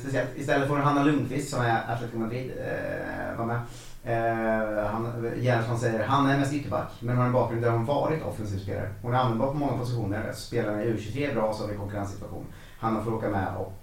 Speciellt. 0.00 0.28
Istället 0.36 0.68
får 0.68 0.76
Hanna 0.76 1.02
Lundqvist 1.02 1.50
som 1.50 1.60
är 1.60 1.92
Atletico 1.92 2.18
Madrid 2.18 2.52
eh, 2.58 3.36
vara 3.36 3.46
med. 3.46 3.60
Eh, 4.04 4.86
han, 4.86 5.30
Gerhardsson 5.36 5.78
säger 5.78 6.06
han 6.06 6.30
är 6.30 6.38
mest 6.38 6.52
ytterback 6.54 6.92
men 7.00 7.16
har 7.16 7.26
en 7.26 7.32
bakgrund 7.32 7.62
där 7.62 7.70
hon 7.70 7.84
varit 7.84 8.24
offensiv 8.24 8.58
spelare. 8.58 8.88
Hon 9.02 9.14
är 9.14 9.18
användbar 9.18 9.46
på 9.46 9.54
många 9.54 9.78
positioner. 9.78 10.32
Spelarna 10.32 10.84
i 10.84 10.92
U23 10.92 11.30
är 11.30 11.34
bra 11.34 11.52
så 11.52 11.62
har 11.62 11.70
vi 11.70 11.76
konkurrenssituation. 11.76 12.46
Hanna 12.78 13.04
får 13.04 13.14
åka 13.14 13.28
med 13.28 13.48
och 13.56 13.82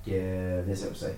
visa 0.68 0.88
upp 0.88 0.98
sig. 0.98 1.14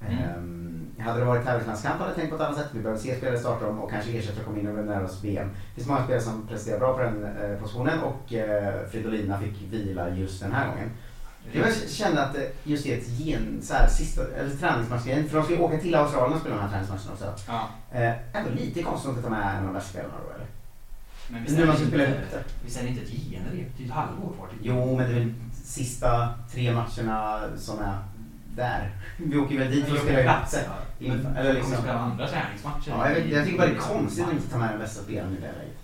Mm. 0.00 0.90
Eh, 0.98 1.04
hade 1.04 1.18
det 1.18 1.24
varit 1.24 1.44
tävlingslandskamp 1.44 1.98
hade 1.98 2.10
jag 2.10 2.16
tänkt 2.16 2.30
på 2.30 2.36
ett 2.36 2.42
annat 2.42 2.56
sätt. 2.58 2.68
Vi 2.72 2.80
behöver 2.80 3.00
se 3.00 3.16
spelare 3.16 3.38
starta 3.38 3.66
om 3.66 3.80
och 3.80 3.90
kanske 3.90 4.18
ersättare 4.18 4.44
komma 4.44 4.58
in 4.58 4.78
och 4.78 4.84
nära 4.84 5.04
oss 5.04 5.24
VM. 5.24 5.48
Det 5.48 5.74
finns 5.74 5.86
många 5.88 6.04
spelare 6.04 6.22
som 6.22 6.46
presterar 6.46 6.78
bra 6.78 6.92
på 6.96 7.02
den 7.02 7.24
eh, 7.24 7.58
positionen 7.60 7.98
och 8.00 8.32
eh, 8.32 8.86
Fridolina 8.90 9.38
fick 9.38 9.72
vila 9.72 10.10
just 10.10 10.42
den 10.42 10.52
här 10.52 10.68
gången. 10.68 10.90
Jag 11.52 11.88
kände 11.88 12.22
att 12.24 12.34
det 12.34 12.52
just 12.64 12.86
är 12.86 12.98
ett 12.98 13.08
gen, 13.08 13.58
så 13.62 13.74
här, 13.74 13.88
sista, 13.88 14.22
eller 14.36 14.56
träningsmatchgrejen, 14.56 15.28
för 15.28 15.36
de 15.36 15.44
ska 15.44 15.54
ju 15.54 15.60
åka 15.60 15.78
till 15.78 15.94
Australien 15.94 16.32
och 16.32 16.40
spela 16.40 16.56
de 16.56 16.62
här 16.62 16.70
träningsmatcherna 16.70 17.12
också. 17.12 17.44
Ja. 17.48 17.68
Eh, 17.92 18.36
ändå 18.36 18.50
lite 18.50 18.82
konstigt 18.82 19.10
att 19.10 19.22
ta 19.22 19.30
med 19.30 19.50
en 19.50 19.58
av 19.58 19.64
de 19.64 19.74
värsta 19.74 19.90
spelarna 19.90 20.14
då 20.28 20.34
eller? 20.34 20.46
Men 21.30 21.42
Nu 21.42 21.66
man 21.66 21.76
ska 21.76 21.84
inte, 21.84 21.96
det. 21.96 22.14
visst 22.64 22.78
är 22.78 22.82
det 22.82 22.88
inte 22.88 23.02
ett 23.02 23.08
genrep? 23.08 23.52
Det 23.52 23.82
är 23.82 23.84
ju 23.84 23.86
ett 23.86 23.94
halvår 23.94 24.32
kvar 24.36 24.48
Jo, 24.62 24.96
men 24.96 25.10
det 25.10 25.16
är 25.16 25.20
väl 25.20 25.34
sista 25.64 26.28
tre 26.52 26.72
matcherna 26.72 27.40
som 27.56 27.78
är 27.78 27.98
där. 28.58 28.90
Vi 29.16 29.36
åker 29.38 29.58
väl 29.58 29.70
dit 29.70 29.86
för 29.86 29.94
att 29.96 30.02
spela 30.02 30.18
ut 30.18 30.24
plats, 30.24 30.52
det. 30.52 30.64
ja. 31.06 31.12
Eller 31.36 31.52
liksom. 31.54 31.72
spela 31.76 31.98
andra 31.98 32.26
träningsmatcher. 32.28 32.88
Ja, 32.90 33.08
jag, 33.08 33.14
vet, 33.14 33.32
jag 33.32 33.44
tycker 33.44 33.58
bara 33.58 33.66
det 33.66 33.72
är 33.72 33.76
i- 33.76 33.80
konstigt 33.80 34.24
att 34.26 34.32
inte 34.32 34.50
ta 34.50 34.58
med 34.58 34.70
den 34.70 34.78
bästa 34.78 35.02
spelaren 35.02 35.32
i 35.32 35.34
det 35.34 35.40
läget. 35.40 35.78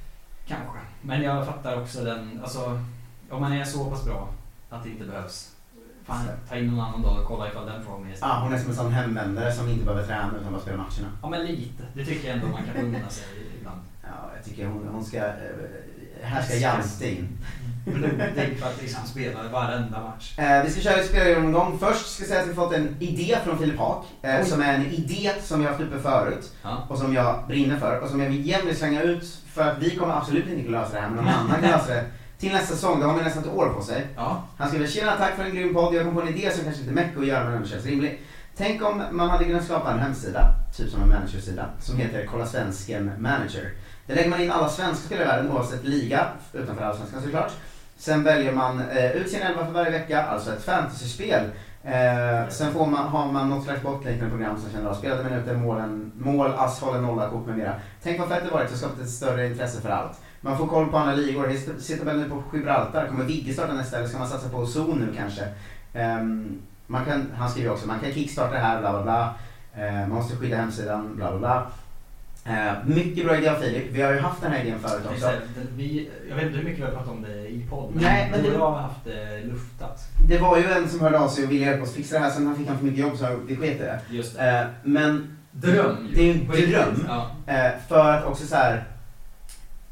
Kanske. 0.47 0.79
Men 1.03 1.23
jag 1.23 1.47
fattar 1.47 1.81
också 1.81 2.05
den, 2.05 2.41
alltså 2.43 2.81
om 3.31 3.41
man 3.41 3.53
är 3.53 3.65
så 3.65 3.91
pass 3.91 4.05
bra 4.05 4.29
att 4.71 4.83
det 4.85 4.91
inte 4.91 5.05
behövs. 5.05 5.51
Fan, 6.07 6.25
ta 6.49 6.57
in 6.57 6.67
någon 6.67 6.81
annan 6.81 7.03
då 7.03 7.09
och 7.09 7.25
kolla 7.27 7.49
ifall 7.49 7.67
den 7.67 7.85
får 7.85 7.99
med 7.99 8.17
Ah, 8.21 8.41
hon 8.43 8.53
är 8.53 8.59
som 8.59 8.71
en 8.71 8.77
sån 8.77 8.93
hemvändare 8.93 9.53
som 9.53 9.69
inte 9.69 9.85
behöver 9.85 10.07
träna 10.07 10.33
utan 10.41 10.53
bara 10.53 10.63
spela 10.63 10.77
matcherna. 10.77 11.09
Ja 11.23 11.29
men 11.31 11.47
lite. 11.47 11.83
Det 11.95 12.05
tycker 12.05 12.29
jag 12.29 12.37
ändå 12.37 12.49
man 12.49 12.63
kan 12.65 12.85
unna 12.85 13.09
sig 13.09 13.25
ibland. 13.61 13.81
Ja, 14.03 14.31
jag 14.37 14.45
tycker 14.45 14.67
hon, 14.67 14.89
hon 14.93 15.05
ska... 15.05 15.19
eh, 15.19 15.33
Här 16.23 16.43
ska 16.43 16.55
Janste 16.57 17.11
in. 17.11 17.29
Blodig 17.85 18.59
för 18.61 18.67
att 18.67 18.83
liksom 18.83 19.07
spela 19.07 19.43
varenda 19.53 20.01
match. 20.01 20.39
Eh, 20.39 20.65
vi 20.65 20.71
ska 20.71 20.81
köra 20.81 20.95
ett 20.95 21.07
spelomgång. 21.07 21.79
Först 21.79 22.15
ska 22.15 22.23
jag 22.23 22.29
säga 22.29 22.43
att 22.43 22.49
vi 22.49 22.55
fått 22.55 22.73
en 22.73 22.97
idé 23.01 23.39
från 23.45 23.59
Filip 23.59 23.79
Haak. 23.79 24.05
Eh, 24.23 24.45
som 24.45 24.63
är 24.63 24.75
en 24.75 24.87
idé 24.87 25.31
som 25.43 25.63
jag 25.63 25.69
har 25.69 25.77
haft 25.77 25.85
uppe 25.85 26.03
förut. 26.03 26.53
Ja. 26.63 26.87
Och 26.89 26.99
som 26.99 27.15
jag 27.15 27.45
brinner 27.49 27.77
för. 27.77 28.01
Och 28.01 28.09
som 28.09 28.21
jag 28.21 28.31
vill 28.31 28.77
slänga 28.77 29.03
ut. 29.03 29.39
För 29.53 29.63
att 29.63 29.79
vi 29.79 29.97
kommer 29.97 30.15
absolut 30.15 30.49
inte 30.49 30.63
kunna 30.63 30.81
lösa 30.81 30.95
det 30.95 31.01
här. 31.01 31.09
Men 31.09 31.17
någon 31.17 31.35
annan 31.35 31.61
kan 31.61 31.71
lösa 31.71 31.95
det. 31.95 32.05
Till 32.39 32.53
nästa 32.53 32.75
säsong. 32.75 33.01
Då 33.01 33.07
har 33.07 33.15
man 33.15 33.25
nästan 33.25 33.43
ett 33.43 33.55
år 33.55 33.69
på 33.69 33.83
sig. 33.83 34.07
Ja. 34.17 34.43
Han 34.59 34.69
skriver 34.69 34.87
“Tjena, 34.87 35.13
tack 35.19 35.37
för 35.37 35.45
en 35.45 35.55
grym 35.55 35.75
podd. 35.75 35.95
Jag 35.95 36.05
kom 36.05 36.15
på 36.15 36.23
en 36.23 36.29
idé 36.29 36.51
som 36.51 36.65
kanske 36.65 36.83
inte 36.83 36.95
mycket 36.95 37.19
att 37.19 37.27
göra 37.27 37.45
men 37.45 37.55
ändå 37.55 37.69
känns 37.69 37.87
rimlig. 37.87 38.21
Tänk 38.57 38.83
om 38.83 39.03
man 39.13 39.31
hade 39.31 39.45
kunnat 39.45 39.65
skapa 39.65 39.93
en 39.93 39.99
hemsida, 39.99 40.55
typ 40.77 40.91
som 40.91 41.03
en 41.03 41.09
managersida, 41.09 41.67
som 41.81 41.97
heter 41.97 42.27
Kolla 42.31 42.47
Svensken 42.47 43.13
Manager. 43.19 43.71
Där 44.07 44.15
lägger 44.15 44.31
man 44.31 44.41
in 44.41 44.51
alla 44.51 44.69
svenska 44.69 45.07
spelare 45.07 45.25
i 45.25 45.29
världen 45.29 45.51
oavsett 45.51 45.85
liga, 45.85 46.27
utanför 46.53 46.85
allsvenskan 46.85 47.23
såklart. 47.23 47.53
Sen 47.97 48.25
väljer 48.25 48.53
man 48.53 48.81
eh, 48.81 49.11
ut 49.11 49.31
sin 49.31 49.43
elva 49.43 49.67
för 49.67 49.73
varje 49.73 49.91
vecka, 49.91 50.23
alltså 50.23 50.53
ett 50.53 50.65
fantasyspel. 50.65 51.51
Eh, 51.85 52.49
sen 52.49 52.73
får 52.73 52.87
man, 52.87 53.09
har 53.09 53.33
man 53.33 53.51
något 53.51 53.65
slags 53.65 53.83
botliknande 53.83 54.31
program 54.31 54.61
som 54.61 54.71
känner 54.71 54.91
av 54.91 54.95
spelade 54.95 55.25
minuter, 55.25 55.57
målen, 55.57 56.13
mål, 56.19 56.53
ass, 56.57 56.81
håller 56.81 57.01
nolla, 57.01 57.31
kort 57.31 57.47
med 57.47 57.57
mera. 57.57 57.75
Tänk 58.03 58.21
vad 58.21 58.29
fett 58.29 58.45
det 58.45 58.51
varit 58.51 58.73
att 58.73 58.79
skapat 58.79 59.01
ett 59.01 59.11
större 59.11 59.47
intresse 59.47 59.81
för 59.81 59.89
allt. 59.89 60.21
Man 60.41 60.59
får 60.59 60.67
koll 60.67 60.91
på 60.91 60.97
andra 60.97 61.15
ligor. 61.15 61.53
Sitter 61.81 62.05
väl 62.05 62.21
nu 62.21 62.29
på 62.29 62.43
Gibraltar. 62.53 63.07
Kommer 63.07 63.25
Vigge 63.25 63.53
starta 63.53 63.73
nästa 63.73 63.97
eller 63.97 64.09
ska 64.09 64.19
man 64.19 64.29
satsa 64.29 64.49
på 64.49 64.59
Ozon 64.59 64.99
nu 64.99 65.17
kanske? 65.17 65.43
Eh, 65.93 66.25
man 66.87 67.05
kan, 67.05 67.33
han 67.37 67.51
skriver 67.51 67.73
också, 67.73 67.87
man 67.87 68.01
kan 68.01 68.13
kickstarta 68.13 68.53
det 68.53 68.59
här, 68.59 68.81
bla 68.81 68.93
bla 68.93 69.03
bla. 69.03 69.35
Eh, 69.77 70.01
man 70.01 70.09
måste 70.09 70.37
skydda 70.37 70.57
hemsidan, 70.57 71.17
bla 71.17 71.31
bla 71.31 71.39
bla. 71.39 71.67
Eh, 72.47 72.73
mycket 72.87 73.25
bra 73.27 73.37
idé 73.39 73.49
av 73.49 73.55
Filip. 73.57 73.85
Vi 73.93 74.03
har 74.03 74.13
ju 74.13 74.19
haft 74.21 74.43
den 74.43 74.53
här 74.53 74.65
idén 74.65 74.79
förut 74.81 75.03
också. 75.11 75.31
Vi, 75.77 76.11
jag 76.29 76.37
vet 76.37 76.45
inte 76.45 76.57
hur 76.59 76.65
mycket 76.65 76.81
vi 76.81 76.85
har 76.85 76.91
pratat 76.93 77.09
om 77.09 77.23
det 77.23 77.49
i 77.49 77.67
podd, 77.71 77.91
men, 77.95 78.03
Nej, 78.05 78.29
men 78.31 78.43
det- 78.43 78.59
har 78.59 78.77
haft 78.79 79.05
det 79.05 79.45
luftat. 79.45 80.01
Det 80.29 80.39
var 80.39 80.59
ju 80.59 80.65
en 80.65 80.89
som 80.89 81.01
hörde 81.01 81.19
av 81.19 81.29
sig 81.29 81.45
och 81.45 81.51
ville 81.53 81.65
hjälpa 81.67 81.83
oss 81.83 81.95
fixa 81.95 82.15
det 82.15 82.21
här, 82.25 82.31
sen 82.31 82.57
fick 82.57 82.69
han 82.69 82.79
för 82.79 82.85
mycket 82.85 83.01
jobb 83.01 83.17
så 83.17 83.27
vi 83.47 83.57
sket 83.57 83.79
det. 83.79 84.01
Just 84.11 84.39
Eh, 84.39 84.63
men 84.85 85.37
Dröm 85.53 86.09
det 86.15 86.21
är 86.21 86.25
ju 86.25 86.31
en 86.33 86.71
dröm. 86.71 87.07
ja. 87.09 87.31
Eh, 87.47 87.71
för 87.89 88.11
att 88.11 88.25
också 88.25 88.47
så 88.47 88.57
här. 88.57 88.85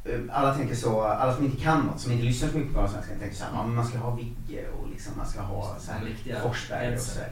eh, 0.05 0.21
Alla 0.33 0.55
tänker 0.55 0.75
så, 0.75 1.03
alla 1.03 1.35
som 1.35 1.45
inte 1.45 1.63
kan 1.63 1.81
något, 1.81 2.01
som 2.01 2.13
inte 2.13 2.25
lyssnar 2.25 2.49
så 2.49 2.59
mycket 2.59 2.75
på 2.75 2.89
svenska 2.89 3.13
tänker 3.21 3.37
så 3.37 3.45
här, 3.45 3.67
man 3.67 3.87
ska 3.87 3.99
ha 3.99 4.15
Vigge 4.15 4.65
och 4.81 4.89
liksom, 4.91 5.13
man 5.17 5.27
ska 5.27 5.41
ha 5.41 5.77
så 5.79 5.93
här, 5.93 6.41
Forsberg 6.43 6.79
och 6.81 6.85
headset. 6.87 7.15
så 7.15 7.21
här. 7.21 7.31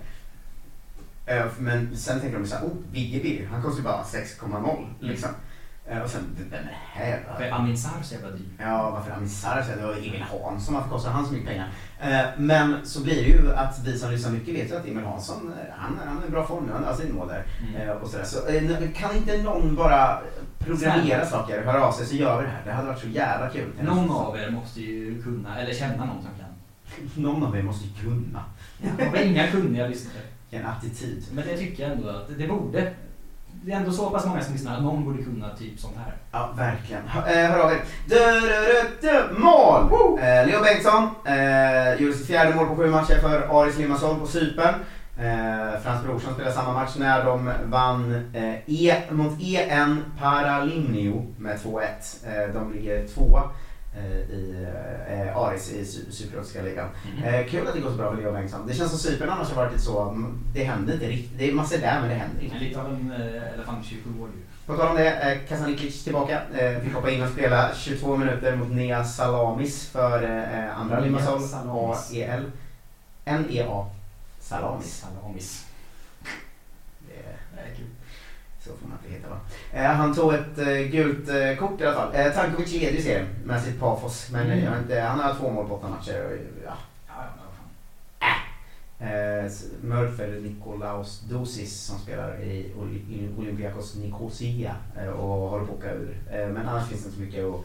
Eh, 1.27 1.45
Men 1.59 1.97
sen 1.97 2.21
tänker 2.21 2.39
de 2.39 2.47
så 2.47 2.57
här, 2.57 2.65
oh, 2.65 2.71
Vigge 2.93 3.49
han 3.53 3.63
kostar 3.63 3.79
ju 3.79 3.85
bara 3.85 4.03
6,0 4.03 4.87
liksom. 5.01 5.29
Eh, 5.89 5.99
Och 5.99 6.11
sen, 6.11 6.23
vem 6.51 6.59
är 6.61 6.63
det 6.63 7.01
här 7.01 7.25
då? 7.29 7.37
För 7.45 7.51
Amin 7.51 7.79
Sarr 7.79 8.03
så 8.03 8.15
jävla 8.15 8.31
dyr. 8.31 8.47
Ja, 8.59 8.91
varför 8.91 9.11
Amin 9.13 9.29
Sarr 9.29 9.65
det 9.77 9.87
var 9.87 9.93
Emil 9.93 10.25
Hansson, 10.31 10.75
varför 10.75 10.91
kostar 10.91 11.11
han 11.11 11.27
så 11.27 11.33
mycket 11.33 11.49
pengar? 11.49 11.69
Eh, 12.01 12.27
Men 12.39 12.77
så 12.87 13.03
blir 13.03 13.15
det 13.15 13.29
ju 13.29 13.55
att 13.55 13.79
vi 13.85 13.99
som 13.99 14.11
lyssnar 14.11 14.33
mycket 14.33 14.55
vet 14.55 14.71
ju 14.71 14.77
att 14.77 14.87
Emil 14.87 15.05
Hansson, 15.05 15.53
han, 15.77 15.99
han 16.07 16.23
är 16.23 16.27
i 16.27 16.31
bra 16.31 16.47
form 16.47 16.65
nu, 16.67 16.73
han 16.73 16.85
har 16.85 16.95
sin 16.95 17.15
mål 17.15 17.29
där. 17.29 17.45
Mm. 17.77 17.97
Och 17.99 18.09
sådär. 18.09 18.25
Så 18.25 18.39
kan 18.95 19.17
inte 19.17 19.43
någon 19.43 19.77
bara 19.77 20.19
programmera 20.59 21.03
Snälla. 21.03 21.27
saker, 21.27 21.63
höra 21.65 21.85
av 21.85 21.93
sig 21.93 22.07
så 22.07 22.15
gör 22.17 22.39
vi 22.41 22.45
det 22.47 22.51
här. 22.53 22.63
Det 22.65 22.73
hade 22.73 22.89
varit 22.89 23.01
så 23.01 23.09
jävla 23.09 23.51
kul. 23.51 23.73
Någon 23.83 24.11
av 24.11 24.37
er 24.37 24.51
måste 24.51 24.81
ju 24.81 25.23
kunna, 25.23 25.59
eller 25.61 25.75
känna 25.75 26.05
någon 26.05 26.23
som 26.23 26.31
kan. 26.41 27.23
Någon 27.23 27.43
av 27.45 27.57
er 27.57 27.63
måste 27.63 27.87
ju 27.89 27.95
kunna. 28.03 28.45
Jag 28.99 29.07
har 29.07 29.17
inga 29.17 29.47
kunniga 29.51 29.87
lyssnare. 29.87 30.23
En 30.51 30.67
attityd. 30.67 31.25
Men 31.33 31.47
det 31.47 31.57
tycker 31.57 31.83
jag 31.83 31.93
ändå 31.93 32.09
att 32.09 32.39
det 32.39 32.49
borde. 32.49 32.93
Det 33.65 33.73
är 33.73 33.77
ändå 33.77 33.93
så 33.93 34.11
pass 34.11 34.27
många 34.27 34.43
som 34.43 34.53
lyssnar 34.53 34.77
att 34.77 34.83
någon 34.83 35.05
borde 35.05 35.23
kunna 35.23 35.57
typ 35.57 35.81
sånt 35.81 35.97
här. 35.97 36.15
Ja, 36.33 36.55
verkligen. 36.57 37.09
Hör, 37.09 37.45
eh, 37.45 37.51
hör 37.51 37.59
av 37.59 37.73
er. 37.73 37.83
Mål! 39.39 40.19
Eh, 40.19 40.47
Leo 40.47 40.63
Bengtsson 40.63 41.09
eh, 41.25 42.03
gjorde 42.03 42.15
sitt 42.15 42.27
fjärde 42.27 42.55
mål 42.55 42.67
på 42.67 42.77
sju 42.77 42.91
matcher 42.91 43.19
för 43.19 43.61
Aris 43.61 43.79
Limassol 43.79 44.21
på 44.21 44.27
Cypern. 44.27 44.75
Eh, 45.19 45.81
Frans 45.83 46.05
Brorsson 46.05 46.35
spelade 46.35 46.55
samma 46.55 46.73
match 46.73 46.97
när 46.99 47.25
de 47.25 47.53
vann 47.65 48.31
eh, 48.35 48.85
e, 48.85 49.03
mot 49.11 49.43
EN 49.43 50.05
Paralimnio 50.21 51.35
med 51.39 51.59
2-1. 51.59 51.81
Eh, 52.25 52.55
de 52.55 52.73
ligger 52.73 53.07
tvåa 53.07 53.43
i 53.99 54.67
eh, 55.09 55.37
Aris 55.37 55.73
i 55.73 55.85
Cypriotiska 56.13 56.63
ligan. 56.63 56.89
Eh, 57.25 57.47
kul 57.47 57.69
att 57.69 57.75
det 57.75 57.81
går 57.81 57.91
så 57.91 57.97
bra 57.97 58.11
för 58.11 58.23
Leo 58.23 58.33
Bengtsson. 58.33 58.67
Det 58.67 58.75
känns 58.75 58.91
som 58.91 58.99
Cypern 58.99 59.31
annars 59.31 59.49
har 59.49 59.57
varit 59.57 59.73
lite 59.73 59.85
så, 59.85 60.03
mm, 60.03 60.39
det 60.55 60.65
händer 60.65 60.95
inte 60.95 61.07
riktigt. 61.09 61.39
Det 61.39 61.51
är 61.51 61.53
massor 61.53 61.79
där 61.79 62.01
men 62.01 62.09
det 62.09 62.15
händer 62.15 62.43
inte. 62.43 62.59
Lite 62.59 62.81
av 62.81 62.87
en 62.87 63.13
eh, 63.13 63.53
elefant 63.55 63.87
i 63.87 63.89
27 63.89 64.21
år 64.23 64.29
ju. 64.29 64.43
På 64.67 64.77
tal 64.77 64.89
om 64.89 64.97
det, 64.97 65.33
eh, 65.33 65.49
Kasaniklic 65.49 66.05
tillbaka. 66.05 66.43
Eh, 66.59 66.81
fick 66.81 66.95
hoppa 66.95 67.11
in 67.11 67.23
och 67.23 67.29
spela 67.29 67.75
22 67.75 68.17
minuter 68.17 68.57
mot 68.57 68.71
Nea 68.71 69.05
Salamis 69.05 69.87
för 69.87 70.23
eh, 70.23 70.81
andra 70.81 71.01
Limassol. 71.01 71.41
AEL. 71.71 72.51
N-E-A. 73.25 73.87
Salamis. 74.41 74.97
Salamis. 74.97 75.67
Det 77.09 77.15
är, 77.15 77.37
Det 77.55 77.71
är 77.71 77.75
kul. 77.77 77.87
Så 78.71 78.77
får 78.77 78.89
man 78.89 78.99
inte 79.03 79.15
heta 79.15 79.29
va. 79.31 79.37
Eh, 79.73 79.97
han 79.97 80.15
tog 80.15 80.35
ett 80.35 80.59
eh, 80.59 80.67
gult 80.91 81.29
eh, 81.29 81.57
kort 81.59 81.81
i 81.81 81.85
alla 81.87 81.95
fall. 81.97 82.15
Eh, 82.15 82.33
Tankovic 82.33 82.73
leder 82.73 82.97
ju 82.97 83.03
serien 83.03 83.27
med 83.45 83.63
sitt 83.63 83.81
Pafos. 83.81 84.29
Men 84.33 84.47
Mm. 84.47 84.65
jag 84.65 84.79
inte, 84.79 85.01
han 85.01 85.21
har 85.21 85.35
två 85.35 85.51
mål 85.51 85.69
på 85.69 85.75
åtta 85.75 85.89
matcher. 85.89 86.25
Och, 86.25 86.33
ja. 86.67 86.73
Ja, 87.09 87.15
ja, 87.17 87.23
men 87.37 87.45
vad 87.47 87.55
fan. 87.55 89.45
Eh, 89.45 89.51
Mörfer 89.83 90.41
Nikolaos 90.43 91.21
Dosis 91.21 91.81
som 91.81 91.99
spelar 91.99 92.41
i 92.43 92.73
Olympiakos 93.39 93.97
Nicosia 93.97 94.75
eh, 94.99 95.09
och 95.09 95.51
håller 95.51 95.65
på 95.67 95.73
att 95.73 95.79
åka 95.79 95.93
ur. 95.93 96.17
Eh, 96.33 96.47
men 96.49 96.69
annars 96.69 96.89
finns 96.89 97.03
det 97.03 97.07
inte 97.07 97.19
så 97.19 97.25
mycket 97.25 97.45
att, 97.45 97.61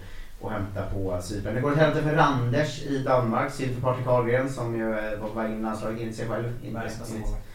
att 0.46 0.52
hämta 0.52 0.86
på 0.94 1.22
Cypern. 1.22 1.56
Det 1.56 1.62
går 1.62 1.72
åt 1.72 1.78
helvete 1.78 2.02
för 2.10 2.16
Randers 2.16 2.84
i 2.84 3.04
Danmark, 3.04 3.52
synd 3.54 3.74
för 3.76 3.82
Patrik 3.82 4.08
Ahlgren 4.08 4.50
som 4.50 4.76
ju 4.78 4.90
var 5.22 5.28
på 5.34 5.40
väg 5.40 5.52
in 5.52 5.60
i 5.60 5.62
landslaget 5.62 6.00
enligt 6.02 6.16
sig 6.16 6.28
själv. 6.28 6.54
Inte 6.64 6.74
Världens 6.78 7.00
bästa 7.00 7.14
enligt- 7.16 7.28
målvakt. 7.30 7.46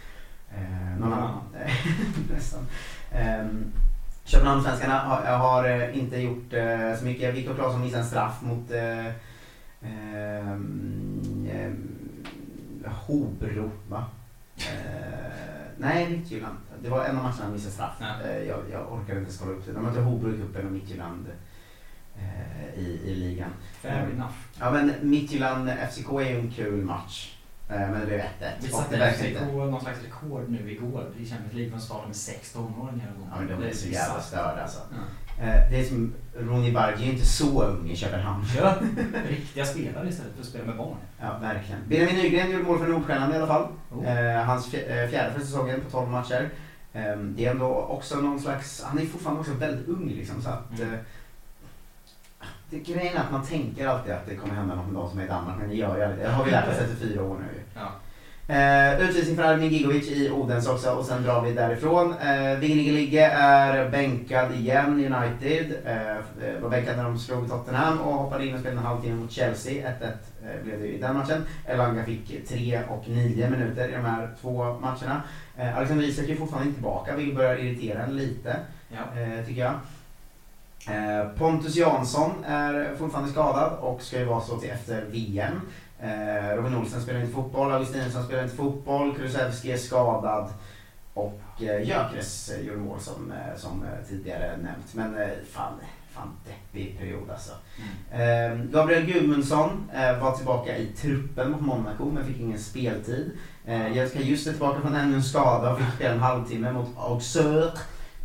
Eh, 0.54 1.00
någon 1.00 1.12
annan. 1.12 1.40
Nästan. 2.34 2.66
Um, 3.14 3.72
Köpenhamnssvenskarna 4.30 4.98
har, 4.98 5.36
har 5.36 5.68
eh, 5.68 5.98
inte 5.98 6.20
gjort 6.20 6.52
eh, 6.52 6.96
så 6.98 7.04
mycket. 7.04 7.34
Viktor 7.34 7.54
Claesson 7.54 7.80
missade 7.80 8.02
en 8.02 8.08
straff 8.08 8.42
mot 8.42 8.70
ehm, 8.70 9.12
ehm, 11.52 11.88
Hobro, 12.84 13.70
va? 13.88 14.04
Nej, 15.76 16.10
Midtjylland. 16.10 16.56
Det 16.82 16.88
var 16.88 17.04
en 17.04 17.16
av 17.16 17.22
matcherna 17.22 17.42
han 17.42 17.52
missade 17.52 17.72
straff. 17.72 17.96
Ja. 18.00 18.28
Jag, 18.48 18.58
jag 18.72 18.92
orkade 18.92 19.20
inte 19.20 19.32
skala 19.32 19.50
upp 19.50 19.66
det. 19.66 19.72
De 19.72 19.82
mötte 19.82 20.00
Hobro 20.00 20.34
i 20.34 20.36
cupen 20.36 20.66
och 20.66 20.72
Midtjylland 20.72 21.26
i, 22.76 22.80
i 22.80 23.14
ligan. 23.14 23.50
Fair 23.80 24.10
enough. 24.14 24.34
Ja 24.58 24.70
men 24.70 24.92
Midtjylland 25.02 25.70
FCK 25.90 26.12
är 26.12 26.30
ju 26.30 26.40
en 26.40 26.50
kul 26.50 26.84
match. 26.84 27.36
Eh, 27.72 27.80
men 27.90 28.00
det 28.00 28.06
blev 28.06 28.20
1-1. 28.20 28.24
Vi 28.60 28.68
satte 28.68 29.10
FCK 29.12 29.40
någon 29.52 29.80
slags 29.80 29.98
rekord 30.04 30.44
nu 30.48 30.70
igår 30.72 31.06
i 31.18 31.26
Champions 31.26 31.52
League 31.54 31.70
från 31.70 31.80
starten 31.80 32.06
med 32.06 32.16
sex 32.16 32.52
tonåringar. 32.52 33.06
och 33.20 33.26
Ja 33.32 33.36
men 33.40 33.60
de 33.60 33.68
är 33.68 33.72
så 33.72 33.88
jävla 33.88 34.20
störda 34.20 34.62
alltså. 34.62 34.78
Ja. 34.90 35.44
Eh, 35.44 35.70
Det 35.70 35.80
är 35.80 35.84
som 35.84 36.14
Ronny 36.38 36.72
Bargi 36.72 37.08
är 37.08 37.12
inte 37.12 37.26
så 37.26 37.62
ung 37.62 37.90
i 37.90 37.96
Köpenhamn. 37.96 38.46
Kör 38.46 38.82
riktiga 39.28 39.64
spelare 39.64 40.08
istället 40.08 40.32
för 40.34 40.40
att 40.40 40.46
spela 40.48 40.64
med 40.64 40.76
barn. 40.76 40.96
Ja, 41.20 41.38
verkligen. 41.40 41.80
Benjamin 41.88 42.14
Nygren 42.16 42.50
gjorde 42.50 42.64
mål 42.64 42.78
för 42.78 42.86
Nordstjärnan 42.86 43.32
i 43.32 43.36
alla 43.36 43.46
fall. 43.46 43.66
Oh. 43.90 44.06
Eh, 44.18 44.44
hans 44.44 44.72
fj- 44.74 45.08
fjärde 45.08 45.32
för 45.34 45.40
säsongen 45.40 45.80
på 45.80 45.90
12 45.90 46.08
matcher. 46.10 46.48
Eh, 46.92 47.16
det 47.16 47.46
är 47.46 47.50
ändå 47.50 47.66
också 47.66 48.16
någon 48.16 48.40
slags, 48.40 48.82
han 48.84 48.98
är 48.98 49.06
fortfarande 49.06 49.40
också 49.40 49.52
väldigt 49.52 49.88
ung 49.88 50.08
liksom 50.08 50.42
så 50.42 50.48
att 50.48 50.78
Mm. 50.80 50.96
det, 52.70 52.78
Grejen 52.78 53.16
är 53.16 53.20
att 53.20 53.32
man 53.32 53.46
tänker 53.46 53.86
alltid 53.86 54.12
att 54.12 54.26
det 54.26 54.36
kommer 54.36 54.54
hända 54.54 54.74
något 54.74 54.86
med 54.86 54.94
de 54.94 55.10
som 55.10 55.18
är 55.20 55.24
i 55.24 55.28
Danmark 55.28 55.56
men 55.60 55.68
det 55.68 55.74
gör 55.74 55.96
ju 55.96 56.02
aldrig 56.02 56.18
det. 56.20 56.24
Det 56.26 56.30
har 56.32 56.44
vi 56.44 56.50
lärt 56.56 56.68
oss 56.68 56.78
efter 56.78 56.96
fyra 56.96 57.22
år 57.22 57.38
nu. 57.38 57.59
Ja. 57.74 57.92
Eh, 58.54 59.00
utvisning 59.00 59.36
för 59.36 59.42
Armin 59.42 59.70
Gigovic 59.70 60.08
i 60.10 60.30
Odense 60.30 60.70
också 60.70 60.90
och 60.90 61.04
sen 61.04 61.22
drar 61.22 61.42
vi 61.42 61.52
därifrån. 61.52 62.14
Eh, 62.22 62.58
Vinge 62.58 62.92
Ligge 62.92 63.26
är 63.30 63.88
bänkad 63.90 64.54
igen 64.54 65.00
i 65.00 65.06
United. 65.06 65.72
Eh, 65.84 66.62
var 66.62 66.70
bänkad 66.70 66.96
när 66.96 67.04
de 67.04 67.18
slog 67.18 67.48
Tottenham 67.48 68.00
och 68.00 68.14
hoppade 68.14 68.46
in 68.46 68.54
och 68.54 68.60
spelade 68.60 68.80
en 68.80 68.86
halvtimme 68.86 69.14
mot 69.14 69.32
Chelsea. 69.32 69.88
1-1 69.88 70.04
eh, 70.44 70.62
blev 70.64 70.80
det 70.80 70.86
i 70.86 70.98
den 70.98 71.16
matchen. 71.16 71.44
Elanga 71.66 72.04
fick 72.04 72.48
3 72.48 72.80
och 72.88 73.04
9 73.08 73.50
minuter 73.50 73.88
i 73.88 73.92
de 73.92 74.04
här 74.04 74.28
två 74.40 74.64
matcherna. 74.64 75.22
Eh, 75.58 75.76
Alexander 75.76 76.04
Isak 76.04 76.28
är 76.28 76.36
fortfarande 76.36 76.68
inte 76.68 76.80
tillbaka 76.80 77.16
vilket 77.16 77.36
börjar 77.36 77.56
irritera 77.56 78.02
en 78.02 78.16
lite 78.16 78.56
Ja. 78.88 79.20
eh, 79.20 79.46
tycker 79.46 79.60
jag. 79.60 79.74
Eh, 80.88 81.28
Pontus 81.38 81.76
Jansson 81.76 82.44
är 82.46 82.94
fortfarande 82.98 83.30
skadad 83.30 83.72
och 83.80 84.02
ska 84.02 84.18
ju 84.18 84.24
vara 84.24 84.40
så 84.40 84.56
till 84.56 84.70
efter 84.70 85.04
VM. 85.10 85.60
Eh, 86.02 86.56
Robin 86.56 86.74
Olsen 86.74 87.00
spelar 87.00 87.20
inte 87.20 87.32
fotboll, 87.32 87.72
Augustinsson 87.72 88.24
spelar 88.24 88.42
inte 88.42 88.56
fotboll, 88.56 89.14
Kulusevski 89.16 89.72
är 89.72 89.76
skadad 89.76 90.48
och 91.14 91.40
eh, 91.58 91.82
Gyökeres 91.82 92.52
gjorde 92.62 92.78
mål 92.78 93.00
som, 93.00 93.32
eh, 93.32 93.56
som 93.56 93.82
eh, 93.82 94.08
tidigare 94.08 94.56
nämnt. 94.56 94.94
Men 94.94 95.14
eh, 95.22 95.28
fan, 95.52 95.72
fan 96.10 96.28
deppig 96.44 96.98
period 96.98 97.30
alltså. 97.30 97.52
Eh, 98.12 98.64
Gabriel 98.72 99.06
Gudmundsson 99.06 99.90
eh, 99.94 100.18
var 100.18 100.36
tillbaka 100.36 100.76
i 100.76 100.86
truppen 100.86 101.50
mot 101.50 101.60
Monaco 101.60 102.04
men 102.04 102.24
fick 102.24 102.40
ingen 102.40 102.58
speltid. 102.58 103.30
Eh, 103.66 103.96
Jessica 103.96 104.24
Just 104.24 104.46
är 104.46 104.50
tillbaka 104.50 104.80
från 104.80 104.94
ännu 104.94 105.14
en 105.14 105.22
skada 105.22 105.72
och 105.72 105.78
fick 105.78 105.94
spela 105.94 106.14
en 106.14 106.20
halvtimme 106.20 106.72
mot 106.72 106.88
Auxerre. 106.96 107.72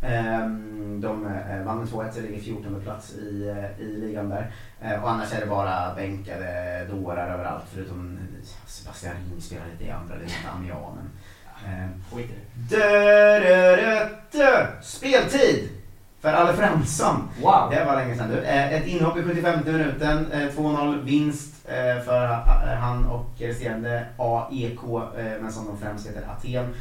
Ehm, 0.08 0.62
De 1.00 1.26
eh, 1.26 1.62
vann 1.64 1.78
med 1.78 1.88
2-1 1.88 2.10
så 2.12 2.20
ligger 2.20 2.40
14 2.40 2.80
plats 2.84 3.14
i, 3.14 3.48
eh, 3.48 3.84
i 3.86 3.96
ligan 4.00 4.28
där. 4.28 4.50
Eh, 4.80 5.02
Och 5.02 5.10
annars 5.10 5.32
är 5.34 5.40
det 5.40 5.46
bara 5.46 5.94
bänkade 5.94 6.84
dårar 6.90 7.34
överallt 7.34 7.64
förutom 7.74 8.18
Sebastian 8.66 9.14
Ring 9.14 9.40
spelar 9.40 9.64
lite 9.72 9.84
i 9.84 9.90
andra 9.90 10.14
ligan, 10.14 10.54
Amiens. 10.56 10.78
men, 10.96 11.82
eh, 11.84 11.88
Skit 12.12 12.30
i 12.30 12.34
det. 12.68 12.76
Speltid! 14.82 15.68
För 16.20 16.32
Alle 16.32 16.52
Fransson. 16.52 17.28
Wow! 17.42 17.70
Det 17.70 17.84
var 17.84 17.96
länge 17.96 18.16
sedan 18.16 18.28
du. 18.30 18.38
Ett 18.44 18.86
inhopp 18.86 19.18
i 19.18 19.22
75 19.22 19.60
minuten, 19.64 20.32
eh, 20.32 20.48
2-0 20.48 21.02
vinst 21.04 21.52
för 22.04 22.26
han 22.80 23.06
och 23.06 23.30
resterande 23.38 24.06
AEK, 24.16 24.80
men 25.40 25.52
som 25.52 25.66
de 25.66 25.78
främst 25.78 26.06
heter 26.08 26.22
Aten, 26.30 26.74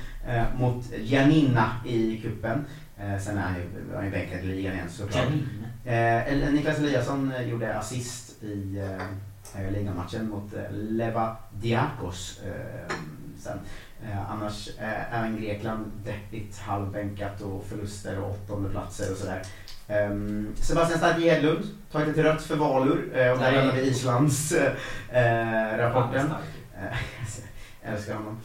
mot 0.60 0.84
Janina 1.00 1.70
i 1.86 2.18
kuppen. 2.22 2.66
Eh, 2.98 3.20
Sen 3.20 3.38
är 3.38 3.42
han 3.42 3.56
ju, 3.56 3.96
han 3.96 4.06
ju 4.06 4.12
bänkad 4.12 4.40
i 4.40 4.44
ligan 4.44 4.74
igen 4.74 4.90
såklart. 4.90 5.26
Eh, 5.86 6.52
Niklas 6.54 6.78
Eliasson 6.80 7.32
eh, 7.32 7.42
gjorde 7.50 7.78
assist 7.78 8.44
i 8.44 8.80
eh, 9.58 9.72
ligamatchen 9.72 10.30
mot 10.30 10.54
eh, 10.54 10.72
Leva 10.72 11.36
Diakos 11.54 12.40
eh, 12.46 12.96
sen. 13.40 13.60
Eh, 14.04 14.32
annars 14.32 14.70
eh, 14.80 15.20
även 15.20 15.42
Grekland 15.42 15.92
deppigt, 16.06 16.58
halvbänkat 16.60 17.42
och 17.42 17.66
förluster 17.70 18.20
och 18.20 18.30
åttondeplatser 18.32 19.12
och 19.12 19.18
sådär. 19.18 19.42
Um, 20.10 20.56
Sebastian 20.56 21.00
Stark 21.00 21.20
Hedlund, 21.24 21.66
tagit 21.92 22.08
ett 22.18 22.24
rött 22.24 22.42
för 22.44 22.56
Valur 22.56 23.18
eh, 23.18 23.32
och 23.32 23.40
där 23.40 23.52
lämnar 23.52 23.74
vi 23.74 23.82
Islands 23.82 24.52
eh, 24.52 25.78
rapporten. 25.78 26.32
Eh, 26.78 26.98
jag 27.84 27.94
älskar 27.94 28.14
honom. 28.16 28.38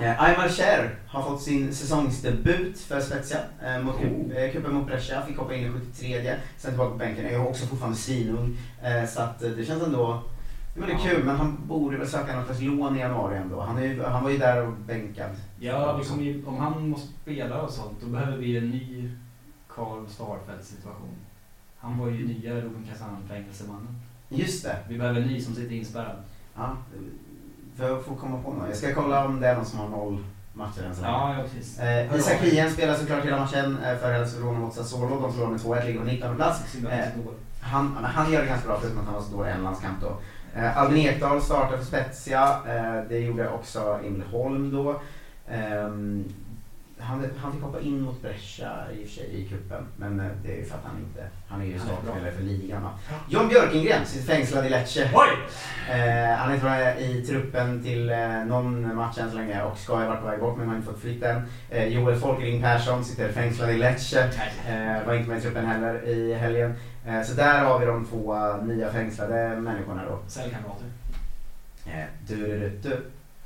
Eh, 0.00 0.22
Aymar 0.22 0.48
Cher 0.48 0.94
har 1.06 1.22
fått 1.22 1.42
sin 1.42 1.74
säsongsdebut 1.74 2.78
för 2.80 3.00
Spezia. 3.00 3.38
Eh, 3.64 3.82
mot 3.82 3.94
Oh. 3.96 4.36
eh, 4.36 4.52
cupen 4.52 4.74
mot 4.74 4.86
Brescia, 4.86 5.26
fick 5.26 5.36
hoppa 5.38 5.54
in 5.54 5.66
i 5.66 5.70
73 5.70 6.34
sen 6.56 6.70
tillbaka 6.70 6.90
på 6.90 6.96
bänken. 6.96 7.26
Är 7.26 7.30
ju 7.30 7.38
också 7.38 7.66
fortfarande 7.66 7.98
svinung. 7.98 8.56
Eh, 8.82 9.08
så 9.08 9.20
att 9.20 9.42
eh, 9.42 9.50
det 9.50 9.64
känns 9.64 9.82
ändå 9.82 10.22
det 10.74 10.82
är 10.82 10.88
Ja. 10.90 10.98
kul, 11.04 11.24
men 11.24 11.36
han 11.36 11.58
borde 11.66 11.96
väl 11.96 12.08
söka 12.08 12.36
något 12.36 12.46
slags 12.46 12.60
lån 12.60 12.96
i 12.96 13.00
januari 13.00 13.36
ändå. 13.36 13.60
Han, 13.60 13.78
är 13.78 14.04
han 14.04 14.22
var 14.24 14.30
ju 14.30 14.38
där 14.38 14.66
och 14.66 14.72
bänkad. 14.72 15.30
Ja, 15.60 16.00
ju, 16.20 16.44
om 16.46 16.56
han 16.56 16.88
måste 16.88 17.08
spela 17.22 17.62
och 17.62 17.70
sånt, 17.70 17.98
då 18.00 18.06
behöver 18.06 18.36
vi 18.36 18.56
en 18.56 18.70
ny 18.70 19.10
Karl 19.68 20.06
Starfelt 20.08 20.64
situation. 20.64 21.14
Han 21.78 21.98
var 21.98 22.08
ju 22.08 22.26
nya 22.26 22.54
Ruben 22.54 22.86
Kazan-fängelsemannen. 22.92 24.00
Just 24.28 24.64
det. 24.64 24.76
Vi 24.88 24.98
behöver 24.98 25.20
en 25.20 25.26
ny 25.28 25.40
som 25.40 25.54
sitter 25.54 25.74
inspärrad. 25.74 26.16
Ja, 26.56 26.76
för 27.76 27.98
att 27.98 28.04
få 28.04 28.14
komma 28.14 28.42
på 28.42 28.52
något. 28.52 28.68
Jag 28.68 28.76
ska 28.76 28.94
kolla 28.94 29.24
om 29.24 29.40
det 29.40 29.48
är 29.48 29.56
någon 29.56 29.64
som 29.64 29.78
har 29.78 29.88
noll 29.88 30.24
matcher 30.52 30.82
än 30.82 30.94
så. 30.94 31.02
Ja, 31.02 31.34
ja 31.34 31.42
precis. 31.42 31.78
Eh, 31.78 32.16
Isak. 32.16 32.40
Hien 32.40 32.70
spelar 32.70 32.94
såklart 32.94 33.24
hela 33.24 33.38
matchen 33.38 33.78
eh, 33.84 33.96
för 33.98 34.12
Hellas 34.12 34.36
Verona 34.36 34.58
mot 34.58 34.74
Sassuolo. 34.74 35.20
De 35.20 35.32
slår 35.32 35.46
med 35.46 35.60
2-1, 35.60 35.86
ligger 35.86 35.98
på 35.98 36.06
19 36.06 36.36
plats. 36.36 36.60
Att 36.60 36.90
han. 37.60 37.96
Han, 38.04 38.32
gör 38.32 38.40
det 38.40 38.46
ganska 38.46 38.68
bra 38.68 38.78
förutom 38.80 38.98
att 38.98 39.04
han 39.04 39.14
var 39.14 39.22
så 39.22 39.36
dålig 39.36 39.50
i 39.50 39.52
en 39.52 39.62
landskamp 39.62 40.00
då. 40.00 40.16
Eh, 40.54 40.78
Albin 40.78 41.06
Ekdal 41.06 41.42
startar 41.42 41.76
för 41.76 41.84
Spezia. 41.84 42.42
Eh, 42.68 43.08
det 43.08 43.18
gjorde 43.18 43.50
också 43.50 44.00
Emil 44.06 44.22
Holm 44.30 44.70
då. 44.70 45.00
Han, 47.02 47.26
han 47.38 47.52
fick 47.52 47.62
hoppa 47.62 47.80
in 47.80 48.00
mot 48.00 48.22
Brescia 48.22 48.70
i 48.92 49.04
och 49.04 49.08
för 49.08 49.14
sig 49.14 49.26
i 49.34 49.48
cupen. 49.48 49.86
Men 49.96 50.20
eh, 50.20 50.26
det 50.42 50.52
är 50.52 50.56
ju 50.56 50.64
för 50.64 50.74
att 50.74 50.84
han 50.84 50.98
inte, 50.98 51.28
han 51.48 51.60
är 51.62 51.64
ju 51.64 51.78
startspelare 51.78 52.32
för 52.32 52.42
ligan 52.42 52.82
va. 52.82 52.90
John 53.28 53.48
Björkengren 53.48 54.06
sitter 54.06 54.34
fängslad 54.34 54.66
i 54.66 54.68
Lecce. 54.68 55.10
Oj! 55.14 55.28
Eh, 55.90 56.36
han 56.36 56.50
är 56.50 56.54
inte 56.54 56.66
med 56.66 57.00
i 57.02 57.26
truppen 57.26 57.82
till 57.82 58.10
eh, 58.10 58.44
någon 58.44 58.96
match 58.96 59.18
än 59.18 59.30
så 59.30 59.36
länge 59.36 59.62
och 59.62 59.78
ska 59.78 59.96
ha 59.96 60.06
varit 60.06 60.20
på 60.20 60.26
väg 60.26 60.40
bort 60.40 60.58
men 60.58 60.68
har 60.68 60.76
inte 60.76 60.88
fått 60.88 61.00
flytt 61.00 61.22
än. 61.22 61.42
Eh, 61.70 61.86
Joel 61.86 62.20
Folkering 62.20 62.62
Persson 62.62 63.04
sitter 63.04 63.32
fängslad 63.32 63.70
i 63.70 63.78
Lecce. 63.78 64.30
Eh, 64.68 65.06
var 65.06 65.14
inte 65.14 65.28
med 65.28 65.38
i 65.38 65.40
truppen 65.40 65.66
heller 65.66 66.08
i 66.08 66.34
helgen. 66.34 66.74
Eh, 67.06 67.22
så 67.22 67.34
där 67.34 67.64
har 67.64 67.78
vi 67.78 67.86
de 67.86 68.06
två 68.06 68.56
nya 68.62 68.92
fängslade 68.92 69.56
människorna 69.56 70.04
då. 70.04 70.18
Cellkamrater. 70.26 70.86
Eh, 71.86 72.04
du, 72.28 72.36
du, 72.36 72.58
du, 72.58 72.68
du. 72.68 72.96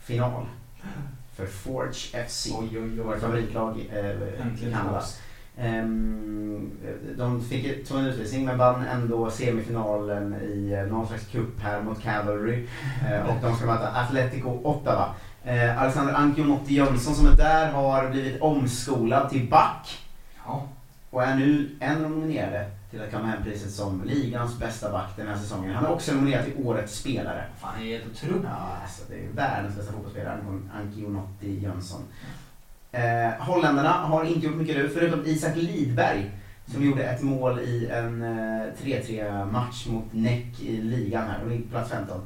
Final. 0.00 0.46
För 1.36 1.46
Forge 1.46 2.24
FC. 2.28 2.46
Oj, 2.58 2.68
oj, 2.72 2.78
oj. 2.82 2.90
Vårt 2.98 3.20
favoritlag 3.20 3.88
eh, 3.92 4.68
i 4.68 4.72
Kanada. 4.72 5.02
Ehm, 5.58 6.70
de 7.16 7.44
fick 7.44 7.64
ett- 7.66 7.88
tog 7.88 7.98
en 7.98 8.06
utvisning 8.06 8.44
men 8.44 8.58
vann 8.58 8.84
ändå 8.86 9.30
semifinalen 9.30 10.34
i 10.34 10.72
eh, 10.72 10.92
någon 10.92 11.06
slags 11.06 11.26
cup 11.26 11.60
här 11.62 11.82
mot 11.82 12.02
Cavalry. 12.02 12.66
Eh, 13.10 13.20
och 13.28 13.34
de 13.42 13.56
ska 13.56 13.66
möta 13.66 13.88
Atletico 13.88 14.60
Ottawa. 14.64 15.14
Alexander 15.78 16.14
Ancionotti 16.14 16.74
Jönsson 16.74 17.14
som 17.14 17.26
är 17.26 17.36
där 17.36 17.72
har 17.72 18.10
blivit 18.10 18.40
omskolad 18.42 19.30
till 19.30 19.48
back. 19.50 19.98
Ja. 20.46 20.68
Och 21.10 21.22
är 21.22 21.36
nu 21.36 21.76
en 21.80 21.96
av 21.96 22.02
de 22.02 22.20
nominerade 22.20 22.70
till 22.94 23.02
att 23.02 23.10
kamma 23.10 23.26
hem 23.26 23.42
priset 23.42 23.70
som 23.70 24.04
ligans 24.04 24.58
bästa 24.58 24.90
back 24.92 25.16
den 25.16 25.28
här 25.28 25.36
säsongen. 25.36 25.74
Han 25.74 25.84
är 25.84 25.92
också 25.92 26.14
nominerad 26.14 26.44
till 26.44 26.66
årets 26.66 26.98
spelare. 26.98 27.44
Fan, 27.58 27.70
han 27.74 27.82
är 27.82 27.86
helt 27.86 28.06
otrolig. 28.06 28.44
Ja, 28.44 28.78
alltså 28.82 29.02
det 29.08 29.14
är 29.14 29.28
världens 29.28 29.76
bästa 29.76 29.92
fotbollsspelare, 29.92 30.38
Ancionotti 30.74 31.60
Jönsson. 31.60 32.02
Eh, 32.92 33.30
holländarna 33.38 33.92
har 33.92 34.24
inte 34.24 34.46
gjort 34.46 34.56
mycket 34.56 34.76
nu, 34.76 34.88
förutom 34.88 35.26
Isak 35.26 35.56
Lidberg 35.56 36.30
som 36.66 36.84
gjorde 36.84 37.04
ett 37.04 37.22
mål 37.22 37.58
i 37.60 37.88
en 37.90 38.22
eh, 38.22 38.66
3-3 38.82 39.52
match 39.52 39.86
mot 39.86 40.12
Näck 40.12 40.60
i 40.60 40.76
ligan 40.76 41.28
här, 41.28 41.38
de 41.44 41.50
ligger 41.50 41.64
på 41.64 41.70
plats 41.70 41.90
15. 41.90 42.20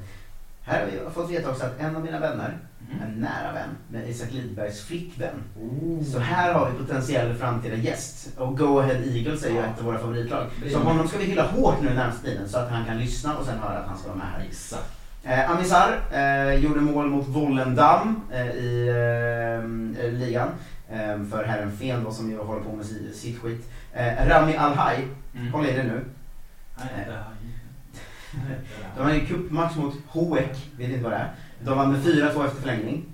Här 0.62 0.81
har 0.81 0.87
vi 0.87 1.11
fått 1.11 1.31
veta 1.31 1.50
också 1.50 1.66
att 1.66 1.81
en 1.81 1.96
av 1.96 2.04
mina 2.04 2.20
vänner, 2.20 2.59
en 3.03 3.21
nära 3.21 3.53
vän 3.53 3.69
med 3.88 4.09
Isak 4.11 4.33
Lidbergs 4.33 4.81
flickvän. 4.85 5.35
Så 6.12 6.19
här 6.19 6.55
har 6.55 6.71
vi 6.71 6.79
potentiell 6.79 7.35
framtida 7.35 7.77
gäst. 7.77 8.29
Och 8.38 8.59
Go 8.59 8.79
Ahead 8.79 8.99
Eagles 9.05 9.45
är 9.45 9.51
ju 9.51 9.59
ett 9.59 9.79
av 9.79 9.85
våra 9.85 9.99
favoritlag. 9.99 10.47
Så 10.73 10.79
honom 10.79 11.09
ska 11.09 11.19
vi 11.19 11.25
hylla 11.25 11.47
hårt 11.47 11.83
nu 11.83 11.95
närmaste 11.95 12.27
tiden 12.27 12.49
så 12.49 12.59
att 12.59 12.71
han 12.71 12.85
kan 12.85 12.99
lyssna 12.99 13.37
och 13.37 13.47
sen 13.47 13.59
höra 13.59 13.79
att 13.79 13.88
han 13.88 13.99
ska 13.99 14.09
vara 14.09 14.19
med 14.19 14.27
här. 14.27 14.45
Exakt. 14.49 14.93
Eh, 15.25 15.51
Amisar 15.51 16.01
eh, 16.12 16.55
gjorde 16.55 16.81
mål 16.81 17.07
mot 17.11 17.29
Vollendam 17.29 18.21
eh, 18.33 18.47
i 18.47 18.88
eh, 20.03 20.12
ligan. 20.12 20.49
Eh, 20.91 21.25
för 21.31 21.45
herren 21.45 21.77
Fen 21.77 22.05
då, 22.05 22.11
som 22.11 22.31
ju 22.31 22.38
håller 22.38 22.62
på 22.62 22.73
med 22.77 22.87
si- 22.87 23.12
sitt 23.14 23.38
skit. 23.43 23.71
Eh, 23.93 24.29
Rami 24.29 24.57
Alhaj, 24.57 25.07
Mm. 25.35 25.53
håll 25.53 25.67
i 25.67 25.73
det 25.73 25.83
nu. 25.83 26.05
De 28.97 29.03
hade 29.03 29.14
en 29.14 29.27
cupmatch 29.27 29.77
mot 29.77 29.95
Hoek, 30.09 30.71
vet 30.77 30.88
inte 30.91 31.03
vad 31.03 31.12
det 31.12 31.17
är. 31.17 31.31
De 31.61 31.79
vann 31.79 31.92
med 31.92 32.01
4-2 32.01 32.47
efter 32.47 32.61
förlängning. 32.61 33.05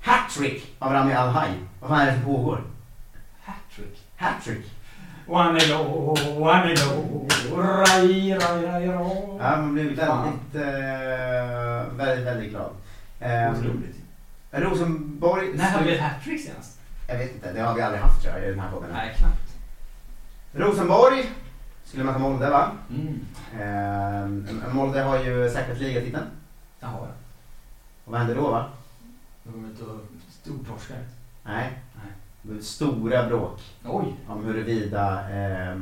Hattrick 0.00 0.76
av 0.78 0.92
Rami 0.92 1.12
Alhaj. 1.12 1.50
Vad 1.80 1.90
fan 1.90 2.00
är 2.00 2.06
det 2.06 2.12
som 2.12 2.24
pågår? 2.24 2.62
Hattrick. 3.42 4.02
Hattrick. 4.16 4.72
One 5.26 5.48
and 5.48 5.72
oh, 5.72 6.38
one 6.38 6.62
and 6.62 6.78
oh, 6.78 7.28
rai, 7.58 8.32
rai, 8.32 8.66
rai, 8.66 8.88
rai. 8.88 9.38
Ja, 9.38 9.56
man 9.56 9.74
blev 9.74 9.86
väldigt, 9.86 10.54
eh, 10.54 11.96
väldigt, 11.96 12.26
väldigt 12.26 12.50
glad. 12.50 12.70
Eh, 13.20 13.52
Otroligt. 13.52 13.96
Rosenborg... 14.50 15.52
När 15.54 15.64
hade 15.64 15.84
vi 15.84 15.94
ett 15.94 16.00
hattrick 16.00 16.40
senast? 16.40 16.78
Jag 17.08 17.18
vet 17.18 17.34
inte, 17.34 17.52
det 17.52 17.60
har 17.60 17.74
vi 17.74 17.82
aldrig 17.82 18.02
haft 18.02 18.22
tror 18.22 18.34
jag 18.34 18.44
i 18.44 18.50
den 18.50 18.60
här 18.60 18.70
podden. 18.70 18.90
Nej, 18.92 19.14
knappt. 19.18 19.56
Rosenborg 20.52 21.30
skulle 21.84 22.04
möta 22.04 22.18
Molde 22.18 22.50
va? 22.50 22.70
Mm. 22.90 23.26
Eh, 23.60 24.74
Molde 24.74 25.02
har 25.02 25.24
ju 25.24 25.50
säkrat 25.50 25.78
ligatiteln. 25.78 26.26
Det 26.80 26.86
har 26.86 26.98
jag. 26.98 27.21
Och 28.04 28.12
vad 28.12 28.20
händer 28.20 28.34
då 28.34 28.50
va? 28.50 28.64
De 29.44 29.52
kommer 29.52 29.68
inte 29.68 29.82
att 29.82 30.22
stortorskar. 30.42 30.96
Nej. 31.42 31.72
Nej. 31.94 32.12
Det 32.42 32.48
blev 32.48 32.62
stora 32.62 33.26
bråk 33.26 33.60
Oj. 33.84 34.14
om 34.28 34.44
huruvida 34.44 35.20
eh, 35.30 35.76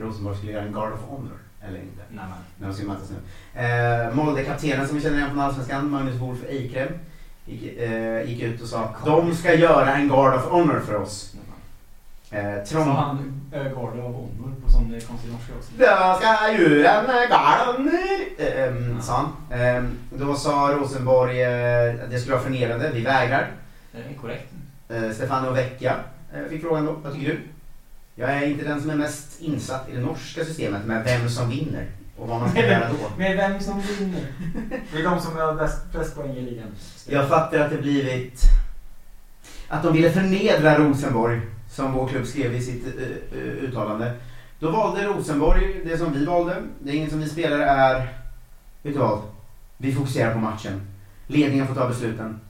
Rosenborg 0.00 0.36
skulle 0.36 0.52
göra 0.52 0.64
en 0.64 0.72
Guard 0.72 0.92
of 0.92 1.00
Honor 1.00 1.38
eller 1.62 1.78
inte. 1.78 2.02
Nej, 2.10 2.24
men. 2.28 2.68
När 2.68 2.78
de 2.78 2.84
mötas 2.84 3.10
nu. 3.10 3.60
Eh, 3.60 4.14
Molde-kaptenen 4.14 4.86
som 4.86 4.96
vi 4.96 5.02
känner 5.02 5.16
igen 5.16 5.30
från 5.30 5.40
Allsvenskan, 5.40 5.90
Magnus 5.90 6.20
Wolf 6.20 6.44
Eikrem, 6.48 6.92
gick, 7.44 7.78
eh, 7.78 8.30
gick 8.30 8.42
ut 8.42 8.62
och 8.62 8.68
sa 8.68 8.84
att 8.84 9.04
de 9.04 9.34
ska 9.34 9.54
göra 9.54 9.94
en 9.94 10.08
Guard 10.08 10.34
of 10.34 10.44
Honor 10.44 10.80
för 10.80 10.94
oss. 10.94 11.36
Eh, 12.34 12.64
Så 12.64 12.78
han 12.80 13.42
ögarde 13.52 14.02
av 14.02 14.12
honor 14.12 14.54
på 14.64 14.70
sån 14.72 14.94
eh, 14.94 15.00
konstig 15.00 15.32
norska 15.32 15.52
också. 15.58 15.70
Jag 15.78 16.16
ska 16.16 16.52
göra 16.52 17.22
en 17.22 17.28
garner, 17.30 18.18
ehm, 18.38 19.02
sa 19.02 19.12
han. 19.16 19.60
Ehm, 19.60 19.98
då 20.10 20.34
sa 20.34 20.74
Rosenborg 20.78 21.42
eh, 21.42 21.94
att 22.04 22.10
det 22.10 22.18
skulle 22.18 22.34
vara 22.34 22.44
förnedrande, 22.44 22.90
vi 22.94 23.00
vägrar. 23.00 23.50
Det 23.92 23.98
är 23.98 24.18
korrekt. 24.20 24.52
Eh, 24.88 25.10
Stefano 25.10 25.50
Vecchia 25.50 25.94
eh, 26.34 26.48
fick 26.50 26.62
frågan 26.62 26.86
då, 26.86 26.92
vad 26.92 27.12
tycker 27.12 27.26
du? 27.26 27.40
Jag 28.14 28.30
är 28.30 28.46
inte 28.46 28.64
den 28.64 28.80
som 28.80 28.90
är 28.90 28.94
mest 28.94 29.40
insatt 29.40 29.88
i 29.88 29.96
det 29.96 30.00
norska 30.02 30.44
systemet 30.44 30.84
med 30.84 31.04
vem 31.04 31.28
som 31.28 31.50
vinner 31.50 31.86
och 32.18 32.28
vad 32.28 32.40
man 32.40 32.50
ska 32.50 32.60
göra 32.66 32.88
då. 32.88 33.16
Med 33.18 33.36
vem 33.36 33.60
som 33.60 33.80
vinner. 33.98 34.26
Det 34.92 34.98
är 34.98 35.02
de 35.04 35.20
som 35.20 35.36
har 35.36 35.54
bäst, 35.54 35.92
bäst 35.92 36.16
poäng 36.16 36.30
i 36.36 36.40
ligan. 36.40 36.66
Jag 37.06 37.28
fattar 37.28 37.58
att 37.58 37.70
det 37.70 37.76
blivit 37.78 38.40
att 39.68 39.82
de 39.82 39.92
ville 39.92 40.10
förnedra 40.10 40.78
Rosenborg, 40.78 41.40
som 41.74 41.92
vår 41.92 42.08
klubb 42.08 42.26
skrev 42.26 42.54
i 42.54 42.60
sitt 42.60 42.86
eh, 42.86 43.38
uttalande. 43.40 44.12
Då 44.58 44.70
valde 44.70 45.04
Rosenborg 45.06 45.80
det 45.84 45.98
som 45.98 46.12
vi 46.12 46.24
valde. 46.24 46.56
Det 46.78 46.90
är 46.90 46.94
inget 46.94 47.10
som 47.10 47.20
vi 47.20 47.28
spelare 47.28 47.64
är, 47.64 47.96
vet 48.82 48.94
du 48.94 48.98
vad? 48.98 49.22
Vi 49.76 49.94
fokuserar 49.94 50.32
på 50.32 50.38
matchen. 50.38 50.80
Ledningen 51.26 51.66
får 51.66 51.74
ta 51.74 51.88
besluten. 51.88 52.40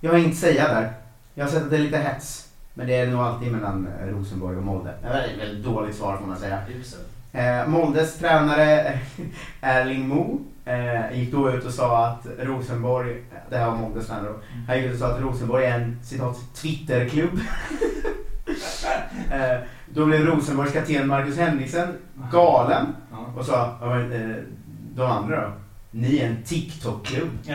Jag 0.00 0.10
har 0.10 0.18
inget 0.18 0.32
att 0.32 0.38
säga 0.38 0.68
där. 0.68 0.92
Jag 1.34 1.44
har 1.44 1.50
sett 1.50 1.62
att 1.62 1.70
det 1.70 1.76
är 1.76 1.80
lite 1.80 1.98
hets. 1.98 2.48
Men 2.74 2.86
det 2.86 2.96
är 2.96 3.06
nog 3.06 3.20
alltid 3.20 3.52
mellan 3.52 3.88
eh, 4.00 4.06
Rosenborg 4.06 4.56
och 4.56 4.62
Molde. 4.62 4.94
Det 5.02 5.08
är 5.08 5.28
ett 5.28 5.38
väldigt 5.38 5.64
dåligt 5.64 5.96
svar 5.96 6.16
får 6.16 6.26
man 6.26 6.38
säga. 6.38 6.62
Eh, 7.32 7.68
Moldes 7.68 8.18
tränare 8.18 8.98
Erling 9.60 10.08
Mo 10.08 10.40
eh, 10.64 11.18
gick 11.18 11.32
då 11.32 11.50
ut 11.50 11.64
och 11.64 11.72
sa 11.72 12.06
att 12.06 12.26
Rosenborg, 12.38 13.22
det 13.50 13.56
här 13.56 13.70
var 13.70 13.76
Moldes 13.76 14.06
tränare 14.06 14.28
då, 14.28 14.38
han 14.66 14.76
gick 14.76 14.86
ut 14.86 14.92
och 14.92 14.98
sa 14.98 15.06
att 15.06 15.20
Rosenborg 15.20 15.64
är 15.64 15.80
en 15.80 15.98
citat 16.02 16.36
Twitterklubb. 16.54 17.40
eh, 19.32 19.60
då 19.86 20.06
blev 20.06 20.26
Rosenborgs 20.26 20.72
kapten 20.72 21.08
Marcus 21.08 21.38
Henriksen 21.38 21.88
galen 22.32 22.86
och 23.36 23.44
sa, 23.44 23.64
eh, 24.12 24.36
de 24.94 25.02
andra 25.02 25.40
då? 25.40 25.52
Ni 25.90 26.18
är 26.18 26.26
en 26.26 26.42
TikTok-klubb. 26.42 27.28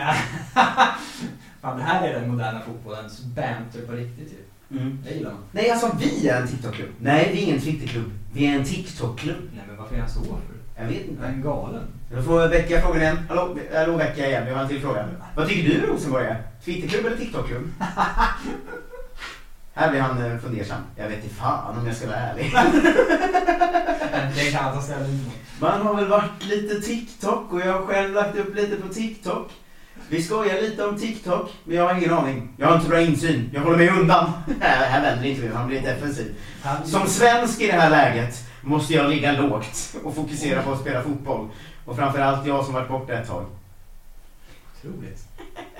Fan, 1.60 1.78
det 1.78 1.82
här 1.82 2.08
är 2.08 2.20
den 2.20 2.30
moderna 2.30 2.60
fotbollens 2.60 3.20
banter 3.24 3.80
på 3.86 3.92
riktigt 3.92 4.32
ju. 4.32 4.44
Mm. 4.78 4.98
Det 5.04 5.14
gillar 5.14 5.30
man. 5.30 5.40
Nej, 5.52 5.70
alltså 5.70 5.90
vi 5.98 6.28
är 6.28 6.40
en 6.40 6.48
TikTok-klubb. 6.48 6.88
Nej, 6.98 7.30
vi 7.32 7.42
är 7.42 7.46
ingen 7.46 7.60
Twitterklubb. 7.60 8.10
Vi 8.32 8.46
är 8.46 8.58
en 8.58 8.64
TikTok-klubb. 8.64 9.36
Nej 9.54 9.64
men 9.68 9.76
varför 9.76 9.94
är 9.94 10.00
han 10.00 10.08
så 10.08 10.20
för? 10.20 10.82
Jag 10.82 10.88
vet 10.88 11.08
inte. 11.08 11.22
Är 11.22 11.26
han 11.26 11.42
galen? 11.42 11.82
Då 12.14 12.22
får 12.22 12.48
Vecka 12.48 12.80
frågan 12.80 13.02
igen. 13.02 13.18
Hallå, 13.28 13.56
hallå 13.74 13.96
Vecka 13.96 14.26
igen. 14.26 14.46
Vi 14.46 14.52
har 14.52 14.62
en 14.62 14.68
till 14.68 14.80
fråga. 14.80 15.08
Vad 15.36 15.48
tycker 15.48 15.68
du 15.68 15.86
Rosenborg 15.86 16.26
är? 16.26 16.42
Twitterklubb 16.64 17.06
eller 17.06 17.16
TikTokklubb? 17.16 17.62
Här 19.74 19.90
blir 19.90 20.00
han 20.00 20.32
eh, 20.32 20.38
fundersam. 20.38 20.82
Jag 20.96 21.08
vet 21.08 21.24
inte 21.24 21.34
fan 21.34 21.78
om 21.78 21.86
jag 21.86 21.96
ska 21.96 22.06
vara 22.06 22.16
ärlig. 22.16 22.52
Det 24.34 24.50
kan 24.50 24.64
han 24.64 24.74
ta 24.74 24.82
ställning 24.82 25.18
till. 25.18 25.32
Man 25.60 25.80
har 25.80 25.94
väl 25.94 26.08
varit 26.08 26.44
lite 26.44 26.80
TikTok 26.80 27.52
och 27.52 27.60
jag 27.60 27.72
har 27.72 27.86
själv 27.86 28.14
lagt 28.14 28.36
upp 28.36 28.54
lite 28.54 28.76
på 28.76 28.88
TikTok. 28.88 29.50
Vi 30.08 30.22
skojar 30.22 30.62
lite 30.62 30.86
om 30.86 30.98
TikTok, 30.98 31.50
men 31.64 31.76
jag 31.76 31.88
har 31.88 31.94
ingen 31.94 32.12
aning. 32.12 32.48
Jag 32.56 32.66
har 32.66 32.76
inte 32.76 32.88
bra 32.88 33.00
insyn. 33.00 33.50
Jag 33.54 33.60
håller 33.60 33.76
mig 33.76 33.88
undan. 33.88 34.32
här, 34.60 34.86
här 34.86 35.02
vänder 35.02 35.28
inte 35.28 35.40
vi, 35.40 35.48
han 35.48 35.68
blir 35.68 35.82
defensiv. 35.82 36.34
Som 36.84 37.06
svensk 37.06 37.60
i 37.60 37.66
det 37.66 37.72
här 37.72 37.90
läget 37.90 38.44
måste 38.62 38.94
jag 38.94 39.10
ligga 39.10 39.32
lågt 39.32 39.96
och 40.04 40.14
fokusera 40.14 40.62
på 40.62 40.72
att 40.72 40.80
spela 40.80 41.02
fotboll. 41.02 41.48
Och 41.84 41.96
framförallt 41.96 42.46
jag 42.46 42.64
som 42.64 42.74
varit 42.74 42.88
borta 42.88 43.12
ett 43.12 43.28
tag. 43.28 43.46
Otroligt. 44.78 45.28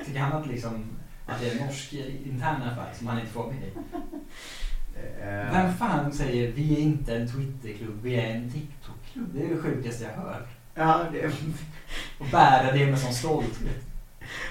Tycker 0.07 0.21
han 0.21 0.43
att, 0.43 0.47
liksom, 0.47 0.85
att 1.27 1.41
det 1.41 1.51
är 1.51 1.65
norsk 1.67 1.93
intern 2.27 2.63
affär 2.63 2.93
som 2.99 3.07
han 3.07 3.19
inte 3.21 3.33
får 3.33 3.47
med? 3.47 3.71
Eh, 5.21 5.53
Vem 5.53 5.75
fan 5.75 6.13
säger 6.13 6.53
vi 6.53 6.75
är 6.75 6.79
inte 6.81 7.17
en 7.17 7.29
Twitterklubb, 7.29 8.03
vi 8.03 8.15
är 8.15 8.35
en 8.35 8.51
TikTok-klubb? 8.51 9.29
Det 9.35 9.45
är 9.45 9.49
det 9.49 9.63
sjukaste 9.63 10.05
jag 10.05 10.11
hört. 10.11 10.49
Ja, 10.75 11.05
det, 11.13 11.27
Och 12.19 12.27
bära 12.31 12.73
det 12.73 12.87
med 12.87 12.99
sån 12.99 13.13
stolthet. 13.15 13.85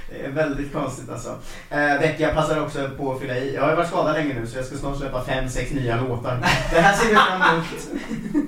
Det 0.09 0.25
är 0.25 0.29
väldigt 0.31 0.73
konstigt 0.73 1.09
alltså. 1.09 1.29
Eh, 1.69 1.99
Vecka 1.99 2.33
passar 2.35 2.61
också 2.61 2.89
på 2.97 3.11
att 3.13 3.19
fylla 3.21 3.37
i. 3.37 3.55
Jag 3.55 3.61
har 3.61 3.75
varit 3.75 3.87
skadad 3.87 4.13
länge 4.15 4.33
nu 4.33 4.47
så 4.47 4.57
jag 4.57 4.65
ska 4.65 4.77
snart 4.77 4.97
släppa 4.97 5.23
fem, 5.23 5.49
sex 5.49 5.71
nya 5.71 6.01
låtar. 6.01 6.37
Det 6.71 6.79
här 6.81 6.93
ser 6.93 7.09
vi 7.09 7.15
fram 7.15 7.41
emot. 7.41 7.65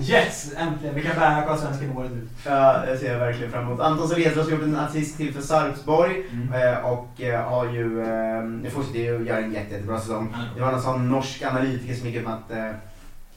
Yes! 0.00 0.52
Äntligen! 0.56 0.94
Vi 0.94 1.02
kan 1.02 1.16
bära 1.16 1.42
Karlsvenskan 1.42 1.96
året 1.96 2.12
ut. 2.12 2.28
Ja, 2.46 2.82
det 2.86 2.98
ser 2.98 3.12
jag 3.12 3.18
verkligen 3.18 3.52
fram 3.52 3.64
emot. 3.66 3.80
Anton 3.80 4.08
Soletros 4.08 4.44
har 4.46 4.52
gjort 4.52 4.62
en 4.62 4.76
assist 4.76 5.16
till 5.16 5.34
för 5.34 5.42
Sarpsborg 5.42 6.12
Mm. 6.32 6.52
eh, 6.74 6.78
och 6.78 7.20
eh, 7.20 7.42
har 7.50 7.64
ju, 7.72 8.00
eh, 8.02 8.42
det 8.62 8.70
fortsätter 8.70 8.98
ju 8.98 9.24
göra 9.26 9.38
en 9.38 9.52
jätte, 9.52 9.74
jättebra 9.74 10.00
säsong. 10.00 10.36
Det 10.56 10.60
var 10.62 10.72
någon 10.72 10.82
sån 10.82 11.08
norsk 11.10 11.42
analytiker 11.42 11.94
som 11.94 12.06
gick 12.06 12.16
ut 12.16 12.24
med 12.24 12.34
att 12.34 12.50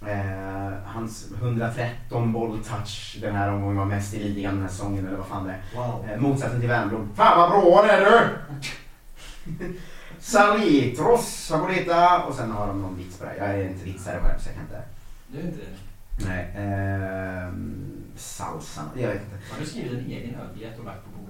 eh, 0.08 0.68
eh, 0.68 0.74
hans 0.86 1.32
113 1.32 2.34
bolltouch 2.34 3.18
den 3.22 3.36
här 3.36 3.52
omgången 3.52 3.78
var 3.78 3.86
mest 3.86 4.14
i 4.14 4.30
ligan 4.30 4.54
den 4.54 4.64
här 4.64 4.70
säsongen 4.70 5.08
eller 5.08 5.18
vad 5.18 5.28
fan 5.28 5.48
det 5.48 5.52
är. 5.52 5.62
Wow. 5.76 6.06
Eh, 6.10 6.20
motsatsen 6.20 6.60
till 6.60 6.70
Wernbloom. 6.70 7.10
Fan 7.16 7.40
vad 7.40 7.50
bra 7.50 7.82
det 7.82 7.92
är 7.92 8.12
du! 8.12 8.30
Salitros, 10.20 11.26
Sabolita 11.26 12.24
och 12.24 12.36
sen 12.36 12.52
har 12.52 12.68
de 12.68 12.82
någon 12.82 12.98
vits 12.98 13.18
på 13.18 13.26
det. 13.26 13.36
Jag 13.38 13.50
är 13.50 13.70
inte 13.70 13.86
vitsare 13.86 14.20
själv 14.20 14.40
så 14.40 14.50
jag 14.50 14.56
kan 14.56 14.64
inte. 14.64 14.82
Du 15.28 15.40
är 15.40 15.44
inte 15.44 15.60
det? 15.60 16.28
Nej. 16.28 16.54
ehm, 16.56 18.04
salsa, 18.16 18.82
jag 18.96 19.08
vet 19.08 19.22
inte. 19.22 19.38
Har 19.52 19.60
du 19.60 19.66
skrivit 19.66 19.92
en 19.92 20.06
egen 20.06 20.36
ölbiljett 20.36 20.80
och 20.80 20.86
lagt 20.86 21.04
på? 21.06 21.21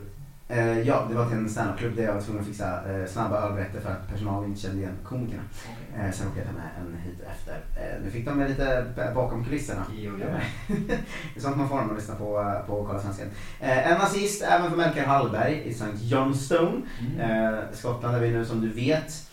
Eh, 0.52 0.80
ja, 0.80 1.06
det 1.10 1.16
var 1.16 1.26
till 1.30 1.38
en 1.38 1.50
standupklubb 1.50 1.96
där 1.96 2.04
jag 2.04 2.14
var 2.14 2.22
tvungen 2.22 2.42
att 2.42 2.48
fixa 2.48 2.92
eh, 2.92 3.06
snabba 3.08 3.38
ölrätter 3.42 3.80
för 3.82 3.92
att 3.92 4.08
personalen 4.14 4.50
inte 4.50 4.62
kände 4.62 4.78
igen 4.78 4.98
komikerna. 5.04 5.42
Okej. 5.64 6.06
Eh, 6.06 6.12
sen 6.12 6.28
åkte 6.28 6.40
jag 6.40 6.48
ta 6.48 6.54
med 6.54 6.70
en 6.80 6.98
hit 7.02 7.20
efter. 7.32 7.54
Eh, 7.54 8.04
nu 8.04 8.12
fick 8.12 8.26
de 8.26 8.38
med 8.38 8.50
lite 8.50 8.86
b- 8.96 9.02
bakom 9.16 9.44
kulisserna. 9.46 9.86
Jo. 9.98 10.12
Eh, 10.16 10.36
det 11.34 11.40
är 11.40 11.42
sånt 11.42 11.58
man 11.58 11.70
får 11.70 11.76
när 11.76 11.86
man 11.86 11.96
lyssnar 11.96 12.16
på, 12.16 12.40
eh, 12.42 12.68
på 12.68 12.86
Kolla 12.86 13.00
Svensken. 13.00 13.28
Eh, 13.60 13.92
en 13.92 14.02
assist 14.02 14.42
även 14.44 14.70
för 14.70 14.78
Melker 14.78 15.06
Hallberg 15.06 15.54
i 15.66 15.70
St. 15.72 15.86
Johnstone. 16.02 16.82
Mm. 17.16 17.20
Eh, 17.54 17.60
Skottland 17.74 18.16
är 18.16 18.20
vi 18.20 18.30
nu 18.32 18.46
som 18.46 18.62
du 18.62 18.70
vet. 18.70 19.28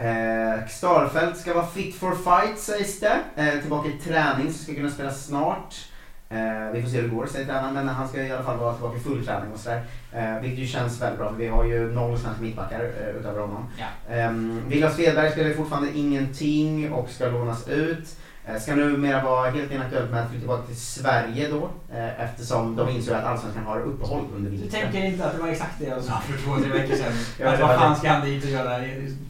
Eh, 0.00 0.66
Starfelt 0.68 1.36
ska 1.36 1.54
vara 1.54 1.66
fit 1.66 1.94
for 1.94 2.14
fight 2.14 2.58
sägs 2.58 3.00
det. 3.00 3.18
Eh, 3.36 3.60
tillbaka 3.60 3.88
i 3.88 3.92
träning 3.92 4.52
så 4.52 4.64
ska 4.64 4.74
kunna 4.74 4.90
spela 4.90 5.10
snart. 5.10 5.74
Eh, 6.34 6.72
vi 6.72 6.82
får 6.82 6.88
se 6.88 6.96
hur 6.96 7.08
det 7.08 7.14
går 7.14 7.26
säger 7.26 7.46
tränaren 7.46 7.74
men 7.74 7.88
han 7.88 8.08
ska 8.08 8.22
i 8.22 8.32
alla 8.32 8.42
fall 8.42 8.58
vara 8.58 8.74
tillbaka 8.74 8.96
i 8.96 9.00
full 9.00 9.26
träning 9.26 9.52
och 9.52 9.58
sådär. 9.58 9.82
Eh, 10.12 10.40
vilket 10.40 10.58
ju 10.58 10.66
känns 10.66 11.02
väldigt 11.02 11.18
bra 11.18 11.28
för 11.30 11.36
vi 11.36 11.48
har 11.48 11.64
ju 11.64 11.92
noll 11.92 12.18
svenska 12.18 12.42
mittbackar 12.42 12.80
eh, 12.80 13.16
utöver 13.20 13.40
honom. 13.40 13.66
Ja. 13.78 14.14
Eh, 14.14 14.32
William 14.68 14.92
Svedberg 14.92 15.32
spelar 15.32 15.50
fortfarande 15.50 15.98
ingenting 15.98 16.92
och 16.92 17.08
ska 17.10 17.26
lånas 17.28 17.68
ut. 17.68 18.16
Eh, 18.46 18.60
ska 18.60 18.74
numera 18.74 19.24
vara 19.24 19.50
helt 19.50 19.72
inaktuellt 19.72 20.10
med 20.10 20.20
att 20.22 20.28
flytta 20.28 20.40
tillbaka 20.40 20.66
till 20.66 20.80
Sverige 20.80 21.48
då 21.48 21.70
eh, 21.94 22.20
eftersom 22.24 22.76
de 22.76 22.88
insåg 22.88 23.14
att 23.14 23.24
Allsvenskan 23.24 23.64
har 23.64 23.80
uppehåll 23.80 24.24
under 24.36 24.50
Du 24.50 24.56
vintern. 24.56 24.80
tänker 24.82 25.04
inte 25.04 25.26
att 25.26 25.36
det 25.36 25.42
var 25.42 25.48
exakt 25.48 25.78
det 25.78 25.84
jag 25.86 26.02
sa 26.02 26.12
för 26.20 26.38
två, 26.44 26.56
tre 26.62 26.80
veckor 26.80 26.94
sedan? 26.96 27.12
Att 27.54 27.60
vad 27.60 27.70
fan 27.70 27.96
ska 27.96 28.08
han 28.08 28.26
dit 28.26 28.44
och 28.44 28.50
göra? 28.50 28.78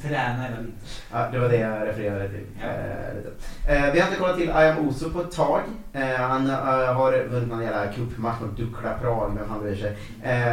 Träna 0.03 0.43
hela 0.43 0.57
vintern? 0.57 0.73
Ja, 1.13 1.29
det 1.33 1.39
var 1.39 1.49
det 1.49 1.57
jag 1.57 1.89
refererade 1.89 2.29
till. 2.29 2.47
Ja. 2.61 2.67
Eh. 2.67 3.85
Eh, 3.85 3.93
vi 3.93 4.01
har 4.01 4.09
inte 4.09 4.21
kollat 4.21 4.37
till 4.37 4.51
Ayam 4.53 4.89
Oso 4.89 5.11
på 5.11 5.21
ett 5.21 5.33
tag. 5.33 5.61
Eh, 5.93 6.07
han 6.17 6.51
eh, 6.51 6.57
har 6.95 7.25
vunnit 7.29 7.49
någon 7.49 7.63
jävla 7.63 7.93
cupmatch 7.93 8.41
mot 8.41 8.57
Dukla 8.57 8.95
Prag, 9.03 9.39
fan 9.49 9.63
bryr 9.63 9.77
sig. 9.77 9.97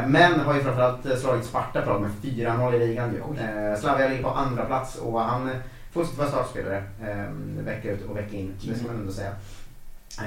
Men 0.08 0.40
har 0.40 0.54
ju 0.54 0.62
framförallt 0.62 1.20
slagit 1.20 1.46
Sparta 1.46 1.82
Prag 1.82 2.02
med 2.02 2.12
4-0 2.22 2.76
i 2.76 2.80
ligan. 2.88 3.16
Eh, 3.16 3.80
Slavia 3.80 4.08
ligger 4.08 4.24
på 4.24 4.30
andra 4.30 4.66
plats 4.66 4.96
och 4.96 5.22
han 5.22 5.50
fortsätter 5.92 6.20
vara 6.20 6.30
startspelare 6.30 6.84
eh, 7.04 7.32
vecka 7.64 7.92
ut 7.92 8.06
och 8.10 8.18
vecka 8.18 8.36
in. 8.38 8.54
Det 8.68 8.76
ska 8.76 8.88
man 8.88 8.96
ändå 8.96 9.12
säga. 9.12 9.32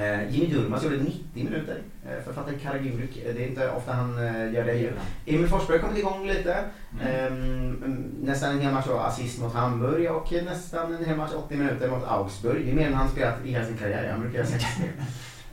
Eh, 0.01 0.29
Jimmy 0.35 0.53
Durmaz 0.53 0.83
gjorde 0.83 0.97
90 0.97 1.21
minuter 1.33 1.77
eh, 2.05 2.23
för 2.25 2.33
Fatih 2.33 2.57
Karagümrük. 2.63 3.17
Eh, 3.25 3.33
Det 3.35 3.43
är 3.43 3.47
inte 3.47 3.69
ofta 3.71 3.93
han 3.93 4.17
gör 4.53 4.63
det 4.65 4.73
ju. 4.73 4.91
Emil 5.25 5.47
Forsberg 5.47 5.77
har 5.77 5.83
kommit 5.87 5.99
igång 5.99 6.27
lite. 6.27 6.57
Ehm, 7.09 8.11
nästan 8.21 8.51
en 8.51 8.59
hel 8.61 8.73
match 8.73 8.87
och 8.87 9.07
assist 9.07 9.41
mot 9.41 9.53
Hamburg 9.53 10.11
och 10.11 10.31
nästan 10.31 10.95
en 10.95 11.05
hel 11.05 11.17
match 11.17 11.31
80 11.45 11.55
minuter 11.55 11.89
mot 11.89 12.03
Augsburg. 12.07 12.65
Det 12.65 12.71
är 12.71 12.75
mer 12.75 12.87
än 12.87 12.93
han 12.93 13.09
spelat 13.09 13.45
i 13.45 13.51
hela 13.51 13.65
sin 13.65 13.77
karriär. 13.77 14.09
Han 14.11 14.21
brukar 14.21 14.37
göra 14.37 14.47
60. 14.47 14.65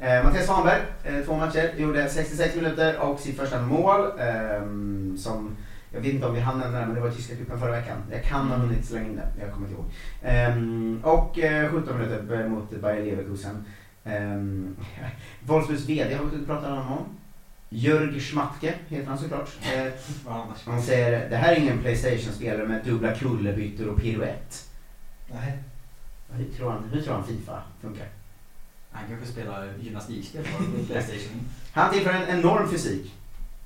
Eh, 0.01 0.25
Mattias 0.25 0.47
Svanberg, 0.47 0.81
två 1.27 1.37
matcher, 1.37 1.71
gjorde 1.77 2.09
66 2.09 2.57
minuter 2.57 2.99
och 3.01 3.21
sitt 3.21 3.37
första 3.37 3.63
mål. 3.63 4.01
ehm, 4.19 5.17
som, 5.19 5.57
jag 5.93 6.01
vet 6.01 6.15
inte 6.15 6.27
om 6.27 6.35
vi 6.35 6.41
hann 6.41 6.59
nämna 6.59 6.81
det, 6.81 6.87
men 6.87 6.95
det 6.95 7.01
var 7.01 7.11
tyska 7.11 7.37
cupen 7.37 7.61
förra 7.61 7.71
veckan. 7.71 7.99
Jag 8.11 8.25
kan 8.25 8.49
ha 8.49 8.57
hunnit 8.57 8.85
slänga 8.85 9.07
in 9.07 9.17
det, 9.17 9.29
jag 9.45 9.53
kommer 9.53 9.67
inte 9.67 9.81
ihåg. 9.81 9.91
Ehm, 10.23 11.01
och 11.05 11.39
eh, 11.39 11.71
17 11.71 11.99
minuter 11.99 12.49
mot 12.49 12.81
Bayer 12.81 13.05
Leverkusen. 13.05 13.65
Um, 14.05 14.77
Wolfsburgs 15.47 15.89
VD 15.89 16.15
har 16.15 16.25
ut 16.25 16.41
och 16.41 16.47
pratat 16.47 16.71
om 16.71 16.77
honom. 16.77 17.05
Jörg 17.69 18.21
Schmatke 18.21 18.75
heter 18.89 19.07
han 19.09 19.19
såklart. 19.19 19.51
Annars? 20.29 20.67
han 20.67 20.83
säger 20.83 21.31
det 21.31 21.37
här 21.37 21.53
är 21.53 21.61
ingen 21.61 21.79
Playstation-spelare 21.79 22.69
med 22.69 22.85
dubbla 22.85 23.15
kullerbyttor 23.15 23.89
och 23.89 24.01
piruett. 24.01 24.69
Nej. 25.33 25.59
Hur 26.33 26.45
tror 26.45 26.71
han, 26.71 26.85
hur 26.93 27.03
tror 27.03 27.15
han 27.15 27.25
Fifa 27.27 27.63
funkar? 27.81 28.07
Han 28.91 29.03
kanske 29.09 29.27
spelar 29.27 29.73
gymnastikspel 29.81 30.45
på 30.45 30.65
Playstation. 30.87 31.41
Han 31.73 31.93
tillför 31.93 32.11
en 32.11 32.39
enorm 32.39 32.69
fysik. 32.69 33.15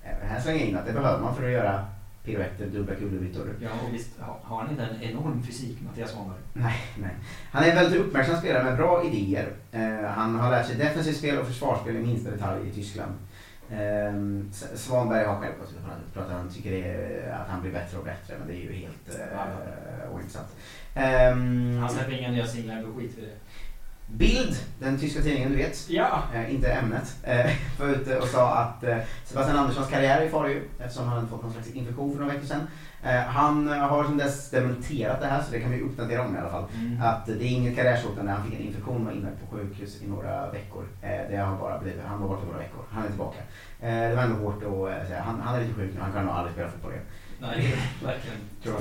Eh, 0.05 0.29
Här 0.29 0.41
slänger 0.41 0.61
jag 0.61 0.69
in 0.69 0.77
att 0.77 0.87
det 0.87 0.93
behöver 0.93 1.23
man 1.23 1.37
för 1.37 1.45
att 1.45 1.51
göra 1.53 1.87
piruetter, 2.27 2.67
dubbla 2.67 2.95
kullerbyttor. 2.95 3.55
Ja, 3.61 3.69
och 3.89 3.95
visst 3.95 4.11
har- 4.21 4.57
han 4.59 4.71
inte 4.71 4.83
en 4.83 5.03
enorm 5.03 5.43
fysik, 5.43 5.79
Mattias 5.87 6.11
Svanberg? 6.11 6.39
Nej, 6.53 6.77
nej. 7.03 7.15
Han 7.53 7.65
är 7.65 7.69
en 7.71 7.77
väldigt 7.77 8.01
uppmärksam 8.01 8.37
spelare 8.37 8.65
med 8.65 8.77
bra 8.77 9.05
idéer. 9.05 9.49
Eh, 9.73 10.09
han 10.11 10.35
har 10.41 10.51
lärt 10.51 10.67
sig 10.67 10.77
defensivt 10.77 11.17
spel 11.17 11.39
och 11.39 11.47
försvarsspel 11.47 11.97
i 11.97 11.99
minsta 11.99 12.31
detalj 12.31 12.69
i 12.69 12.73
Tyskland. 12.73 13.13
Eh, 13.71 14.15
S- 14.51 14.65
Svanberg 14.75 15.25
har 15.25 15.41
själv 15.41 15.53
gått 15.61 15.75
pratat 16.15 16.33
han 16.33 16.49
tycker 16.49 16.73
är, 16.73 17.31
att 17.33 17.49
han 17.49 17.61
blir 17.63 17.73
bättre 17.73 17.99
och 17.99 18.05
bättre, 18.05 18.35
men 18.39 18.49
det 18.49 18.55
är 18.55 18.61
ju 18.61 18.73
helt 18.73 19.09
eh, 19.21 20.15
ointressant. 20.15 20.49
Ehm, 20.95 21.79
Han 21.81 21.91
släpper 21.91 22.19
inga 22.19 22.31
nya 22.31 22.47
singlar, 22.47 22.83
då 22.83 22.95
skiter 23.01 23.21
vi 23.21 23.27
det. 23.27 23.37
Bild, 24.07 24.57
den 24.79 24.99
tyska 24.99 25.23
tidningen 25.23 25.51
du 25.51 25.57
vet, 25.57 25.91
Ja! 25.91 26.23
eh, 26.35 26.55
inte 26.55 26.73
ämnet, 26.73 27.17
eh, 27.23 27.51
var 27.81 27.89
ute 27.89 28.19
och 28.19 28.29
sa 28.29 28.55
att 28.55 28.85
eh, 28.85 28.97
Sebastian 29.25 29.59
Anderssons 29.59 29.89
karriär 29.91 30.21
är 30.21 30.27
i 30.27 30.29
fara 30.29 30.49
ju 30.51 30.69
eftersom 30.79 31.05
han 31.09 31.17
hade 31.17 31.29
fått 31.29 31.43
någon 31.43 31.53
slags 31.53 31.71
infektion 31.71 32.13
för 32.13 32.21
några 32.21 32.33
veckor 32.35 32.47
sedan. 32.47 32.67
Eh, 33.03 33.21
han 33.21 33.69
har 33.69 34.05
sedan 34.05 34.17
dess 34.19 34.51
dementerat 34.51 35.21
det 35.21 35.27
här 35.27 35.43
så 35.43 35.53
det 35.53 35.61
kan 35.61 35.71
vi 35.71 35.81
uppdatera 35.81 36.23
om 36.23 36.37
i 36.37 36.39
alla 36.39 36.51
fall. 36.51 36.65
Mm. 36.75 37.03
Att 37.03 37.27
det 37.27 37.33
är 37.33 37.53
inget 37.53 37.77
karriärshotande, 37.77 38.33
han 38.33 38.45
fick 38.45 38.61
en 38.61 38.67
infektion 38.67 38.97
och 38.97 39.05
var 39.05 39.13
inne 39.13 39.29
på 39.41 39.57
sjukhus 39.57 40.03
i 40.03 40.09
några 40.09 40.51
veckor. 40.51 40.85
Eh, 41.03 41.31
det 41.31 41.37
har 41.37 41.57
bara 41.57 41.79
blivit, 41.79 42.01
han 42.07 42.21
var 42.21 42.29
borta 42.29 42.45
några 42.47 42.59
veckor, 42.59 42.85
han 42.91 43.05
är 43.05 43.09
tillbaka. 43.09 43.39
Eh, 43.81 44.09
det 44.09 44.15
var 44.17 44.23
ändå 44.23 44.37
hårt 44.37 44.63
att 44.63 45.03
eh, 45.03 45.09
säga, 45.09 45.23
han, 45.23 45.41
han 45.41 45.55
är 45.55 45.61
lite 45.61 45.75
sjuk 45.75 45.91
nu, 45.95 46.01
han 46.01 46.13
kan 46.13 46.25
nog 46.25 46.35
aldrig 46.35 46.53
spela 46.55 46.71
fotboll 46.71 46.93
igen. 46.93 47.05
Nej, 47.41 47.75
verkligen. 48.05 48.39
Tror 48.63 48.75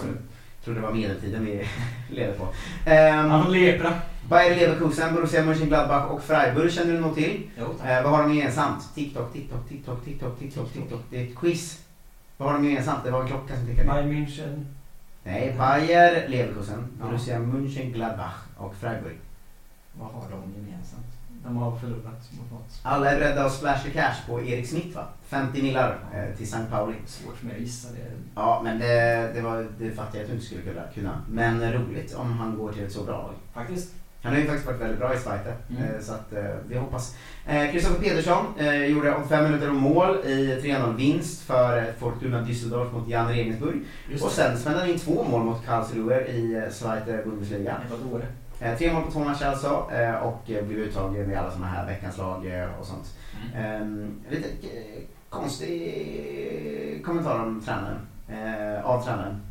trodde 0.64 0.80
det 0.80 0.86
var 0.86 0.94
medeltiden 0.94 1.46
vi 1.46 1.68
levde 2.16 2.34
på. 2.34 2.44
Um, 2.44 3.30
Han 3.30 3.42
har 3.42 3.50
lepra. 3.50 3.94
Bayer 4.30 4.56
Leverkusen, 4.56 5.14
Borussia 5.16 5.46
Mönchengladbach 5.46 6.12
och 6.12 6.24
Freiburg 6.24 6.72
känner 6.72 6.94
du 6.94 7.00
nog 7.00 7.16
till. 7.16 7.50
Jo. 7.60 7.64
Eh, 7.86 8.04
vad 8.04 8.12
har 8.12 8.24
de 8.24 8.34
gemensamt? 8.36 8.96
TikTok, 8.96 9.34
TikTok, 9.34 9.70
TikTok, 9.70 10.06
TikTok, 10.06 10.40
TikTok, 10.40 10.74
TikTok. 10.74 11.02
Det 11.10 11.18
är 11.22 11.28
ett 11.28 11.36
quiz. 11.38 11.82
Vad 12.38 12.52
har 12.52 12.58
de 12.60 12.66
gemensamt? 12.70 13.04
Det 13.04 13.12
var 13.12 13.22
en 13.22 13.28
klocka 13.28 13.56
som 13.56 13.66
tickade. 13.66 13.88
Bayern 13.88 14.12
München. 14.12 14.66
Nej, 15.24 15.56
Bayer 15.58 16.28
Leverkusen, 16.30 16.88
Borussia 17.02 17.40
Mönchengladbach 17.40 18.36
och 18.58 18.76
Freiburg. 18.76 19.18
Vad 20.00 20.08
har 20.12 20.30
de 20.30 20.54
gemensamt? 20.62 21.06
De 21.44 21.58
har 21.58 21.78
förlorat 21.80 22.32
mot 22.40 22.52
något. 22.52 22.80
Alla 22.84 23.12
är 23.12 23.20
beredda 23.20 23.46
att 23.46 23.54
splasha 23.54 23.90
cash 23.90 24.16
på 24.28 24.42
Erik 24.42 24.68
Smith 24.70 24.96
va? 24.96 25.08
50 25.28 25.62
millar 25.64 25.98
eh, 26.14 26.38
till 26.38 26.46
St. 26.46 26.58
Pauli. 26.72 26.96
Svårt 27.06 27.36
för 27.38 27.46
mig 27.46 27.56
att 27.56 27.62
gissa 27.62 27.88
det. 27.92 28.12
Ja, 28.36 28.62
men 28.64 28.80
det, 28.80 29.32
det 29.34 29.42
var 29.42 29.68
det 29.80 29.92
fattar 29.92 30.16
jag 30.18 30.22
att 30.24 30.28
du 30.30 30.34
inte 30.34 30.46
skulle 30.46 30.62
kunna- 30.62 30.88
kunna. 30.94 31.22
Men 31.30 31.74
roligt 31.74 32.16
om 32.16 32.32
han 32.32 32.58
går 32.58 32.72
till 32.72 32.84
ett 32.86 32.92
så 32.92 33.04
bra 33.04 33.18
lag. 33.22 33.34
Faktiskt. 33.54 33.94
Han 34.26 34.34
har 34.34 34.42
ju 34.42 34.48
faktiskt 34.48 34.68
varit 34.68 34.82
väldigt 34.82 35.00
bra 35.00 35.14
i 35.14 35.18
Zweite, 35.18 35.54
Mm. 35.70 35.84
eh, 35.84 36.02
så 36.02 36.14
att 36.14 36.34
eh, 36.34 36.44
vi 36.70 36.78
hoppas. 36.78 37.16
Eh, 37.48 37.72
Kristoffer 37.72 38.00
Petersson 38.04 38.46
eh, 38.58 38.86
gjorde 38.86 39.16
85 39.16 39.44
minuter 39.44 39.70
om 39.70 39.76
mål 39.78 40.18
i 40.26 40.60
3-0 40.64 40.96
vinst 40.96 41.42
för 41.42 41.94
Fortuna 42.00 42.42
Düsseldorf 42.42 42.92
mot 42.94 43.08
Jan 43.10 43.28
Regensburg. 43.28 43.82
Och 44.24 44.32
sen 44.32 44.58
smällde 44.58 44.80
han 44.82 44.90
in 44.90 45.00
två 45.00 45.24
mål 45.24 45.44
mot 45.44 45.66
Karlsruhe 45.66 46.22
i 46.22 46.68
Zweite 46.72 47.22
Bundesliga. 47.26 47.78
Eh, 48.60 48.78
tre 48.78 48.94
mål 48.94 49.04
på 49.04 49.12
två 49.12 49.20
matcher 49.20 49.46
alltså 49.46 49.90
eh, 49.94 50.16
och 50.16 50.52
eh, 50.52 50.66
blev 50.66 50.80
uttagen 50.80 51.32
i 51.32 51.36
alla 51.36 51.52
sådana 51.52 51.68
här 51.68 51.86
veckans 51.86 52.18
lag 52.18 52.46
och 52.80 52.86
sånt. 52.86 53.16
Mm. 53.56 54.14
Eh, 54.28 54.32
lite 54.36 54.48
konstig 55.30 57.02
kommentar 57.06 57.40
om 57.40 57.62
tränaren, 57.66 57.98
av 58.84 59.04
tränaren. 59.04 59.42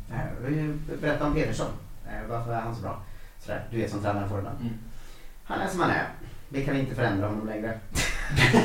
Berätta 1.01 1.25
om 1.25 1.33
Petersson, 1.33 1.67
eh, 2.07 2.29
varför 2.29 2.53
är 2.53 2.59
han 2.61 2.75
så 2.75 2.81
bra? 2.81 2.97
Sådär, 3.45 3.63
du 3.71 3.77
vet 3.77 3.91
som 3.91 4.01
tränare 4.01 4.29
får 4.29 4.37
ibland. 4.39 4.59
Mm. 4.61 4.73
Han 5.43 5.61
är 5.61 5.67
som 5.67 5.79
han 5.79 5.89
är. 5.89 6.07
Vi 6.49 6.65
kan 6.65 6.75
inte 6.77 6.95
förändra 6.95 7.27
honom 7.27 7.47
längre. 7.47 7.79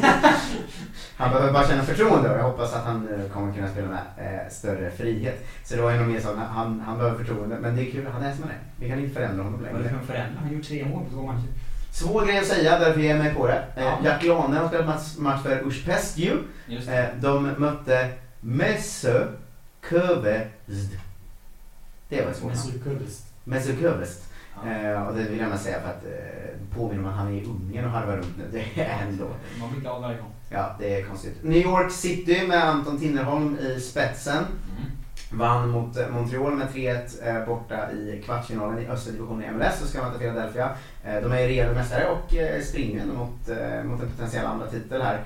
han 1.17 1.31
behöver 1.31 1.53
bara 1.53 1.69
känna 1.69 1.83
förtroende 1.83 2.31
och 2.31 2.39
jag 2.39 2.45
hoppas 2.45 2.75
att 2.75 2.85
han 2.85 3.09
eh, 3.09 3.33
kommer 3.33 3.55
kunna 3.55 3.69
spela 3.69 3.89
med 3.89 4.01
eh, 4.45 4.51
större 4.51 4.91
frihet. 4.91 5.47
Så 5.65 5.77
det 5.77 5.83
var 5.83 5.93
nog 5.93 6.09
mer 6.09 6.21
så 6.21 6.29
att 6.31 6.37
han, 6.37 6.81
han 6.81 6.99
behöver 6.99 7.19
förtroende, 7.19 7.59
men 7.61 7.77
det 7.77 7.83
är 7.89 7.91
kul, 7.91 8.07
han 8.13 8.23
är 8.23 8.35
som 8.35 8.43
han 8.43 8.53
är. 8.53 8.59
Vi 8.77 8.89
kan 8.89 8.99
inte 8.99 9.15
förändra 9.15 9.45
honom 9.45 9.61
Vad 9.73 9.73
längre. 9.73 9.89
för 9.89 9.97
en 9.99 10.07
förändring? 10.07 10.37
Han 10.39 10.49
har 10.49 10.55
gjort 10.55 10.67
tre 10.67 10.85
mål 10.85 11.05
på 11.05 11.11
två 11.11 11.23
matcher. 11.27 11.47
Svår 11.93 12.27
grej 12.27 12.39
att 12.39 12.47
säga, 12.47 12.79
därför 12.79 13.01
ger 13.01 13.11
jag 13.11 13.19
mig 13.25 13.35
på 13.35 13.47
det. 13.47 13.65
Eh, 13.77 13.83
Ja. 13.85 13.99
Jack 14.05 14.25
Lane 14.25 14.59
har 14.59 14.69
spelat 14.69 14.87
match, 15.19 15.43
för. 15.43 15.63
Eh, 16.89 17.05
de 17.21 17.55
mötte 17.59 18.09
Messe 18.41 19.27
Kövesd. 19.91 20.93
Det 22.09 22.25
var 22.25 22.33
svårt. 22.33 22.53
Messe 23.45 23.77
Kövesd. 23.77 24.30
Eh, 24.67 25.07
och 25.07 25.15
det 25.15 25.23
vill 25.23 25.39
jag 25.39 25.39
gärna 25.39 25.59
säga 25.59 25.81
för 25.81 25.89
att 25.89 26.05
eh, 26.05 26.77
påminna 26.77 27.03
om 27.03 27.09
att 27.09 27.17
han 27.17 27.29
är 27.29 27.33
i 27.33 27.45
Ungern 27.45 27.85
och 27.85 27.91
harvar 27.91 28.17
runt 28.17 28.39
nu. 28.39 28.45
Det 28.53 28.83
är 28.83 29.07
ändå. 29.07 29.27
Man 29.61 29.71
blir 29.71 29.81
glad 29.81 30.03
varje 30.03 30.19
gång. 30.19 30.31
Ja, 30.49 30.77
det 30.79 30.95
är 30.95 31.05
konstigt. 31.05 31.39
New 31.43 31.63
York 31.63 31.93
City 31.93 32.47
med 32.47 32.65
Anton 32.65 32.99
Tinnerholm 32.99 33.59
i 33.59 33.81
spetsen. 33.81 34.37
Mm. 34.37 34.91
Vann 35.33 35.71
mot 35.71 35.97
eh, 35.97 36.09
Montreal 36.09 36.57
med 36.57 36.69
3-1 36.69 37.29
eh, 37.29 37.47
borta 37.47 37.93
i 37.93 38.23
kvartsfinalen 38.25 38.79
i 38.79 38.87
östra 38.87 39.13
divisionen 39.13 39.45
i 39.45 39.53
MLS. 39.53 39.79
Så 39.81 39.87
ska 39.87 40.03
man 40.03 40.11
till 40.11 40.21
Philadelphia. 40.21 40.71
Eh, 41.05 41.23
de 41.23 41.33
är 41.33 41.37
regerande 41.37 41.75
mästare 41.75 42.07
och 42.11 42.35
springer 42.65 43.07
mot, 43.07 43.49
mot 43.85 44.03
en 44.03 44.11
potentiell 44.11 44.47
andra 44.47 44.67
titel 44.67 45.03
här. 45.03 45.25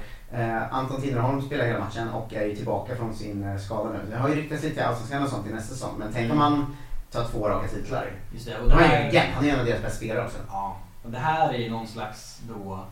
Anton 0.70 1.00
Tinnerholm 1.00 1.42
spelar 1.42 1.64
hela 1.64 1.78
matchen 1.78 2.08
och 2.08 2.34
är 2.34 2.46
ju 2.46 2.56
tillbaka 2.56 2.96
från 2.96 3.14
sin 3.14 3.58
skada 3.58 3.90
nu. 3.90 4.10
Det 4.10 4.16
har 4.16 4.28
ju 4.28 4.34
ryktats 4.34 4.62
lite 4.62 4.80
i 4.80 4.82
Allsvenskan 4.82 5.22
och 5.22 5.28
sånt 5.28 5.46
i 5.46 5.52
nästa 5.52 5.74
säsong. 5.74 5.94
Men 5.98 6.08
tänk 6.12 6.32
om 6.32 6.38
han 6.38 6.76
tar 7.14 7.24
två 7.24 7.48
raka 7.48 7.68
titlar. 7.68 8.10
Just 8.34 8.46
det. 8.46 8.58
Och 8.58 8.68
det 8.68 8.74
Han 8.74 8.84
är 8.84 8.88
här, 8.88 9.32
han 9.34 9.44
är 9.44 9.52
en 9.52 9.60
av 9.60 9.66
deras 9.66 9.82
bästa 9.82 9.96
spelare 9.96 10.24
också. 10.24 10.38
ja. 10.48 10.76
och 11.04 11.10
det 11.10 11.18
här 11.18 11.54
är 11.54 11.58
ju 11.58 11.70
någon 11.70 11.86
slags 11.88 12.40
då... 12.48 12.84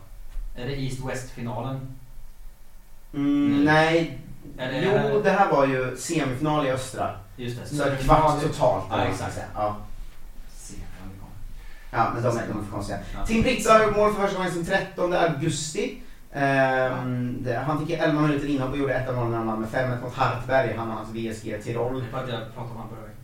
Är 0.55 0.65
det 0.65 0.81
East-West-finalen? 0.81 1.75
Mm, 3.13 3.47
Mm. 3.53 3.65
Nej, 3.65 4.19
Eller- 4.57 5.09
jo 5.13 5.21
det 5.21 5.29
här 5.31 5.51
var 5.51 5.67
ju 5.67 5.97
semifinal 5.97 6.67
i 6.67 6.71
östra. 6.71 7.15
Just 7.37 7.59
det. 7.61 7.67
Så 7.77 7.83
kvart 8.05 8.41
totalt. 8.41 8.85
Ja, 8.89 8.95
eller 8.97 9.11
exakt. 9.11 9.39
Ja. 9.55 9.75
Ja, 11.91 12.11
men 12.13 12.23
de 12.23 12.29
är, 12.37 12.41
de 12.47 12.59
är 12.59 12.63
för 12.63 12.71
konstiga. 12.71 12.99
Ja. 13.15 13.25
Tim 13.25 13.43
Pritsa 13.43 13.73
har 13.73 13.83
gjort 13.83 13.95
mål 13.95 14.13
för 14.13 14.21
första 14.21 14.37
gången 14.37 14.51
sedan 14.53 14.65
13 14.65 15.13
augusti. 15.13 16.01
Ehm, 16.33 17.37
det, 17.43 17.55
han 17.57 17.79
fick 17.79 17.89
ju 17.89 17.95
11 17.95 18.21
minuter 18.21 18.47
inhopp 18.47 18.71
och 18.71 18.77
gjorde 18.77 18.93
ett 18.93 19.09
av 19.09 19.15
målen 19.15 19.31
när 19.31 19.37
han 19.37 19.47
vann 19.47 19.59
med 19.61 19.69
5-1 19.69 20.01
mot 20.01 20.13
Hartberg. 20.13 20.73
Han 20.77 20.89
och 20.91 20.95
hans 20.97 21.09
VSG 21.09 21.61
Tirol. 21.63 22.03
Det 22.05 22.11
var 22.11 22.23
att 22.23 22.29
jag 22.29 22.39
pratade 22.55 22.71
om 22.71 22.77
han 22.77 22.89
förra 22.89 23.01
veckan. 23.01 23.22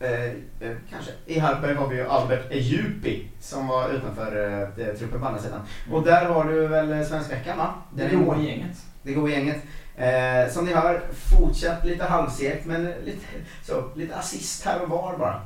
Eh, 0.00 0.24
eh, 0.68 0.76
kanske. 0.90 1.10
I 1.26 1.38
Hartberg 1.38 1.74
har 1.74 1.88
vi 1.88 1.96
ju 1.96 2.06
Albert 2.08 2.50
Ejupi 2.52 3.28
som 3.40 3.66
var 3.68 3.88
utanför 3.90 4.48
eh, 4.78 4.86
eh, 4.86 4.94
truppen 4.94 5.20
på 5.20 5.26
andra 5.26 5.40
sidan. 5.42 5.60
Och 5.92 6.02
där 6.04 6.24
har 6.26 6.44
du 6.44 6.66
väl 6.66 6.92
eh, 6.92 7.02
Svenskveckan 7.02 7.58
va? 7.58 7.74
Det 7.94 8.02
är 8.04 8.16
goa 8.16 8.38
gänget. 8.38 8.76
Det 9.02 9.12
goda 9.14 9.32
gänget. 9.32 9.62
Eh, 9.96 10.52
som 10.52 10.64
ni 10.64 10.72
hör, 10.74 11.02
fortsatt 11.12 11.84
lite 11.84 12.04
halvsegt 12.04 12.66
men 12.66 12.84
lite, 12.84 13.26
så, 13.66 13.84
lite 13.94 14.16
assist 14.16 14.64
här 14.64 14.82
och 14.82 14.88
var 14.88 15.18
bara. 15.18 15.40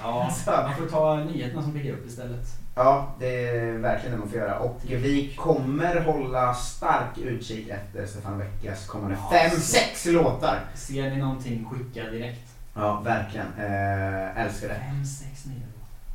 Ja, 0.00 0.30
Så. 0.44 0.50
man 0.50 0.76
får 0.76 0.86
ta 0.86 1.16
nyheterna 1.16 1.62
som 1.62 1.72
piggar 1.72 1.92
upp 1.92 2.06
istället. 2.06 2.46
Ja, 2.74 3.14
det 3.18 3.46
är 3.48 3.72
verkligen 3.78 4.12
det 4.12 4.18
man 4.18 4.28
får 4.28 4.38
göra. 4.38 4.58
Och 4.58 4.80
vi 4.86 5.34
kommer 5.36 6.00
hålla 6.00 6.54
stark 6.54 7.18
utkik 7.18 7.68
efter 7.68 8.06
Stefan 8.06 8.38
Vecchias 8.38 8.86
kommande 8.86 9.16
Ja, 9.22 9.36
fem, 9.36 9.50
så- 9.50 9.60
sex 9.60 10.06
låtar. 10.06 10.60
Ser 10.74 11.10
ni 11.10 11.16
någonting, 11.16 11.68
skicka 11.70 12.10
direkt. 12.10 12.51
Ja, 12.74 13.00
verkligen. 13.04 13.46
Eh, 13.58 14.44
älskar 14.44 14.68
det. 14.68 14.74
Fem, 14.74 15.04
sex, 15.04 15.46
nio. 15.46 15.62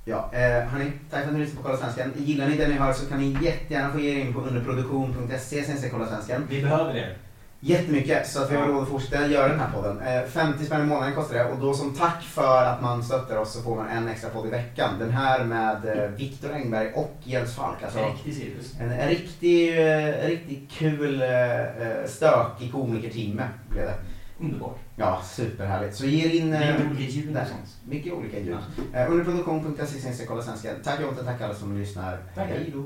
Ja, 0.06 0.30
eh, 0.34 0.68
hörni, 0.68 0.92
tack 1.12 1.22
för 1.22 1.28
att 1.28 1.34
ni 1.34 1.40
lyssnade 1.40 1.64
på 1.64 1.70
Kolla 1.70 1.78
Svenskan. 1.78 2.14
Gillar 2.18 2.48
ni 2.48 2.58
det 2.58 2.68
ni 2.68 2.74
hör 2.74 2.94
så 2.94 3.06
kan 3.10 3.20
ni 3.20 3.38
jättegärna 3.42 3.92
få 3.94 4.00
er 4.00 4.20
in 4.20 4.34
på 4.34 4.40
underproduktion.se 4.42 5.64
sen 5.64 5.78
se 5.78 5.90
Kolla 5.90 6.08
Svenskan. 6.08 6.48
Vi 6.50 6.62
behöver 6.62 6.94
det. 6.94 7.16
Jättemycket, 7.60 8.28
så 8.28 8.44
att 8.44 8.52
vi 8.52 8.56
har 8.56 8.68
råd 8.68 8.84
att 8.84 8.90
fortsätta 8.90 9.28
göra 9.28 9.48
den 9.48 9.60
här 9.60 9.72
podden. 9.72 10.02
Eh, 10.02 10.24
50 10.24 10.66
spänn 10.66 10.82
i 10.82 10.86
månaden 10.86 11.16
kostar 11.16 11.36
det 11.36 11.46
och 11.52 11.60
då 11.60 11.74
som 11.74 11.94
tack 11.96 12.24
för 12.24 12.64
att 12.66 12.82
man 12.82 13.04
stöttar 13.04 13.38
oss 13.38 13.54
så 13.54 13.62
får 13.62 13.76
man 13.76 13.88
en 13.88 14.08
extra 14.08 14.30
podd 14.30 14.48
i 14.48 14.50
veckan. 14.50 15.00
Den 15.00 15.12
här 15.12 15.44
med 15.44 15.86
eh, 15.86 16.10
Viktor 16.10 16.54
Engberg 16.54 16.92
och 16.94 17.16
Jens 17.24 17.56
Falk. 17.56 17.84
Alltså, 17.84 18.00
En 18.00 18.12
riktig 18.12 18.36
cirkus. 18.36 18.76
en, 18.80 18.92
en 18.92 19.10
riktig, 19.10 19.70
eh, 19.88 20.28
riktigt 20.28 20.72
kul, 20.72 21.22
eh, 21.22 21.62
eh, 21.62 22.06
stökig 22.08 22.72
komikertimme 22.72 23.44
blev 23.70 23.86
det. 23.86 23.96
Underbart. 24.40 24.78
Ja, 24.96 25.22
superhärligt. 25.24 25.96
Så 25.96 26.06
ge 26.06 26.30
in... 26.30 26.54
Eh, 26.54 26.92
olika 26.92 27.04
ljud 27.04 27.34
där. 27.34 27.48
Mycket 27.86 28.14
olika 28.14 28.40
ljud. 28.40 28.58
Eh, 28.94 29.12
underproduktion.se 29.12 30.26
kolla 30.26 30.42
svenskan. 30.42 30.76
Tack 30.84 31.02
Jonte, 31.02 31.24
tack 31.24 31.42
alla 31.42 31.56
som 31.56 31.78
lyssnar. 31.78 32.18
Tack. 32.36 32.50
Hej 32.50 32.74
då. 32.74 32.84